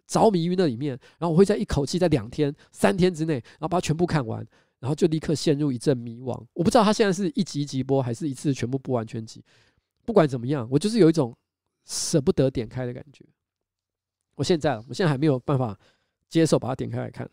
[0.05, 4.45] 着迷于那里面，然后我会在一口气在两天、三天之内，然后把它全部看完，
[4.79, 6.45] 然后就立刻陷入一阵迷惘。
[6.53, 9.43] 我不知道他现在是一集一集播，还是一次全部播完全集。
[10.05, 11.33] 不管怎么样，我就是有一种
[11.85, 13.25] 舍不得点开的感觉。
[14.35, 15.77] 我现在，我现在还没有办法。
[16.29, 17.29] 接受，把它点开来看。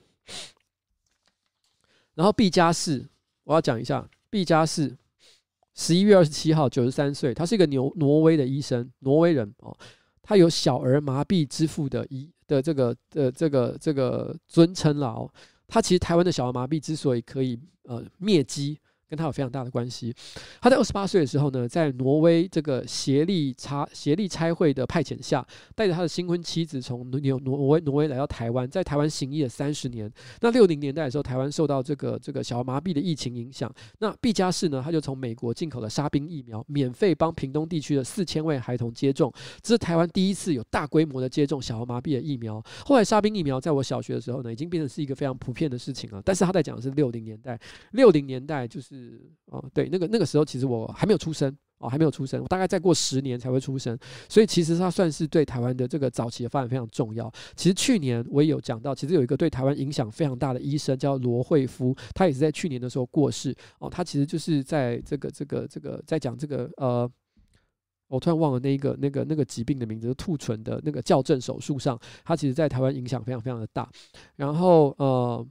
[2.13, 3.09] 然后毕加士，
[3.45, 4.95] 我要讲一下，毕加士
[5.75, 9.75] 十一月二十七号，九十三岁，他是一个牛挪威的医生，挪威人哦。
[10.21, 15.33] 他有小儿麻痹之父的医的这个的这个这个尊称了哦。
[15.67, 18.79] 他其实台湾的小儿麻痹之所以可以呃灭迹。
[19.11, 20.15] 跟他有非常大的关系。
[20.61, 30.11] 他在二十八岁的时候呢，在挪威这个协力差协力差会的派遣下，带着他的新婚妻子从挪挪威挪威来到台湾，在台湾行医了三十年。
[30.41, 33.69] 那六零年代的时候，台湾受到这个这个小儿麻痹的疫情影响，
[33.99, 39.33] 那毕加士呢，他就从美国进口了沙宾疫苗，免费帮屏东地区的四千位孩童接种。
[39.61, 42.63] 这是台湾第一次有大规模的接种小儿麻痹的疫苗。
[42.87, 46.23] 后来沙宾疫苗在我小学的时候呢，已经变成是一个非常普遍的事情了。
[46.25, 47.59] 但是他在讲的是六零年代，
[47.91, 49.00] 六零年代就是。
[49.01, 53.99] 是哦，对，那个那个时候其实我还没有出生哦，还没有出生，我大概再过十年才会出生，
[54.29, 57.33] 所以其实它算是对台湾的这个早期的发展非常重要。
[57.57, 63.89] 其实去年我也有讲到，其实有一个对台湾影响非常大的医生叫罗惠夫，他也是在去年的时候过世哦。
[63.89, 67.11] 他其实就是在这个这个这个在讲这个呃，
[68.09, 73.91] 我突然忘了那一个那个那个疾病的名字，兔唇的那个校正手术上，他其实在台湾影响非常非常的大。
[74.37, 75.47] 然后呃，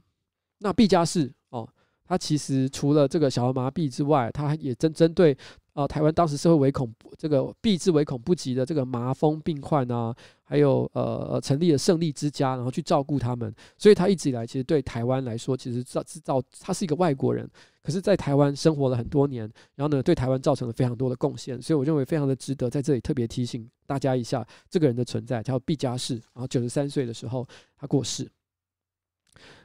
[0.58, 1.68] 那毕加士哦。
[2.10, 5.36] 他其实除了这个小儿麻痹之外，他也针针对
[5.74, 10.12] 啊，台湾当时社会唯恐这个避之唯恐不及的这个麻风病患啊，
[10.42, 13.54] 还有呃成立了胜利之家，然后去照顾他们。
[13.78, 17.48] 所以他一直以来其实对台湾来说，其实造制造他是一个外国人，
[17.80, 21.62] 可是在台湾生活了很多年，然后呢对台湾造成了非常多的贡献。
[21.62, 26.14] 所以我认为非常的值得在这里特别提醒大家一下这个人的存在，叫毕加士。
[26.34, 27.46] 然后九十三岁的时候
[27.78, 28.28] 他过世。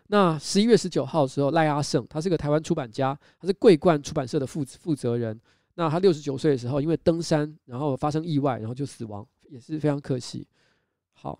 [0.07, 5.40] 那十一月十九号的时候，赖阿胜他是个台湾出版家，他是桂冠出版社的负负责人。
[5.76, 10.48] 那他六十九岁的时候，因为登山，然后发生意外，然后就死亡，也是非常可惜。
[11.11, 11.38] 好，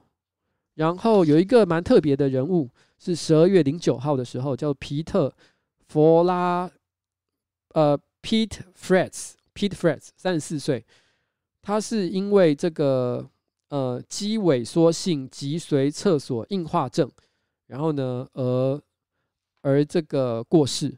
[0.74, 5.30] 然后有一个蛮特别的人物，是十二月零九号的时候，叫皮特·
[5.88, 6.70] 弗拉，
[7.74, 10.86] 呃，Pete Fretz，Pete Fretz，三十四岁，
[11.62, 13.30] 他是因为这个
[13.70, 17.10] 呃肌萎缩性脊髓侧索硬化症，
[17.68, 18.82] 然后呢，而
[19.62, 20.96] 而这个过世。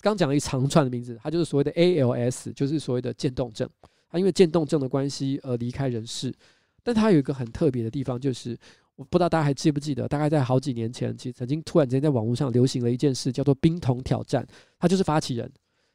[0.00, 3.68] 刚讲了一长串的名字，他就是所谓的 ALS，就是所谓的渐冻症。
[4.10, 6.34] 他因为渐冻症的关系而离开人世，
[6.82, 8.58] 但他有一个很特别的地方，就是
[8.96, 14.44] 我不知道大家还记不记得，大概在好几年前，其实曾经突然间在网络上流行了一件事，叫做冰桶挑战。
[14.78, 15.48] 他就是发起人，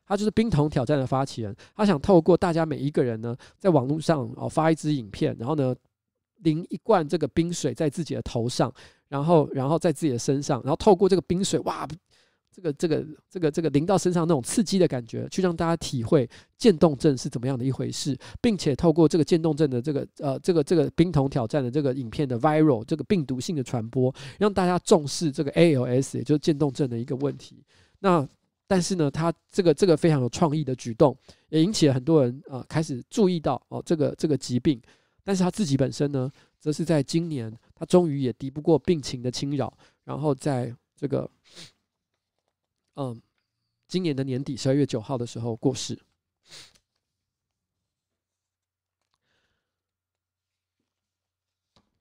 [0.06, 1.54] 他就是冰桶挑战的发起人。
[1.76, 5.76] 他想透过大家每一个人呢，在网络上哦发一支影片，然后呢
[6.44, 8.74] 淋一罐这个冰水在自己的头上，
[9.08, 11.88] 然后然后在自己的身上，然后透过这个冰水，哇！
[12.50, 16.28] 这个这个这个这个淋到身上那种刺激的感觉，去让大家体会
[16.58, 27.64] 渐冻症是怎么样的一回事，并且透过这个渐冻症的这个呃这个这个冰桶挑战的这个影片的 viral 这个病毒性的传播，让大家重视这个 ALS 也就是渐冻症的一个问题。
[28.00, 28.28] 那
[28.66, 31.16] 但是呢，他这个这个非常有创意的举动，
[31.50, 34.82] 也引起了很多人啊、开始注意到哦这个这个疾病。
[35.28, 41.30] 但是他自己本身呢，则是在今年，他终于也敌不过病情的侵扰，然后在这个。
[42.96, 43.22] 嗯，
[43.90, 46.00] 今年的年底十二月九号的时候过世。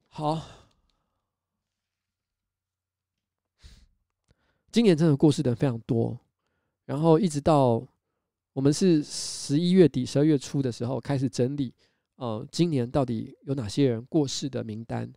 [0.06, 0.40] 好，
[4.70, 6.16] 今年真的过世的人非常多，
[6.84, 7.84] 然后一直到
[8.52, 11.74] 我们是十一月底、十二月初的时候开始整理，
[12.16, 15.10] 呃，今年到底有哪些人过世的名单。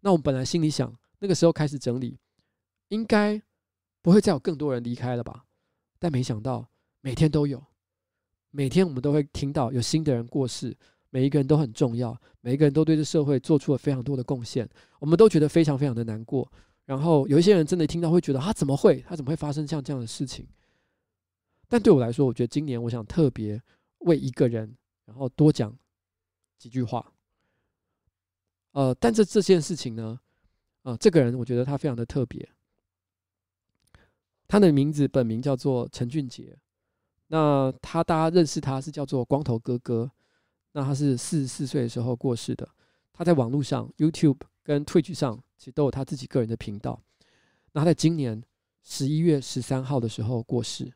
[0.00, 2.18] 那我们本来心里想，那个时候开始整理，
[2.88, 3.42] 应该。
[4.02, 5.44] 不会再有更多人离开了吧？
[5.98, 6.66] 但没想到
[7.02, 7.62] 每天都有，
[8.50, 10.74] 每天我们都会听到有新的人过世，
[11.10, 14.66] 每一个人都很重要，每一个人都对这社会做出了非常多的贡献，
[15.00, 16.50] 我们都觉得非常非常的难过。
[16.86, 19.04] 然后有一些人真的听到会觉得他怎么会？
[19.06, 20.48] 他怎么会发生像这样的事情？
[21.68, 23.62] 但对我来说，我觉得今年我想特别
[23.98, 24.74] 为一个人，
[25.04, 25.76] 然后多讲
[26.60, 27.14] 几句话。
[28.72, 30.20] 呃，但这这件事情呢，
[30.82, 32.46] 呃，这个人我觉得他非常的特别。
[34.46, 36.58] 他的名字本名叫做陈俊杰，
[37.28, 40.10] 那他大家认识他是叫做光头哥哥，
[40.72, 42.68] 那他是四十四岁的时候过世的。
[43.14, 47.02] 他在网络上 YouTube 跟 Twitch 上其实都有他自己个人的频道。
[47.72, 48.42] 那他在今年
[48.82, 50.92] 十一月十三号的时候过世。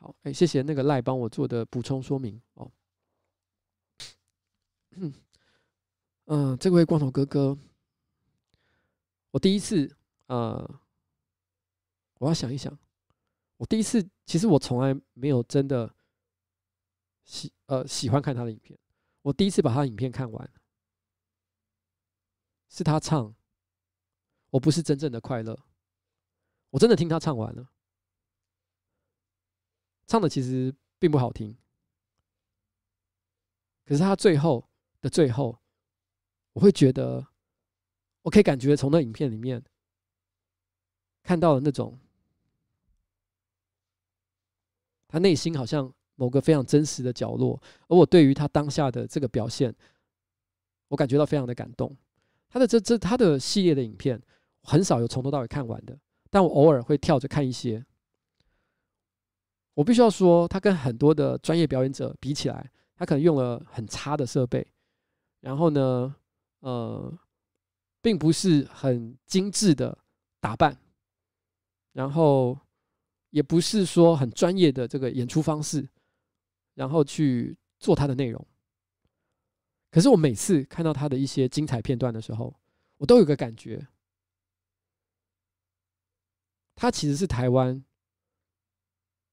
[0.00, 2.72] 好，哎，谢谢那个赖帮我做的补充说明哦。
[6.24, 7.56] 嗯，这位光头哥哥，
[9.30, 9.94] 我第一次，
[10.26, 10.80] 呃，
[12.18, 12.76] 我要想一想，
[13.58, 15.94] 我第一次，其实我从来没有真的
[17.24, 18.78] 喜呃喜欢看他的影片，
[19.20, 20.50] 我第一次把他影片看完，
[22.70, 23.34] 是他唱，
[24.48, 25.58] 我不是真正的快乐，
[26.70, 27.70] 我真的听他唱完了，
[30.10, 31.56] 唱的其实并不好听，
[33.86, 34.68] 可是他最后
[35.00, 35.56] 的最后。
[36.52, 37.24] 我会觉得，
[38.22, 39.62] 我可以感觉从那影片里面
[41.22, 41.96] 看到了那种，
[45.06, 49.72] 他内心好像某个非常真实的角落，而我对于他当下的这个表现，
[50.88, 51.96] 我感觉到非常的感动。
[52.48, 54.20] 他的这这他的系列的影片
[54.62, 55.96] 很少有从头到尾看完的，
[56.30, 57.86] 但我偶尔会跳着看一些。
[59.74, 64.66] 我必须要说，他跟很多的专业表演者比起来，他可能用了很差的设备，
[65.40, 66.14] 然后呢，
[66.58, 67.18] 呃，
[68.02, 69.96] 并不是很精致的
[70.40, 70.76] 打扮，
[71.92, 72.58] 然后
[73.30, 75.88] 也不是说很专业的这个演出方式，
[76.74, 78.46] 然后去做他的内容。
[79.90, 82.54] 可是我每次看到他的一些精彩片段的时候，
[82.98, 83.88] 我都有个感觉，
[86.74, 87.82] 他其实是台湾，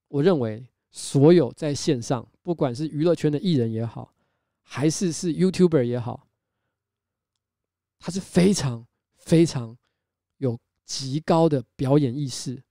[0.07, 4.13] 我认为所有在线上，不管是娱乐圈的艺人也好，
[4.61, 6.27] 还是是 YouTuber 也好。
[7.99, 8.85] 他是非常
[9.17, 9.77] 非常
[10.38, 12.63] 有极高的表演意识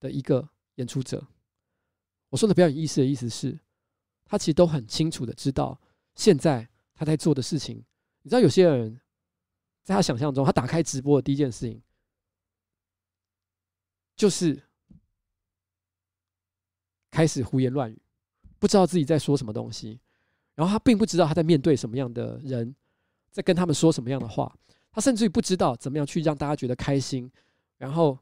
[0.00, 1.26] 的一个演出者。
[2.28, 3.58] 我说的表演意识的意思是，
[4.24, 5.78] 他其实都很清楚的知道
[6.14, 7.84] 现在他在做的事情。
[8.22, 9.00] 你知道，有些人
[9.82, 11.82] 在他想象中，他打开直播的第一件事情
[14.14, 14.62] 就是
[17.12, 18.02] 开始胡言乱语，
[18.58, 20.00] 不知道自己在说什么东西，
[20.56, 22.74] 然后他并不知道他在面对什么样的人，
[23.30, 24.52] 在跟他们说什么样的话，
[24.90, 27.30] 他甚至于不知道怎么样去让大家觉得开心，
[27.76, 28.18] 然后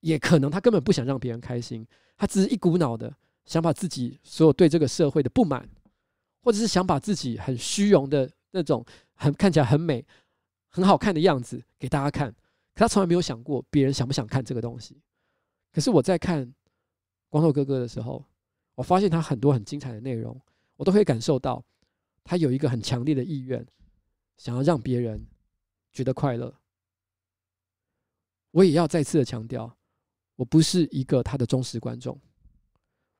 [0.00, 1.86] 也可能他根本不想让别人开心。
[2.16, 3.14] 他只是一股脑的
[3.46, 5.68] 想把自己所有对这个社会的不满，
[6.42, 8.84] 或者是想把自己很虚荣的那种
[9.14, 10.04] 很看起来很美、
[10.68, 12.32] 很好看的样子给大家看，
[12.74, 15.00] 可他从来没有想过别人想不想看这个东西。
[15.72, 16.52] 可是我在看
[17.28, 18.24] 光头哥哥的时候，
[18.74, 20.40] 我发现他很多很精彩的内容，
[20.76, 21.64] 我都可以感受到
[22.24, 23.66] 他有一个很强烈的意愿，
[24.36, 25.26] 想要让别人
[25.92, 26.54] 觉得快乐。
[28.50, 29.74] 我也要再次的强调。
[30.36, 32.16] 我不是一个他的忠实观众，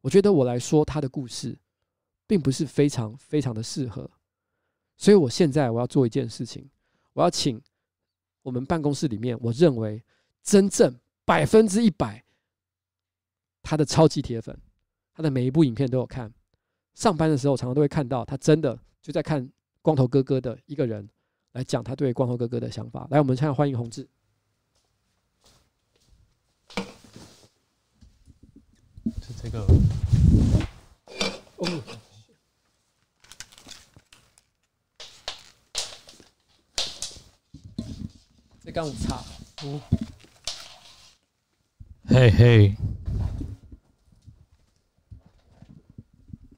[0.02, 1.58] 我觉得我来说他的故事，
[2.28, 4.08] 并不是非常非常的适合，
[4.96, 6.70] 所以我现在我要做一件事情，
[7.14, 7.60] 我要请
[8.42, 10.00] 我们办公室里面我认为
[10.44, 12.24] 真正百分之一百
[13.62, 14.58] 他的超级铁粉，
[15.14, 16.32] 他的每一部影片都有看，
[16.94, 19.48] 上班的时候常常都会看到他真的就在看
[19.82, 21.08] 光头哥哥的一个人
[21.52, 23.06] 来讲他对光头哥哥的想法。
[23.10, 24.08] 来，我们现在欢迎宏志。
[29.42, 29.64] 这个。
[31.58, 31.82] 哦，
[38.62, 39.16] 这刚我擦，
[39.64, 39.80] 哦，
[42.06, 42.76] 嘿嘿，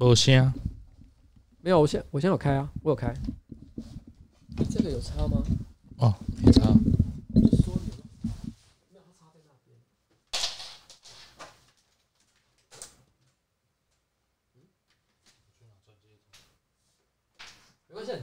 [0.01, 0.53] 没声，
[1.61, 3.15] 没有，我现我现在有开啊，我有开，
[4.71, 5.43] 这个有差吗？
[5.99, 6.75] 哦，没差。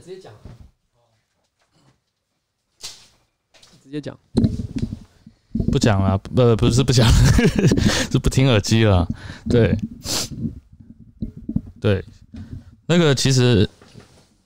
[0.02, 0.32] 直接讲，
[3.82, 4.18] 直接讲，
[5.70, 7.06] 不讲了，不不是不讲，
[8.10, 9.06] 是不听耳机了。
[9.48, 9.76] 对，
[11.80, 12.04] 对，
[12.86, 13.68] 那个其实，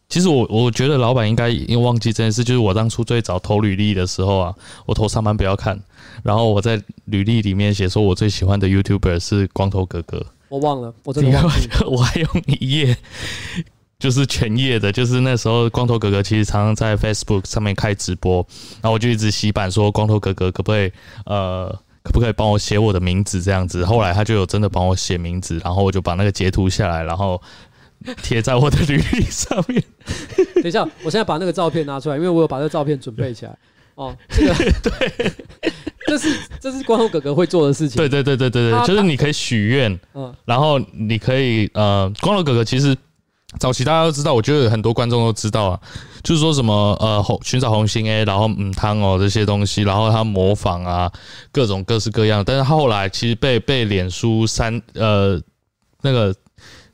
[0.08, 4.54] 其实我我觉得老板应该因为忘记这件事，就是我当初最早投履历的时候啊，
[4.86, 5.80] 我投上班不要看，
[6.22, 12.96] 然后我在履历里面写说我最喜欢的 YouTuber 是光头哥哥，我忘了，我真的忘记了，我还用一页。
[13.98, 18.44] 就是全页的，就是那时候光头哥哥其实常常在 Facebook 上面开直播，
[18.80, 20.90] 然后我就一直洗版说光头哥哥可不可以
[21.24, 21.72] 呃
[22.02, 27.40] 可不可以帮我写我的名字这样子，后来他就有真的帮我写名字，然后我就把那个截图下来，然后
[28.22, 29.82] 贴在我的履历上面。
[30.56, 33.56] 等一下，我现在把那个照片拿出来，因为我有把这个照片准备起来。
[33.94, 35.32] 哦，这个对，
[36.06, 37.96] 这是这是光头哥哥会做的事情。
[37.96, 42.96] 对对对对对对，就是你可以许愿，嗯，然后你可以呃，光头哥哥其实。
[43.58, 45.80] 早期大家都知道，我觉得很多观众都知道啊，
[46.24, 51.12] 就是说什么呃红寻找红心 A，然后嗯汤哦这些东西，然后他模仿啊
[51.52, 55.40] 各种各式各样，但是后来其实被被脸书删呃
[56.00, 56.34] 那个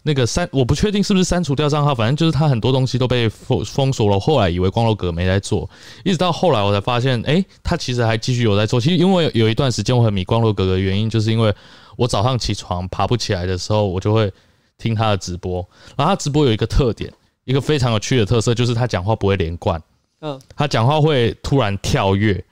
[0.02, 4.18] 那个删，我不确定是不是删除掉账号，反正就是他很多东西都被封封锁了。
[4.18, 5.70] 后来以为光头哥没在做，
[6.04, 8.80] 一直到后来我才发现，诶，他其实还继续有在做。
[8.80, 11.54] 其实因为有一段时间我很迷光头哥哥的原因，就是因为
[11.96, 14.30] 我早上起床爬不起来的时候，我就会。
[14.78, 17.12] 听他的直播，然后他直播有一个特点，
[17.44, 19.82] 一个非常有趣的特色，就是他讲话不会连贯，
[20.20, 22.42] 嗯，他讲话会突然跳跃。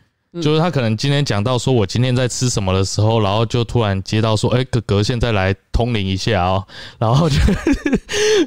[0.42, 6.64] 就是他可能今天讲到说，我今天在吃什么的时候，然后就突然接到说，哎，哥哥现在来通灵一下哦，
[6.98, 7.36] 然后就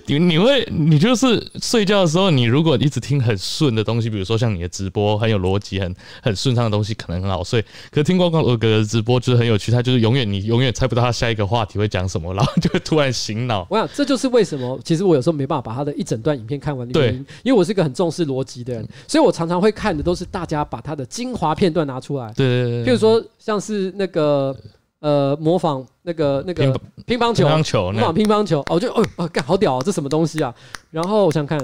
[0.08, 7.62] 你你会你就是睡觉的时候，你如果一直听很顺的东西，比如说像你的直播很有逻辑、很很顺畅的东西，可能很好睡。
[7.92, 13.68] 可是听光光哥哥的直播就是很有趣，他就是永远你永远猜不到他下一个话题会讲什么，然后就会突然醒脑。
[13.70, 21.90] 我想这就是为什么，其实我有时候没办法把他的一整段影片看完的原因，因为我是一个很重视逻辑的人，所以我常常会看的都是大家把他的精华片段。
[21.90, 24.56] 拿出来，对对对，譬如说像是那个
[25.00, 26.64] 呃模仿那个那个
[27.06, 30.54] 乒乓球，乒乓球，模仿乒乓球，哦，就哦哦，干好屌啊，这什么东西啊？
[30.92, 31.60] 然后我想看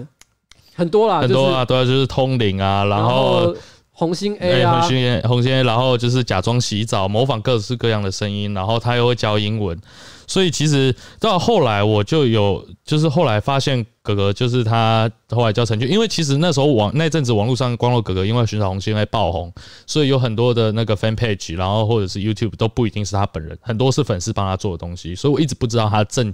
[0.76, 3.56] 很多啦，很多啊，对啊，就是通灵啊，然后
[3.92, 9.78] 红心 A 啊，红心 A，红心 A，然后就是假装洗澡，模仿各式各样的声音，然后他又会教英文。
[10.28, 19.54] 所以其实到后来我就有，就是后来发现哥哥就是他后来叫陈俊，因为其实那时候网那阵子网络上光头哥哥因为寻找红心 A 爆红，
[19.86, 26.34] 所以有很多的那个 fan page，然后或者是 YouTube 都不一定是他本人，很多是粉丝帮他做的东西，所以我一直不知道他正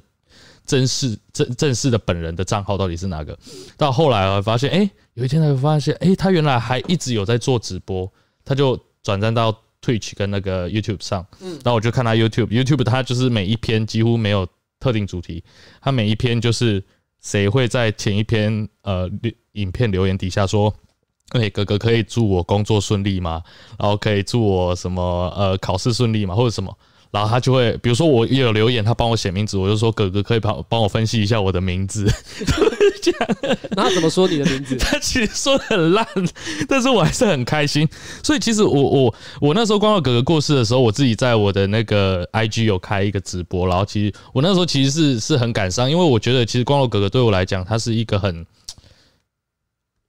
[0.66, 3.38] 正式正正式的本人的账号到底是哪个。
[3.78, 8.10] 到后来我发现，哎，有一天才发现，哎，他原来还一直有在做直播，
[8.46, 14.48] 他就转战到 Twitch 跟那个 YouTube 上，嗯，然后我就看他 YouTube，YouTube 他就是每一篇几乎没有
[14.80, 15.44] 特定主题，
[15.82, 16.84] 他每一篇就是
[17.22, 19.10] 谁会在前一篇呃
[19.54, 20.74] 影片留言底下说，
[21.30, 23.42] 哎，哥哥可以祝我工作顺利吗？
[23.80, 26.36] 然后可以祝我什么呃考试顺利吗？
[26.36, 26.78] 或者什么？
[27.12, 32.06] 然后他就会，比如说我也有留言，他帮我写名字，我就说哥哥可以帮帮我分析一下我的名字，
[33.02, 33.58] 这样。
[33.72, 34.76] 那他怎么说你的名字？
[34.80, 36.08] 他其实说的很烂，
[36.70, 37.88] 但是我还是很开心。
[38.24, 48.46] 所以其实我我我那时候光耀哥哥过世的时候，我自己在我的那个 IG 有开一个直播，然后其实我那时候其实是是很感伤，因为我觉得其实光头哥哥对我来讲，他是一个很。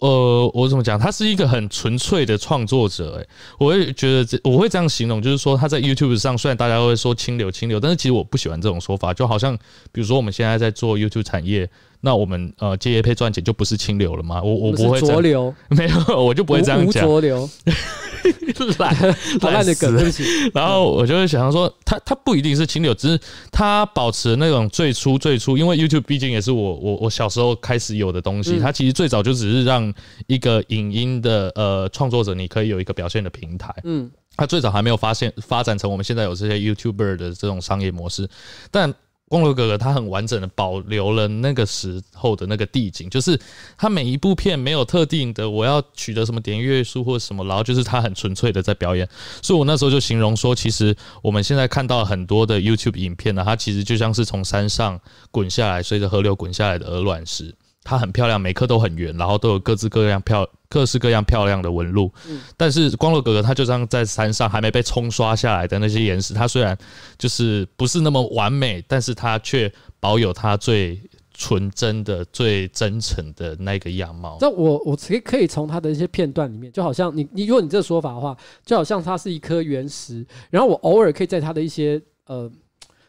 [0.02, 0.98] 呃，我怎么讲？
[0.98, 9.56] 他是一个很纯粹的创作者，诶，我会觉得这，我会这样形容，就是说他在 YouTube 上，虽然大家都会说清流清流，但是其实我不喜欢这种说法，就好像
[9.92, 11.70] 比如说我们现在在做 YouTube 产业。
[12.04, 14.42] 那我们呃接业配赚钱就不是清流了吗？
[14.42, 17.06] 我我不会浊流 没有，我就不会这样讲。
[17.06, 17.48] 浊流，
[18.78, 18.94] 烂
[19.40, 20.24] 烂的梗，对不起。
[20.52, 23.18] 然后我就会想说，他他不一定是清流，只是
[23.52, 28.58] 他保持那种最初最初，因为 YouTube 毕竟也是我我我小时候开始有的东西。
[28.58, 29.92] 它其实最早就只是让
[30.26, 33.72] 一个影音的呃创作者，你可以有一个表现的平台。
[33.84, 38.28] 嗯，它最早还没有发现发展成我们现在有这些 YouTuber 的这种商业模式，
[38.72, 38.92] 但。
[39.32, 43.40] 光头哥哥他很完整的保留了那个时候的那个地景，就是
[43.78, 49.08] 他每一部片没有特定的我要取得什么点阅数或什么，然后就是他很纯粹的在表演。
[49.40, 55.00] 所以我那时候就形容说，其实我们现在看到很多的 YouTube 影片呢，它其实就像是从山上
[55.30, 57.54] 滚下来，随着河流滚下来的鹅卵石。
[57.84, 62.10] 它很漂亮，每颗都很圆，然后都有各自各样漂、各式各样漂亮的纹路。
[62.26, 66.76] 嗯，但是光头哥哥他就像在山上还没被冲刷下来的那些岩石，它虽然
[67.18, 69.70] 就是不是那么完美，但是它却
[70.00, 70.98] 保有它最
[71.34, 74.38] 纯真的、最真诚的那个样貌。
[74.40, 78.34] 那我我可以可以从他的一些片段里面，就好像你你如果你这个说法的话，
[78.64, 82.50] 就好像它是一颗原石，然后我偶尔可以在他的一些呃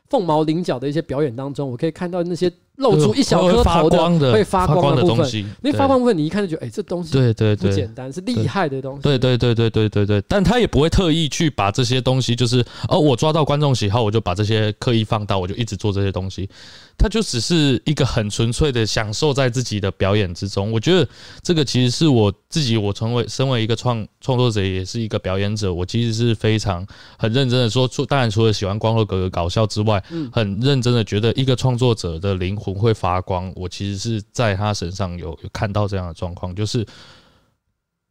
[0.10, 2.52] 凤毛麟角的一些表演当中，我可以看到那些。
[2.77, 9.01] 露出一小颗头的会发光的东西，那发光部分你一看就觉得，哎，这东西对对对不简单，是厉害的东西。
[9.01, 16.49] 对对对对对对对，但他也不会特意去把这些东西，就是哦，我抓到观众喜好，我就把这些刻意放大，我就一直做这些东西。
[16.97, 20.71] 他就只是一个很纯粹的享受在自己的表演之中。
[20.71, 21.07] 我觉得
[21.43, 26.83] 这个其实是我自己，我成为身为一个创创作者，也是一个表演者，我其实是非常
[27.19, 32.63] 很认真的说，除当然除了喜欢光头哥哥搞笑之外，很认真的觉得一个创作者的灵魂。
[32.63, 36.85] 魂会发光，我其实是在他身上有有看到这样的状况，就是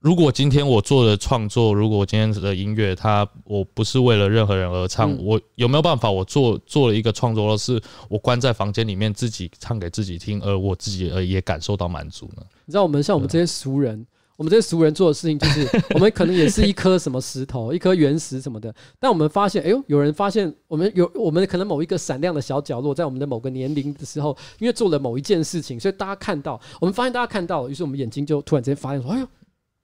[0.02, 12.42] 如果今天我做的创作，如果我今天的音乐，它我不是为了任何人而唱，嗯、我有没有办法，我做做了一个创作，是我关在房间里面自己唱给自己听，而我自己也感受到满足呢？
[12.66, 14.04] 你知道，我们像我们这些俗人。
[14.34, 18.74] 我们这些俗人做的事情，就是我们可能也是一颗什么石头，一颗原石什么的。
[18.98, 29.28] 但我们发现，哎呦，有人发现我们有我们可能某一个闪亮的小角落，在我们的某个年龄的时候，因为做了某一件事情，所以大家看到，我们发现大家看到，于是我们眼睛就突然之间发现说，哎呦，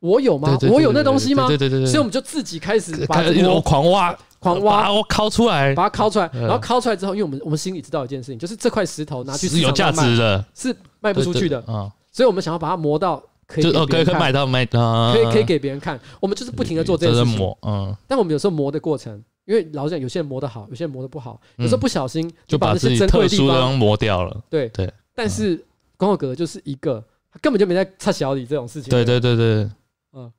[0.00, 0.56] 我有吗？
[0.70, 1.46] 我有那东西吗？
[1.48, 1.86] 对对对对。
[1.86, 11.90] 所以我们就自己开始把我狂挖，狂挖，我抠出来，把它抠出来，然后抠出来之后，因为我们我们心里知道一件事情，就是这块石头拿去是有价值的，是卖不出去的啊。
[12.12, 13.22] 所以我们想要把它磨到。
[13.48, 15.98] 可以就哦，可以可以买到卖到，可以可以给别人看。
[16.20, 17.96] 我们就是不停的做这件事情，嗯。
[18.06, 21.40] 但我们有时候磨的过程，因为老实讲，有些人磨得好，有些人磨得不好。
[21.56, 24.38] 有时候不小心就把这些珍贵的地方磨掉了。
[24.50, 24.92] 对对。
[25.14, 25.64] 但是
[25.96, 27.02] 光头哥就是一个，
[27.32, 28.90] 他根本就没在插小李这种事情。
[28.90, 29.66] 对对对对。
[30.12, 30.32] 嗯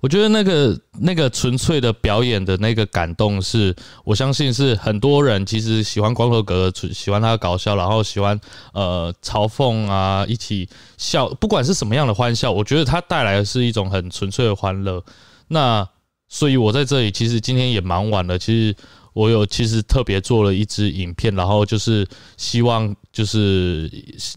[0.00, 3.72] 我觉得那个那个纯粹的表演的那个感动，是
[4.04, 8.40] 我相信是很多人其实喜欢光头哥，喜欢他搞笑，然后喜欢
[8.72, 10.68] 呃嘲讽啊，一起
[10.98, 15.04] 笑，不管是什么样的欢笑，我觉得他带来的是一种很纯粹的欢乐。
[15.46, 15.88] 那
[16.28, 18.76] 所以我在这里其实今天也忙完了，其实。
[19.12, 22.06] 我有其实特别做了一支影片，然后就是
[22.36, 23.90] 希望就是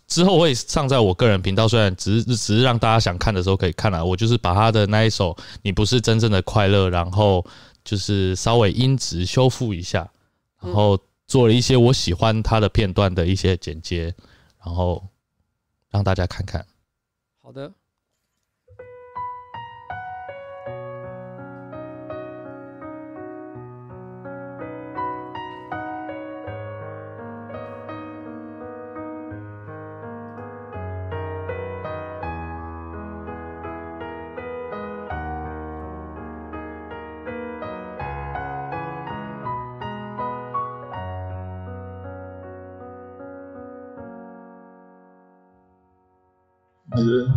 [0.07, 4.03] 之后会上在我个人频道，虽然只是只是让大家想看的时候可以看了。
[4.03, 7.45] 我就是把他的那一首《你不是真正的快乐》，然后
[7.83, 10.09] 就是稍微音质修复一下，
[10.61, 14.13] 然后做了一些我喜欢他的片段的一些剪接，
[14.63, 15.01] 然后
[15.89, 16.65] 让大家看看。
[17.41, 17.71] 好的。
[46.95, 47.27] 人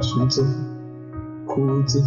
[0.00, 0.44] 群中
[1.46, 2.00] 哭着，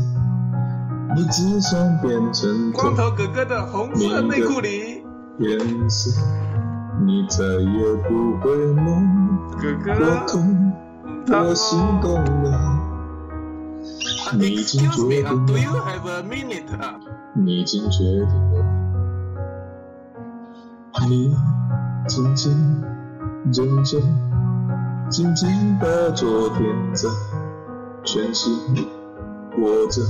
[1.15, 5.03] 你只想变成光头哥哥的红色内裤里
[5.39, 6.21] 颜色，
[7.05, 9.29] 你再也不会梦。
[9.59, 9.91] 哥哥，
[11.47, 12.79] 我心动了。
[14.33, 15.29] 你已经决定了。
[15.45, 16.63] Do you have a minute？
[17.35, 18.65] 你已经决定了。
[21.07, 21.35] 你
[22.07, 22.83] 静静
[23.51, 24.01] 认真，
[25.11, 25.85] 紧紧把
[26.15, 27.09] 昨天在
[28.05, 28.57] 全心
[29.59, 30.01] 握着。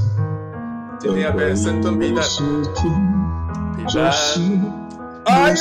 [0.99, 2.21] 今天要变深蹲皮带。
[2.21, 4.11] 皮带。
[5.25, 5.55] 哎呀！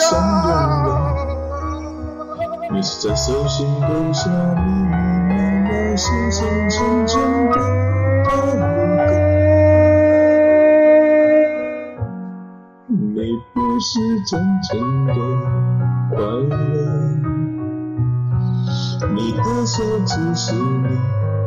[2.70, 5.34] 你是在手心留下密密麻
[5.64, 7.18] 麻、深深沉沉
[7.50, 7.54] 的
[8.26, 8.30] 爱
[9.06, 9.10] 歌。
[12.88, 14.38] 你不是真
[14.68, 14.70] 正
[15.06, 15.14] 的
[16.10, 16.54] 快乐，
[19.09, 20.89] 你的手只是你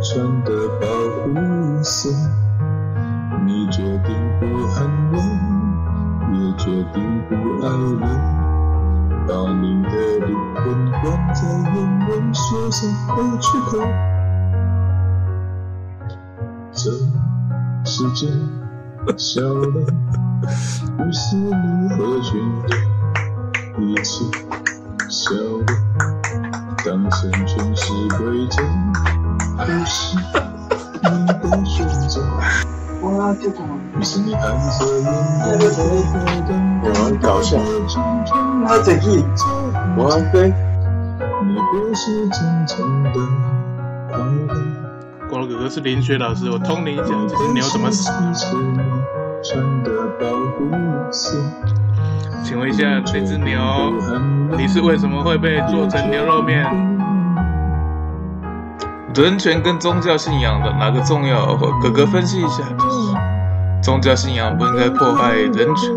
[0.02, 0.50] 穿的
[0.82, 0.88] 保
[1.24, 2.10] 护色。
[3.46, 5.16] 你决定不寒冷，
[6.34, 7.32] 也决定不
[7.66, 8.04] 爱了。
[9.26, 9.90] 把你的
[10.26, 10.64] 灵魂
[11.02, 11.04] 关
[11.34, 11.76] 在远
[12.08, 13.72] 远雪山的出口，
[16.74, 16.92] 这
[17.86, 18.28] 世界
[19.18, 19.64] 小了，
[21.00, 22.32] 于是你和弦
[22.68, 22.70] 的
[23.80, 24.30] 一起
[25.10, 25.66] 笑了，
[26.86, 28.62] 当成全是规则，
[29.56, 30.18] 不是
[31.02, 32.22] 你的选择。
[33.02, 33.66] 哇，这种。
[33.98, 36.52] 于是你含着眼泪在回荡，
[36.84, 37.58] 我很搞笑。
[38.68, 39.24] 他这句，
[39.98, 40.54] 我很对。
[41.46, 43.10] 你不是真正的
[44.10, 44.54] 快乐。
[45.30, 48.12] 光头哥哥是林雪老师，我通灵一下，这只牛怎么死？
[52.42, 53.60] 请问一下，这只牛，
[54.58, 56.64] 你是为什么会被做成牛肉面？
[59.14, 61.58] 人权跟宗教信仰的哪个重要？
[61.82, 62.64] 哥哥分析一下。
[63.82, 65.94] 宗教信仰不应该破坏人权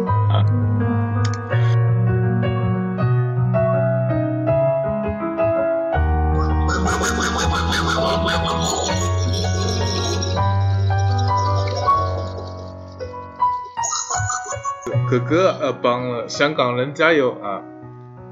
[15.08, 17.62] 哥哥呃，帮了香港人加油啊！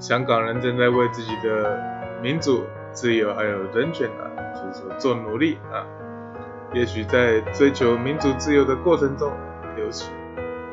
[0.00, 1.80] 香港人正在为自己的
[2.20, 5.86] 民主、自由还有人权啊，就是做努力啊！
[6.72, 9.30] 也许在追求民主自由的过程中，
[9.78, 10.10] 有时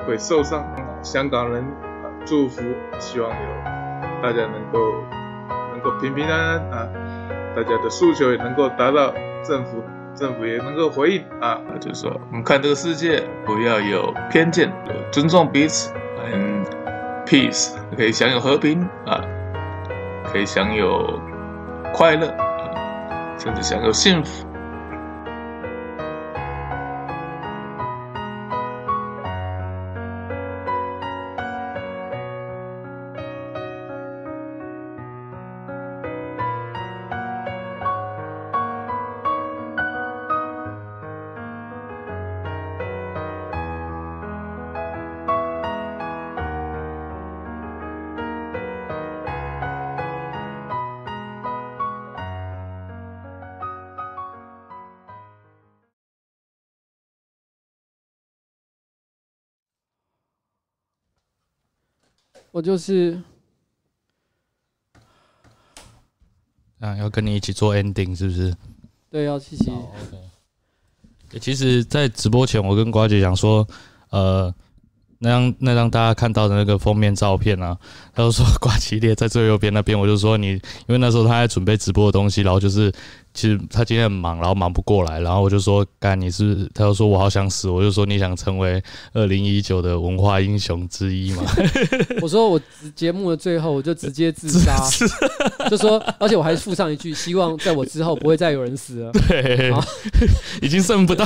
[0.08, 0.66] 会受伤。
[1.04, 2.64] 香港人啊，祝福，
[2.98, 3.36] 希望有
[4.24, 4.80] 大家能够
[5.72, 6.90] 能够平平安安啊，
[7.56, 9.14] 大家的诉求也能够达到，
[9.44, 9.84] 政府
[10.16, 11.60] 政府也能够回应啊。
[11.80, 14.72] 就是说，我们看这个世界，不要有偏见，
[15.12, 15.94] 尊重彼此，
[16.32, 16.64] 嗯
[17.26, 19.22] ，peace 可以享有和平啊，
[20.32, 21.20] 可以享有
[21.94, 22.28] 快乐，
[23.38, 24.46] 甚至享有幸福。
[62.62, 63.20] 我就是，
[66.80, 68.56] 啊，要跟你一起做 ending 是不是？
[69.10, 69.72] 对，要谢谢。
[69.72, 71.40] OK。
[71.40, 73.68] 其实，在直播前，我跟瓜姐讲说，
[74.12, 74.54] 呃，
[75.18, 77.76] 那张那张大家看到的那个封面照片啊，
[78.14, 82.94] 他就说 瓜奇列在最右边那边，我就说你，因为那时候他在准备直播的东西，然后就是。
[83.34, 88.84] 其实他今天很忙，然后忙不过来，然后我就说：“干，你是，是？”他就说：“我好想死。”我就说：“你想成为
[89.14, 91.44] 二零一九的文化英雄之一吗？”
[92.22, 92.60] 我说：“我
[92.94, 94.76] 节目的最后，我就直接自杀，
[95.70, 99.12] 就说，而且我还附上一句，希望在我之后不会再有人死了。
[99.30, 99.72] ”对，
[100.62, 101.26] 已经剩不到，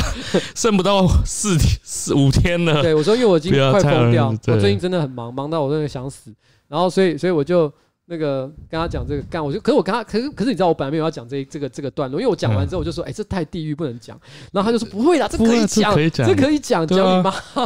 [0.56, 2.84] 剩不到四天四五天了。
[2.84, 6.32] 对，我说：“因为我已经快疯掉，我最近真的很忙，忙到我真的想死。”
[6.70, 7.72] 然后，所以，所以我就。
[8.08, 14.16] 那个跟他讲这个干，我就可是我跟他，可是可是你知道我本来没有要讲这这个这个段落，因为我讲完之后我就说，哎、欸，这太地狱不能讲。
[14.52, 17.34] 然后他就说不会啦，这可以讲，这可以讲，讲、啊、你妈，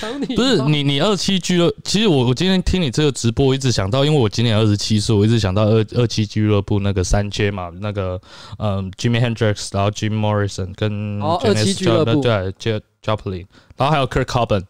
[0.00, 0.34] 讲你。
[0.34, 8.20] 不是你你二七俱乐，其实我我今天听你这个直播，我一直想到，因为我今年二十七岁，我一直想到二二七俱乐部那个三阶嘛，那个
[8.58, 13.46] 嗯，Jimmy Hendrix，然后 Jim Morrison 跟哦二七俱乐部对，Janis Joplin，
[13.76, 14.64] 然后还有 Kirk Cobain。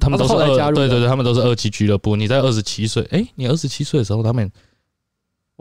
[0.00, 2.16] 他们都是二，对对对，他们都是二期俱乐部。
[2.16, 4.50] 你在二十七岁，哎，你二十七岁的时候，他们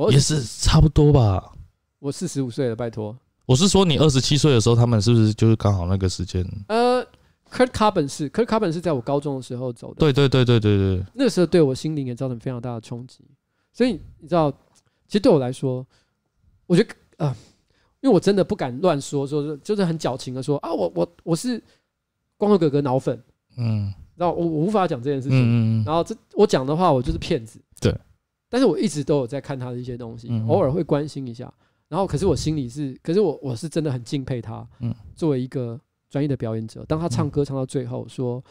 [0.10, 1.52] 也是差不多吧？
[2.00, 3.16] 我四十五岁了，拜托。
[3.46, 6.46] 我是说，你二十七岁的时候，他们是不是就是刚好那个时间？
[6.68, 7.06] 呃
[7.52, 13.26] ，Kurt Cobain 是 Kurt Cobain 是在我高中的时候走的，对对对对对对，那个时候对我心灵也造成非常大的冲击。
[13.74, 14.50] 所以你知道，
[15.08, 15.86] 其实对我来说，
[16.66, 17.36] 我觉得呃，
[18.00, 21.62] 因为我真的不敢乱说，说是就是很矫情的说啊，我我我是
[22.38, 23.22] 光头哥哥脑粉，
[23.62, 27.96] 嗯，然后我我无法讲这件事情，嗯嗯，然后这我讲的话，我就是骗子，对。
[28.50, 31.54] 但是我一直都有在看他的一些东西，偶尔会关心一下。
[31.88, 35.80] 然后，可是我心里是，可是我我是真的很敬佩他，嗯，作为一个。
[36.12, 38.44] 专业的表演者，当他唱歌唱到最后，说，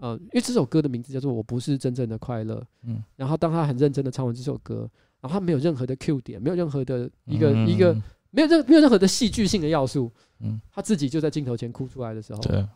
[0.00, 4.90] 呃，因为这首歌的名字叫做《我不是真正的快乐》，嗯，然后当他很认真的唱完这首歌，
[5.20, 7.94] 然后他没有任何的 Q 点，没有任何的一个一个
[8.32, 10.10] 没有任没有任何的戏剧性的要素，
[10.40, 12.66] 嗯，他自己就在镜头前哭出来的时候，对，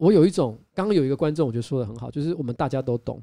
[0.00, 3.22] 我有一种刚刚有一个观众，我觉得说的很好，就是我们大家都懂，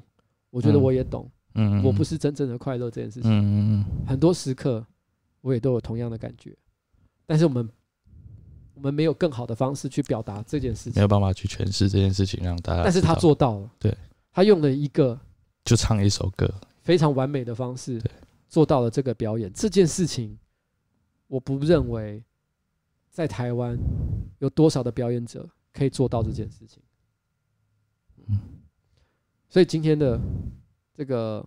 [0.50, 4.86] 我觉得我也懂，嗯，我不是真正的快乐这件事情，嗯嗯，很多时刻
[5.40, 6.56] 我也都有同样的感觉，
[7.26, 7.68] 但是我们。
[8.74, 12.84] 我们没有更好的方式去表达这件事情，没有办法去诠释这件事情，让大家。
[12.84, 13.92] 但是他做到了，对，
[14.30, 15.18] 他用了一个
[15.64, 16.48] 就唱一首歌，
[16.84, 18.00] 非常完美的方式，
[18.48, 19.52] 做到了这个表演。
[19.52, 20.38] 这件事情，
[21.26, 22.22] 我不认为
[23.10, 23.76] 在台湾
[24.38, 26.82] 有多少的表演者可以做到这件事情。
[28.26, 28.38] 嗯，
[29.48, 30.20] 所以今天的
[30.94, 31.46] 这个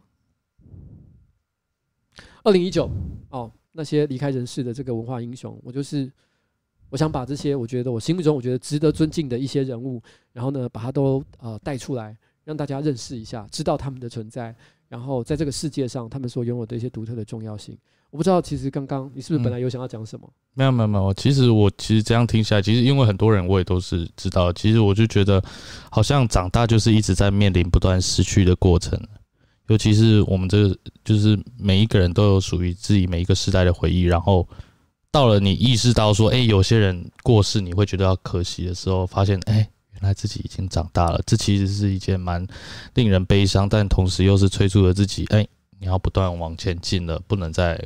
[2.43, 2.89] 二零一九
[3.29, 6.11] 哦，那些离开人世的这个文化英雄，我就是。
[6.91, 10.03] 我想把这些我觉得我心目中我觉得值得尊敬的一些人物，
[10.33, 14.53] 然后呢，把它都呃带出来，让大家认识一下，知道他们的存在，
[14.91, 17.77] 然后在这个世界上他们所拥有的一些独特的重要性。
[18.09, 20.29] 我不知道，其实刚刚你是不是本来有想要讲什么？
[20.53, 25.41] 没有没有没有，其实我其实这样听下来，其实因为很多人我也都是知道，其实我就觉得
[25.89, 28.99] 好像长大就是一直在面临不断失去的过程，
[29.69, 34.47] 尤其是我们这个就是每一个人都有属于自己每一个时代的回忆，然后。
[35.13, 39.67] 到了你意识到说，哎、欸，有些人过世，你会觉得要可惜的时候，发现，哎、欸，原
[40.01, 41.21] 来自己已经长大了。
[41.25, 42.45] 这其实是一件蛮
[42.93, 45.47] 令人悲伤，但同时又是催促着自己，哎、
[45.79, 47.79] 你要不断往前进了，不能再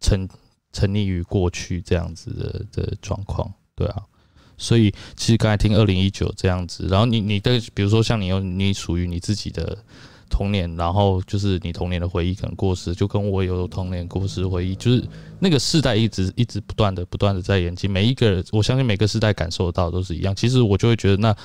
[0.00, 0.28] 沉
[0.72, 4.02] 沉溺于过去这样子的的状况，对啊。
[4.58, 9.78] 所以，其实刚才听二零一九这样子，然后你你的，比如说像你有你属于你自己的。
[10.30, 15.04] 童年，然后就是你童年的回忆可能过时，就跟我有童年过时回忆，就是
[15.38, 20.34] 那个世代一直一直不断的不断的在演进，每一个人，我相信每个世代感受到都是一样。
[20.34, 21.36] 其实我就会觉得，那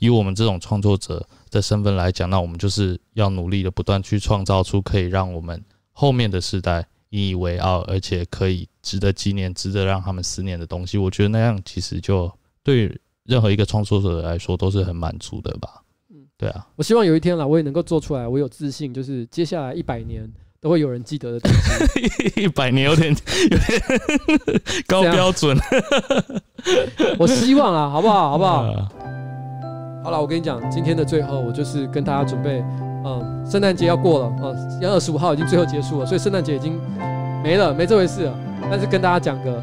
[0.00, 10.98] 以我们这种创作者的身份来讲，那我们就是要努力的不断去创造出可以让我们后面的世代引以为傲，而且可以值得纪念、值得让他们思念的东西。
[10.98, 12.30] 我觉得那样其实就
[12.64, 15.81] 对任何一个创作者来说都是很满足的吧。
[16.42, 18.26] 对啊，我希望有一天啦，我也能够做出来。
[18.26, 20.28] 我有自信，就是接下来一百年
[20.60, 22.34] 都会有人记得的东西。
[22.42, 23.14] 一百年有点
[23.48, 23.80] 有 点
[24.88, 25.56] 高标准。
[27.16, 28.30] 我希望啊，好不好？
[28.30, 28.64] 好不好？
[30.02, 32.60] 好了，我跟你讲，今天的最后，我就是跟大家准备，
[33.04, 36.76] 嗯，圣诞节要过了，嗯，要二十五号已经最后结束了，所以圣诞节已经
[37.40, 38.36] 没了，没这回事了。
[38.68, 39.62] 但是跟大家讲个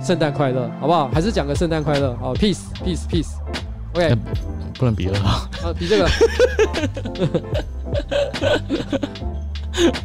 [0.00, 1.08] 圣诞快乐，好不好？
[1.08, 3.32] 还是讲个圣诞快乐，好，peace，peace，peace。
[3.94, 4.16] OK，
[4.78, 5.48] 不能比了啊！
[5.64, 6.08] 啊，比这个，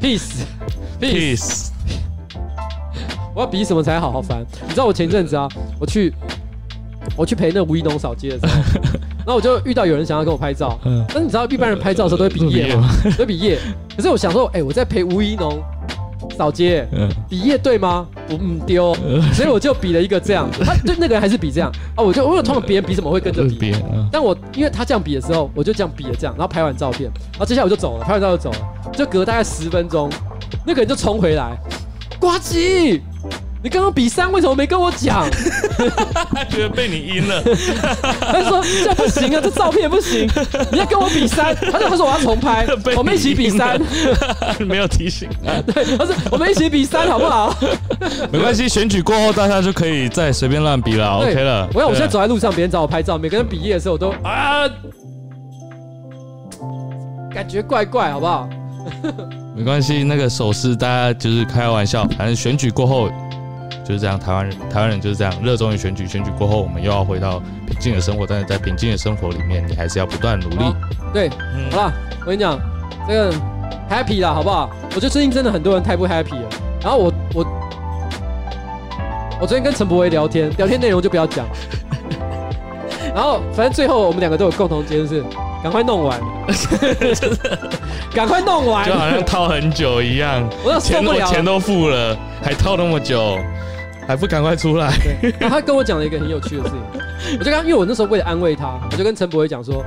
[0.01, 1.69] peace，peace，
[3.33, 4.11] 我要比什么才好？
[4.11, 4.45] 好烦！
[4.63, 5.47] 你知道我前阵子啊，
[5.79, 6.13] 我去
[7.15, 8.51] 我去陪那吴一农扫街的时候，
[9.25, 13.57] 然后我就遇到有人想要跟我拍照，但是你知道一般人拍照的时候都会比耶嘛， 都会比耶。
[13.95, 15.61] 可是我想说，哎，我在陪吴一农。
[16.37, 16.87] 扫街，
[17.29, 18.07] 比耶对吗？
[18.29, 18.95] 我唔丢，
[19.33, 20.63] 所以我就比了一个这样子。
[20.63, 21.71] 他对那个人还是比这样。
[21.95, 23.73] 啊，我就我有通常别人比什么会跟着比，
[24.11, 28.57] 但我因为他这样比的时候，我就这样比了这样，然后拍完照片，然后接下来我就走了，拍完照就走了，
[28.93, 30.09] 就隔大概十分钟，
[30.65, 31.57] 那个人就冲回来，
[32.19, 33.01] 呱吉。
[33.63, 35.27] 你刚刚比三，为什么没跟我讲？
[36.33, 37.41] 他 觉得被你阴了。
[38.21, 40.29] 他说这不行啊，这照片不行。
[40.71, 43.79] 你要跟我比三，他说他说我要重拍， 我们一起比三。
[44.59, 45.27] 没有提醒。
[45.65, 47.53] 对，他说我们一起比三好不好？
[48.31, 51.67] 没关系，选举过后大家就可以再随便乱比了，OK 了。
[51.73, 54.69] 我看我现在走在路上，别人找我拍照，每个人比耶的时候，我都啊，
[57.33, 58.47] 感觉怪怪，好不好？
[59.55, 63.09] 没关系，那个手势大家就是开玩笑，反正选举过后。
[63.87, 66.05] 就是这样，台湾人，台湾人就是这样，热衷于选举。
[66.05, 68.27] 选举过后，我们又要回到平静的生活。
[68.27, 70.57] 但是在平静的生活里面，你还是要不断努力。
[71.13, 72.59] 对，嗯、好了，我跟你讲，
[73.07, 73.31] 这个
[73.89, 74.69] happy 啦，好不好？
[74.89, 76.49] 我觉得最近真的很多人太不 happy 了。
[76.81, 77.45] 然后我我
[79.39, 81.45] 我昨天跟陈柏维聊天，聊天内容就不要讲。
[83.15, 85.23] 然后反正最后我们两个都有共同结论是，
[85.63, 86.19] 赶快弄完，
[88.13, 90.45] 赶快弄完，就好像套很久一样。
[90.65, 93.39] 我要钱都钱都付了，还套那么久。
[94.07, 94.91] 还不赶快出来！
[95.21, 97.37] 对，然后他跟我讲了一个很有趣的事情。
[97.37, 99.83] 我就刚，因为我那时候为了安慰他，我就跟陈柏惟讲说：“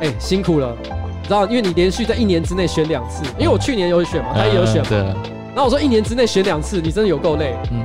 [0.00, 4.88] 哎、欸，辛苦了，你知道，因为你连续在一年之内选两次，因为我去年有选嘛，他也有选嘛。
[4.88, 4.98] 对。
[4.98, 7.54] 然后我说一年之内选两次，你真的有够累。
[7.70, 7.84] 嗯。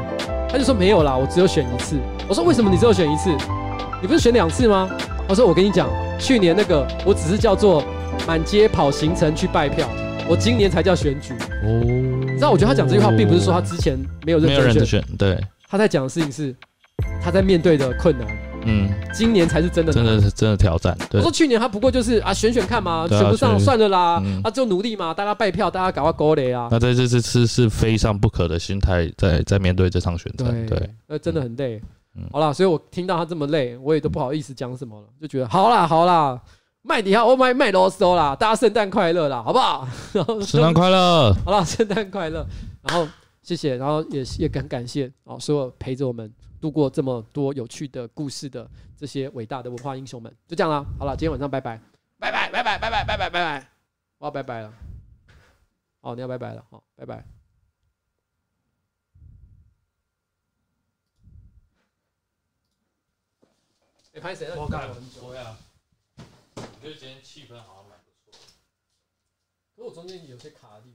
[0.49, 1.97] 他就说没有啦，我只有选一次。
[2.27, 3.29] 我说为什么你只有选一次？
[4.01, 4.89] 你不是选两次吗？
[5.27, 7.83] 我说我跟你讲，去年那个我只是叫做
[8.25, 9.89] 满街跑行程去拜票，
[10.29, 11.33] 我今年才叫选举。
[11.63, 11.81] 哦。
[11.83, 15.37] 你知道，我觉得他讲这句话，并不是说他之前没有认真选，没有认真选，对。
[15.67, 16.55] 他在讲的事情是
[17.21, 18.27] 他在面对的困难。
[18.67, 20.97] 嗯，今年才是真的，真的是真的挑战。
[21.07, 26.67] 对，我说去年他不过就是啊，选选看嘛，选不上算了啦，啊，就努力嘛，大家拜票，大家赶快勾雷啊。
[26.71, 31.79] 那在这次是是非上不可的心态，在在面对这场选战，对，那真的很累。
[32.31, 36.41] 好啦，所以我听到他这么累，我也都不好意思讲什么了，就觉得好啦好啦，
[36.81, 39.87] 麦迪哈，我麦麦罗斯啦，大家圣诞快乐啦，好不好？
[40.41, 42.43] 圣诞快乐，好啦，圣诞快乐，
[42.81, 43.07] 然后
[43.45, 46.33] 谢谢，然后也也很感谢哦，所有陪着我们。
[46.61, 48.67] 度过这么多有趣的故事的
[48.97, 50.83] 这些伟大的文化英雄们，就这样啦。
[50.97, 51.79] 好了，今天晚上拜拜，
[52.17, 53.69] 拜拜，拜拜，拜拜，拜拜，拜拜，
[54.17, 54.73] 我要拜拜了。
[56.01, 57.23] 哦，你要拜拜了，好，拜拜。
[64.13, 64.49] 哎，拍谁？
[64.57, 65.55] 我干了很久呀。
[66.55, 68.39] 我觉得今天气氛好像蛮不错。
[69.75, 70.93] 可是我中间有些卡的地